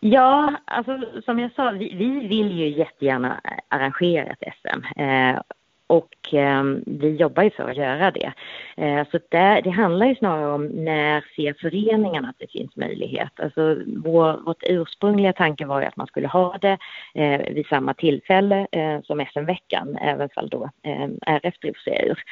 Ja, 0.00 0.56
alltså 0.64 1.00
som 1.24 1.38
jag 1.38 1.52
sa, 1.52 1.70
vi, 1.70 1.94
vi, 1.94 2.26
vill 2.28 2.58
ju 2.58 2.68
jättegärna 2.68 3.40
arrangera 3.68 4.36
ett 4.40 4.54
SM. 4.62 5.00
Eh, 5.00 5.40
och 5.88 6.34
eh, 6.34 6.62
vi 6.86 7.16
jobbar 7.16 7.42
ju 7.42 7.50
för 7.50 7.70
att 7.70 7.76
göra 7.76 8.10
det. 8.10 8.32
Eh, 8.76 9.06
så 9.10 9.18
det, 9.28 9.60
det, 9.64 9.70
handlar 9.70 10.06
ju 10.06 10.14
snarare 10.14 10.52
om 10.52 10.66
när 10.66 11.24
ser 11.36 11.54
föreningarna 11.60 12.28
att 12.28 12.38
det 12.38 12.50
finns 12.50 12.76
möjlighet. 12.76 13.40
Alltså 13.40 13.76
vår, 14.04 14.44
vårt 14.44 14.62
ursprungliga 14.62 15.32
tanke 15.32 15.66
var 15.66 15.80
ju 15.80 15.86
att 15.86 15.96
man 15.96 16.06
skulle 16.06 16.28
ha 16.28 16.58
det 16.60 16.78
eh, 17.14 17.54
vid 17.54 17.66
samma 17.66 17.94
tillfälle 17.94 18.66
eh, 18.72 19.00
som 19.02 19.26
SM-veckan, 19.32 19.98
även 20.00 20.28
fall 20.28 20.48
då 20.48 20.70
eh, 20.82 21.08
RF 21.26 21.58
drog 21.60 21.78
sig 21.78 22.08
ur. 22.08 22.22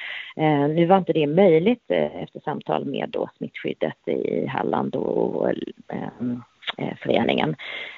Eh, 0.42 0.69
nu 0.69 0.87
var 0.87 0.99
inte 0.99 1.12
det 1.12 1.27
möjligt 1.27 1.85
eh, 1.88 2.23
efter 2.23 2.40
samtal 2.40 2.85
med 2.85 3.09
då 3.12 3.29
smittskyddet 3.37 4.09
i 4.09 4.47
Halland 4.47 4.95
och, 4.95 5.37
och 5.37 5.53
Eh, 5.88 6.37
Eh, 6.79 6.96
föreningen. 7.02 7.57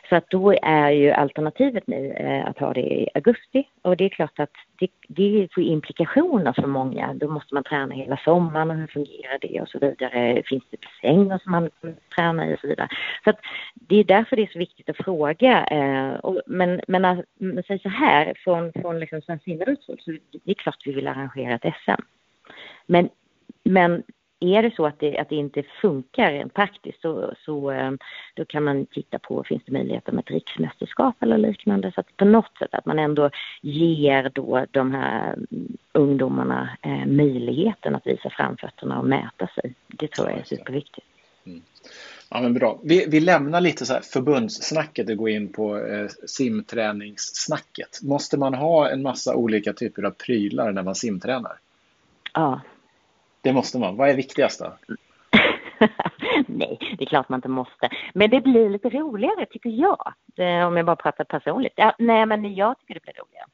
Så 0.08 0.16
att 0.16 0.30
då 0.30 0.54
är 0.62 0.90
ju 0.90 1.10
alternativet 1.10 1.86
nu 1.86 2.12
eh, 2.12 2.46
att 2.46 2.58
ha 2.58 2.72
det 2.72 2.80
i 2.80 3.08
augusti 3.14 3.68
och 3.82 3.96
det 3.96 4.04
är 4.04 4.08
klart 4.08 4.38
att 4.38 4.52
det, 4.78 4.88
det 5.08 5.48
får 5.54 5.62
implikationer 5.62 6.52
för 6.52 6.66
många. 6.66 7.14
Då 7.14 7.28
måste 7.28 7.54
man 7.54 7.64
träna 7.64 7.94
hela 7.94 8.16
sommaren 8.16 8.70
och 8.70 8.76
hur 8.76 8.86
fungerar 8.86 9.38
det 9.40 9.60
och 9.60 9.68
så 9.68 9.78
vidare. 9.78 10.42
Finns 10.46 10.64
det 10.70 10.76
bassänger 10.80 11.38
som 11.38 11.52
man 11.52 11.70
kan 11.80 11.96
träna 12.16 12.48
i 12.50 12.54
och 12.54 12.60
så 12.60 12.66
vidare. 12.66 12.88
Så 13.24 13.30
att 13.30 13.38
det 13.74 13.96
är 13.96 14.04
därför 14.04 14.36
det 14.36 14.42
är 14.42 14.52
så 14.52 14.58
viktigt 14.58 14.88
att 14.88 14.96
fråga. 14.96 15.66
Eh, 15.66 16.32
men, 16.46 16.80
men, 16.88 17.24
men 17.34 17.62
säg 17.66 17.78
så 17.78 17.88
här, 17.88 18.32
från, 18.36 18.72
från 18.72 19.00
liksom 19.00 19.22
Svensk 19.22 19.44
simidrottsråd 19.44 20.00
så 20.00 20.10
det 20.10 20.50
är 20.50 20.54
klart 20.54 20.82
vi 20.84 20.92
vill 20.92 21.08
arrangera 21.08 21.54
ett 21.54 21.74
SM. 21.84 22.02
Men, 22.86 23.08
men 23.64 24.02
är 24.40 24.62
det 24.62 24.74
så 24.76 24.86
att 24.86 25.00
det, 25.00 25.18
att 25.18 25.28
det 25.28 25.36
inte 25.36 25.62
funkar 25.80 26.48
praktiskt 26.48 27.00
så, 27.00 27.34
så 27.44 27.70
eh, 27.70 27.92
då 28.34 28.44
kan 28.44 28.64
man 28.64 28.86
titta 28.86 29.18
på, 29.18 29.44
finns 29.44 29.62
det 29.66 29.72
möjligheter 29.72 30.12
med 30.12 30.24
ett 30.24 30.30
riksmästerskap 30.30 31.22
eller 31.22 31.38
liknande? 31.38 31.92
Så 31.92 32.00
att 32.00 32.16
på 32.16 32.24
något 32.24 32.58
sätt 32.58 32.74
att 32.74 32.86
man 32.86 32.98
ändå 32.98 33.30
ger 33.60 34.30
då 34.34 34.66
de 34.70 34.94
här 34.94 35.38
ungdomarna 35.92 36.70
eh, 36.82 37.06
möjligheten 37.06 37.94
att 37.94 38.06
visa 38.06 38.30
framfötterna 38.30 38.98
och 38.98 39.06
mäta 39.06 39.46
sig. 39.46 39.74
Det 39.86 40.08
tror 40.08 40.30
jag 40.30 40.38
är 40.38 40.44
superviktigt. 40.44 41.06
Mm. 41.46 41.62
Ja, 42.30 42.40
men 42.40 42.54
bra. 42.54 42.80
Vi, 42.84 43.06
vi 43.08 43.20
lämnar 43.20 43.60
lite 43.60 43.86
så 43.86 43.94
förbundssnacket 44.02 45.10
och 45.10 45.16
går 45.16 45.28
in 45.30 45.52
på 45.52 45.78
eh, 45.78 46.06
simträningssnacket. 46.26 48.02
Måste 48.02 48.38
man 48.38 48.54
ha 48.54 48.90
en 48.90 49.02
massa 49.02 49.34
olika 49.34 49.72
typer 49.72 50.02
av 50.02 50.10
prylar 50.10 50.72
när 50.72 50.82
man 50.82 50.94
simtränar? 50.94 51.58
Ja, 52.34 52.60
det 53.42 53.52
måste 53.52 53.78
man. 53.78 53.96
Vad 53.96 54.10
är 54.10 54.16
viktigast 54.16 54.60
då? 54.60 54.72
Nej, 56.46 56.78
det 56.98 57.04
är 57.04 57.06
klart 57.06 57.28
man 57.28 57.38
inte 57.38 57.48
måste. 57.48 57.88
Men 58.14 58.30
det 58.30 58.40
blir 58.40 58.70
lite 58.70 58.88
roligare 58.88 59.46
tycker 59.46 59.70
jag. 59.70 60.12
Om 60.66 60.76
jag 60.76 60.86
bara 60.86 60.96
pratar 60.96 61.24
personligt. 61.24 61.72
Ja, 61.76 61.94
nej, 61.98 62.26
men 62.26 62.54
jag 62.54 62.78
tycker 62.78 62.94
det 62.94 63.02
blir 63.02 63.14
roligare. 63.14 63.46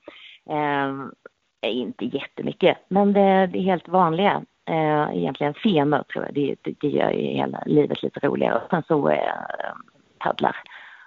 Eh, 0.50 1.70
inte 1.72 2.04
jättemycket, 2.04 2.78
men 2.88 3.12
det, 3.12 3.46
det 3.46 3.58
är 3.58 3.62
helt 3.62 3.88
vanliga. 3.88 4.44
Eh, 4.66 5.16
egentligen 5.16 5.54
femer 5.54 6.02
tror 6.02 6.24
jag. 6.24 6.34
Det, 6.34 6.56
det, 6.62 6.74
det 6.80 6.88
gör 6.88 7.10
ju 7.10 7.22
hela 7.22 7.62
livet 7.66 8.02
lite 8.02 8.20
roligare. 8.20 8.54
Och 8.54 8.70
sen 8.70 8.82
så 8.88 9.08
eh, 9.08 9.72
paddlar 10.18 10.56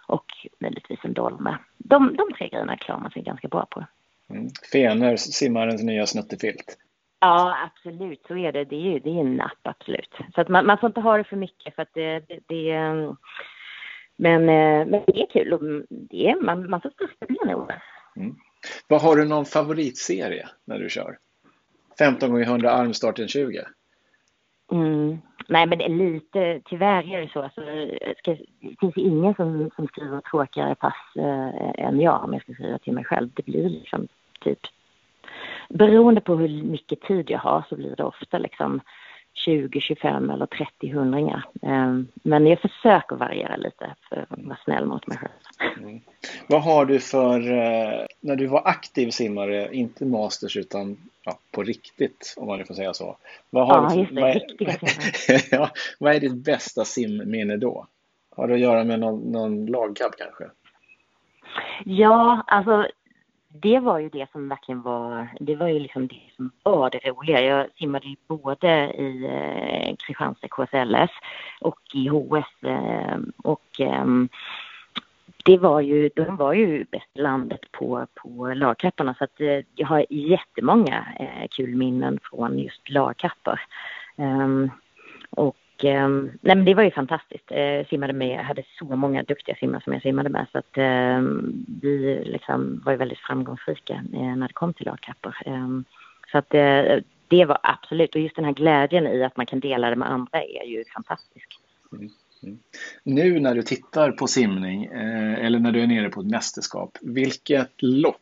och 0.07 0.25
möjligtvis 0.59 0.99
en 1.03 1.13
dolme. 1.13 1.57
De, 1.77 2.15
de 2.15 2.33
tre 2.33 2.47
grejerna 2.47 2.77
klarar 2.77 2.99
man 2.99 3.11
sig 3.11 3.21
ganska 3.21 3.47
bra 3.47 3.65
på. 3.69 3.85
Mm. 4.29 4.49
Fener, 4.71 5.15
simmarens 5.15 5.83
nya 5.83 6.05
snuttefilt. 6.05 6.77
Ja, 7.19 7.57
absolut. 7.65 8.23
Så 8.27 8.37
är 8.37 8.51
det. 8.51 8.65
Det 8.65 8.95
är, 8.95 8.99
det 8.99 9.09
är 9.09 9.19
en 9.19 9.35
napp, 9.35 9.59
absolut. 9.61 10.15
Så 10.35 10.41
att 10.41 10.49
man, 10.49 10.65
man 10.65 10.77
får 10.77 10.87
inte 10.87 11.01
ha 11.01 11.17
det 11.17 11.23
för 11.23 11.35
mycket 11.35 11.75
för 11.75 11.81
att 11.81 11.93
det... 11.93 12.19
det, 12.19 12.39
det 12.47 13.15
men, 14.19 14.41
eh, 14.41 14.87
men 14.87 15.03
det 15.07 15.21
är 15.21 15.27
kul 15.29 15.53
och 15.53 15.61
det 15.89 16.29
är, 16.29 16.41
man, 16.41 16.69
man 16.69 16.81
får 16.81 16.89
största 16.89 17.25
benen 17.25 17.67
mm. 18.15 18.35
Vad 18.87 19.01
Har 19.01 19.15
du 19.15 19.25
någon 19.25 19.45
favoritserie 19.45 20.47
när 20.65 20.79
du 20.79 20.89
kör? 20.89 21.17
15 21.99 22.29
gånger 22.29 22.45
100 22.45 22.71
armstarten 22.71 23.27
20? 23.27 23.61
Mm. 24.71 25.17
Nej, 25.47 25.65
men 25.65 25.77
det 25.77 25.85
är 25.85 25.89
lite, 25.89 26.61
tyvärr 26.65 27.13
är 27.13 27.21
det 27.21 27.29
så. 27.29 27.41
Alltså, 27.41 27.61
ska, 28.17 28.31
det 28.61 28.75
finns 28.79 28.97
ingen 28.97 29.33
som, 29.33 29.71
som 29.75 29.87
skriver 29.87 30.21
tråkigare 30.21 30.75
pass 30.75 30.95
äh, 31.15 31.85
än 31.85 32.01
jag 32.01 32.23
om 32.23 32.33
jag 32.33 32.41
ska 32.41 32.53
skriva 32.53 32.77
till 32.77 32.93
mig 32.93 33.05
själv. 33.05 33.29
Det 33.33 33.45
blir 33.45 33.69
liksom 33.69 34.07
typ 34.39 34.59
beroende 35.69 36.21
på 36.21 36.35
hur 36.35 36.63
mycket 36.63 37.01
tid 37.01 37.29
jag 37.29 37.39
har 37.39 37.63
så 37.69 37.75
blir 37.75 37.95
det 37.95 38.03
ofta 38.03 38.37
liksom 38.37 38.81
20, 39.45 39.81
25 39.81 40.29
eller 40.29 40.45
30 40.45 40.89
hundringar. 40.93 41.45
Ehm, 41.61 42.07
men 42.23 42.47
jag 42.47 42.59
försöker 42.59 43.15
variera 43.15 43.55
lite 43.55 43.95
för 44.09 44.15
att 44.29 44.39
vara 44.43 44.57
snäll 44.63 44.85
mot 44.85 45.07
mig 45.07 45.17
själv. 45.17 45.77
Mm. 45.77 45.99
Vad 46.47 46.63
har 46.63 46.85
du 46.85 46.99
för, 46.99 47.39
eh, 47.51 48.05
när 48.21 48.35
du 48.35 48.47
var 48.47 48.67
aktiv 48.67 49.09
simmare, 49.09 49.75
inte 49.75 50.05
masters 50.05 50.57
utan 50.57 50.97
ja, 51.23 51.39
på 51.51 51.63
riktigt 51.63 52.35
om 52.37 52.47
man 52.47 52.65
får 52.65 52.73
säga 52.73 52.93
så. 52.93 53.17
Vad 53.49 53.67
har 53.67 53.83
ja, 53.83 53.89
du, 53.89 53.99
just 53.99 54.15
det, 54.15 54.21
vad 54.21 54.29
är, 54.29 55.51
ja, 55.55 55.69
vad 55.99 56.15
är 56.15 56.19
ditt 56.19 56.45
bästa 56.45 56.85
simminne 56.85 57.57
då? 57.57 57.87
Har 58.35 58.47
det 58.47 58.53
att 58.53 58.59
göra 58.59 58.83
med 58.83 58.99
någon, 58.99 59.31
någon 59.31 59.65
lagkamp 59.65 60.15
kanske? 60.17 60.45
Ja, 61.85 62.43
alltså 62.47 62.87
det 63.61 63.79
var 63.79 63.99
ju 63.99 64.09
det 64.09 64.31
som 64.31 64.49
verkligen 64.49 64.81
var, 64.81 65.27
det 65.39 65.55
var 65.55 65.67
ju 65.67 65.79
liksom 65.79 66.07
det 66.07 66.21
som 66.35 66.51
var 66.63 66.89
det 66.89 67.09
roliga. 67.09 67.41
Jag 67.41 67.67
simmade 67.79 68.07
ju 68.07 68.15
både 68.27 68.67
i 68.97 69.25
eh, 69.25 69.95
Kristianstad 69.95 70.47
KSLS 70.47 71.11
och 71.61 71.79
i 71.93 72.07
HS 72.07 72.63
eh, 72.63 73.17
och 73.43 73.79
eh, 73.79 74.05
det 75.45 75.57
var 75.57 75.81
ju, 75.81 76.09
de 76.15 76.35
var 76.35 76.53
ju 76.53 76.85
bäst 76.91 77.09
i 77.13 77.21
landet 77.21 77.71
på, 77.71 78.07
på 78.15 78.53
lagkapparna 78.53 79.15
så 79.17 79.23
att 79.23 79.41
eh, 79.41 79.59
jag 79.75 79.87
har 79.87 80.05
jättemånga 80.09 81.05
eh, 81.19 81.47
kul 81.51 81.75
minnen 81.75 82.19
från 82.23 82.59
just 82.59 82.89
lagkappar. 82.89 83.61
Um, 84.15 84.71
och 85.29 85.55
eh, 85.85 86.09
nej 86.41 86.55
men 86.55 86.65
det 86.65 86.73
var 86.73 86.83
ju 86.83 86.91
fantastiskt. 86.91 87.51
Eh, 87.51 87.87
simmade 87.89 88.13
med, 88.13 88.39
hade 88.39 88.63
så 88.79 88.85
många 88.85 89.23
duktiga 89.23 89.55
simmare 89.55 89.81
som 89.83 89.93
jag 89.93 90.01
simmade 90.01 90.29
med 90.29 90.45
så 90.51 90.57
att 90.57 90.77
eh, 90.77 91.21
vi 91.81 92.23
liksom 92.25 92.81
var 92.85 92.91
ju 92.91 92.97
väldigt 92.97 93.19
framgångsrika 93.19 93.93
eh, 94.13 94.35
när 94.35 94.47
det 94.47 94.53
kom 94.53 94.73
till 94.73 94.85
lagkappor. 94.85 95.35
Ehm, 95.45 95.85
så 96.31 96.37
att 96.37 96.53
eh, 96.53 96.97
det 97.27 97.45
var 97.45 97.59
absolut, 97.63 98.15
och 98.15 98.21
just 98.21 98.35
den 98.35 98.45
här 98.45 98.53
glädjen 98.53 99.07
i 99.07 99.23
att 99.23 99.37
man 99.37 99.45
kan 99.45 99.59
dela 99.59 99.89
det 99.89 99.95
med 99.95 100.11
andra 100.11 100.43
är 100.43 100.65
ju 100.65 100.83
fantastisk. 100.93 101.59
Mm. 101.91 102.09
Mm. 102.43 102.59
Nu 103.03 103.39
när 103.39 103.55
du 103.55 103.61
tittar 103.61 104.11
på 104.11 104.27
simning 104.27 104.85
eh, 104.85 105.45
eller 105.45 105.59
när 105.59 105.71
du 105.71 105.81
är 105.81 105.87
nere 105.87 106.09
på 106.09 106.21
ett 106.21 106.27
mästerskap, 106.27 106.97
vilket 107.01 107.81
lopp, 107.81 108.21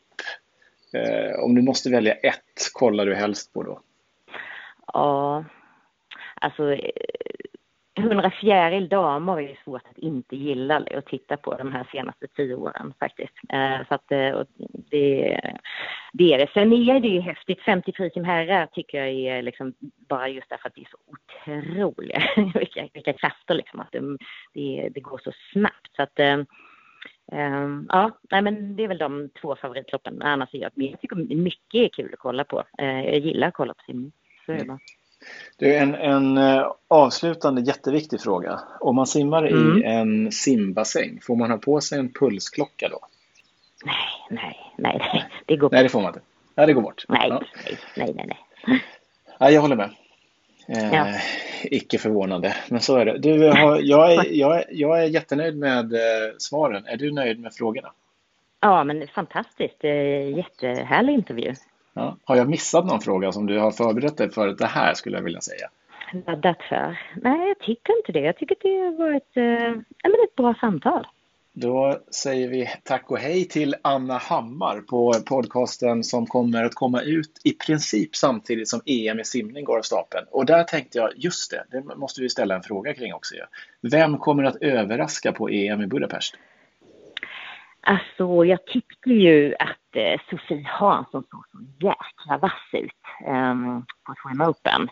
om 1.44 1.56
du 1.56 1.62
måste 1.62 1.90
välja 1.90 2.14
ett, 2.14 2.70
kollar 2.74 3.06
du 3.06 3.16
helst 3.16 3.54
på 3.54 3.64
då? 3.64 3.80
Ja, 4.94 5.44
alltså 6.36 6.78
100 7.98 8.32
fjäril 8.32 8.90
damer 8.90 9.42
är 9.42 9.60
svårt 9.64 9.88
att 9.90 9.98
inte 9.98 10.36
gilla 10.36 10.84
och 10.98 11.06
titta 11.06 11.38
på 11.38 11.56
de 11.56 11.72
här 11.72 11.88
senaste 11.92 12.28
tio 12.28 12.56
åren 12.56 12.94
faktiskt. 13.00 13.34
Eh, 13.50 13.88
så 13.88 13.96
att 13.96 14.12
eh, 14.12 14.42
det, 14.92 15.42
det 16.14 16.34
är 16.34 16.38
det. 16.38 16.52
Sen 16.54 16.74
är 16.74 17.00
det 17.00 17.08
ju 17.08 17.20
häftigt. 17.20 17.62
50 17.62 17.94
frisim 17.94 18.24
herrar 18.24 18.66
tycker 18.66 18.98
jag 18.98 19.10
är 19.10 19.42
liksom 19.42 19.74
bara 20.10 20.30
just 20.30 20.50
därför 20.50 20.68
att 20.68 20.76
det 20.76 20.82
är 20.82 20.90
så 20.92 20.98
otroliga 21.08 22.24
vilka, 22.60 22.88
vilka 22.94 23.14
krafter 23.14 23.54
liksom 23.54 23.80
att 23.80 23.92
det, 23.92 24.18
det, 24.54 24.90
det 24.94 25.00
går 25.00 25.22
så 25.24 25.32
snabbt. 25.54 25.96
Så 25.96 26.04
att 26.04 26.20
Um, 27.32 27.88
ja, 27.90 28.20
nej, 28.32 28.42
men 28.42 28.76
det 28.76 28.84
är 28.84 28.88
väl 28.88 28.98
de 28.98 29.30
två 29.42 29.56
favoritloppen. 29.56 30.22
Annars 30.22 30.54
är 30.54 30.58
jag, 30.58 30.72
jag 30.76 31.02
tycker 31.02 31.16
mycket 31.36 31.80
är 31.80 31.90
kul 31.90 32.14
att 32.14 32.20
kolla 32.20 32.44
på. 32.44 32.64
Uh, 32.82 33.06
jag 33.06 33.18
gillar 33.18 33.48
att 33.48 33.54
kolla 33.54 33.74
på 33.74 33.84
simning. 33.86 34.12
Mm. 34.12 34.12
Så 34.46 34.52
är 34.52 34.58
det 34.58 34.66
bara. 34.66 34.80
Det 35.58 35.76
är 35.76 35.82
en, 35.82 35.96
en 35.96 36.38
uh, 36.38 36.72
avslutande 36.88 37.62
jätteviktig 37.62 38.22
fråga. 38.22 38.60
Om 38.80 38.96
man 38.96 39.08
simmar 39.08 39.44
mm. 39.44 39.78
i 39.78 39.84
en 39.84 40.32
simbassäng, 40.32 41.20
får 41.22 41.36
man 41.36 41.52
ha 41.52 41.58
på 41.58 41.82
sig 41.82 42.00
en 42.00 42.14
pulsklocka 42.14 42.90
då? 42.90 43.00
Nej, 43.86 43.96
nej, 44.30 44.72
nej, 44.78 44.98
nej. 45.14 45.26
det 45.46 45.56
går 45.56 45.62
bort. 45.62 45.72
Nej, 45.72 45.84
det 45.84 45.90
får 45.90 46.02
man 46.02 46.10
inte. 46.10 46.22
Nej, 46.56 46.68
det 46.68 46.74
går 46.74 46.82
bort. 46.82 47.06
Nej, 47.10 47.30
ja. 47.30 47.42
nej, 47.98 48.14
nej, 48.16 48.26
nej. 48.28 48.84
Nej, 49.40 49.54
jag 49.54 49.62
håller 49.62 49.76
med. 49.76 49.90
Eh, 50.68 50.94
ja. 50.94 51.08
Icke 51.64 51.98
förvånande, 51.98 52.56
men 52.70 52.82
så 52.82 52.98
är 52.98 53.06
det. 53.06 53.18
Du, 53.18 53.30
jag, 53.30 53.56
har, 53.56 53.80
jag, 53.80 54.14
är, 54.14 54.26
jag, 54.32 54.58
är, 54.58 54.66
jag 54.70 55.04
är 55.04 55.08
jättenöjd 55.08 55.58
med 55.58 55.94
eh, 55.94 56.00
svaren. 56.38 56.86
Är 56.86 56.98
du 56.98 57.12
nöjd 57.12 57.40
med 57.40 57.54
frågorna? 57.54 57.92
Ja, 58.60 58.84
men 58.84 59.08
fantastiskt. 59.08 59.84
Jättehärlig 59.84 61.14
intervju. 61.14 61.54
Ja. 61.96 62.18
Har 62.24 62.36
jag 62.36 62.50
missat 62.50 62.86
någon 62.86 63.02
fråga 63.02 63.32
som 63.32 63.46
du 63.46 63.60
har 63.60 63.72
förberett 63.72 64.18
dig 64.18 64.32
för 64.32 64.48
det 64.48 64.66
här 64.66 64.94
skulle 64.94 65.18
jag 65.18 65.24
vilja 65.24 65.42
säga? 65.42 65.70
Laddat 66.28 66.62
för? 66.70 67.00
Nej, 67.22 67.48
jag 67.48 67.60
tycker 67.60 67.98
inte 67.98 68.12
det. 68.12 68.20
Jag 68.20 68.38
tycker 68.38 68.56
det 68.62 68.98
var 68.98 69.14
ett, 69.14 69.38
eh, 69.38 70.24
ett 70.24 70.36
bra 70.36 70.56
samtal. 70.60 71.08
Då 71.58 72.00
säger 72.12 72.50
vi 72.50 72.70
tack 72.84 73.12
och 73.12 73.18
hej 73.18 73.46
till 73.46 73.76
Anna 73.82 74.18
Hammar 74.18 74.82
på 74.82 75.14
podcasten 75.26 76.04
som 76.04 76.26
kommer 76.26 76.64
att 76.64 76.76
komma 76.76 77.02
ut 77.02 77.42
i 77.44 77.52
princip 77.52 78.16
samtidigt 78.16 78.70
som 78.70 78.82
EM 78.86 79.20
i 79.20 79.26
simning 79.26 79.66
går 79.66 79.78
av 79.78 79.82
stapeln. 79.82 80.26
Och 80.32 80.46
där 80.46 80.64
tänkte 80.64 80.98
jag, 80.98 81.10
just 81.16 81.52
det, 81.52 81.66
det 81.72 81.96
måste 81.96 82.22
vi 82.22 82.30
ställa 82.30 82.56
en 82.56 82.64
fråga 82.64 82.94
kring 82.94 83.14
också. 83.14 83.36
Vem 83.82 84.18
kommer 84.18 84.44
att 84.44 84.56
överraska 84.56 85.32
på 85.32 85.50
EM 85.50 85.82
i 85.82 85.88
Budapest? 85.88 86.36
Alltså, 87.88 88.46
jag 88.46 88.66
tyckte 88.66 89.10
ju 89.10 89.56
att 89.60 89.96
eh, 89.96 90.20
Sofie 90.30 90.68
Hansson 90.68 91.24
såg 91.32 91.44
så 91.52 91.58
jäkla 91.80 92.38
vass 92.38 92.70
ut 92.72 92.92
eh, 93.28 93.56
på 94.04 94.16
Swim 94.22 94.42
Open. 94.42 94.90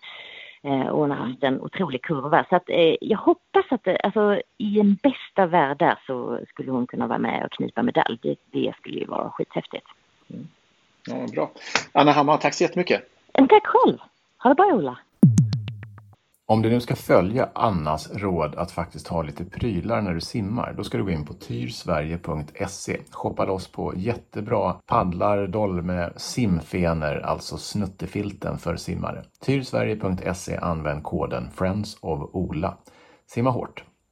Eh, 0.63 0.87
och 0.87 0.99
hon 0.99 1.11
har 1.11 1.17
haft 1.17 1.43
en 1.43 1.61
otrolig 1.61 2.01
kurva. 2.01 2.45
Så 2.49 2.55
att, 2.55 2.69
eh, 2.69 2.95
jag 3.01 3.17
hoppas 3.17 3.65
att 3.69 3.87
eh, 3.87 3.95
alltså, 4.03 4.41
i 4.57 4.79
en 4.79 4.95
bästa 5.03 5.45
värld 5.45 5.77
där 5.77 5.99
så 6.07 6.39
skulle 6.49 6.71
hon 6.71 6.87
kunna 6.87 7.07
vara 7.07 7.19
med 7.19 7.45
och 7.45 7.51
knipa 7.51 7.83
medalj. 7.83 8.17
Det, 8.21 8.35
det 8.51 8.73
skulle 8.79 8.99
ju 8.99 9.05
vara 9.05 9.29
skithäftigt. 9.29 9.87
Mm. 10.29 10.47
Ja, 11.07 11.27
bra. 11.33 11.51
Anna 11.91 12.11
Hammar, 12.11 12.37
tack 12.37 12.53
så 12.53 12.63
jättemycket. 12.63 13.01
Tack 13.31 13.67
själv. 13.67 13.97
Ha 14.37 14.49
det 14.49 14.55
bra, 14.55 14.65
Ola. 14.65 14.97
Om 16.45 16.61
du 16.61 16.69
nu 16.69 16.81
ska 16.81 16.95
följa 16.95 17.49
Annas 17.55 18.11
råd 18.13 18.55
att 18.55 18.71
faktiskt 18.71 19.07
ha 19.07 19.21
lite 19.21 19.45
prylar 19.45 20.01
när 20.01 20.13
du 20.13 20.21
simmar, 20.21 20.73
då 20.77 20.83
ska 20.83 20.97
du 20.97 21.03
gå 21.03 21.11
in 21.11 21.25
på 21.25 21.33
tyrsverige.se. 21.33 22.99
Shoppa 23.11 23.45
loss 23.45 23.67
på 23.67 23.93
jättebra 23.95 24.73
paddlar, 24.85 25.47
dolme, 25.47 26.09
simfener, 26.15 27.19
alltså 27.19 27.57
snuttefilten 27.57 28.57
för 28.57 28.75
simmare. 28.75 29.23
Tyrsverige.se, 29.45 30.57
använd 30.57 31.03
koden 31.03 31.51
Friends 31.51 31.97
of 32.01 32.29
Ola. 32.33 32.77
Simma 33.25 33.49
hårt! 33.49 33.83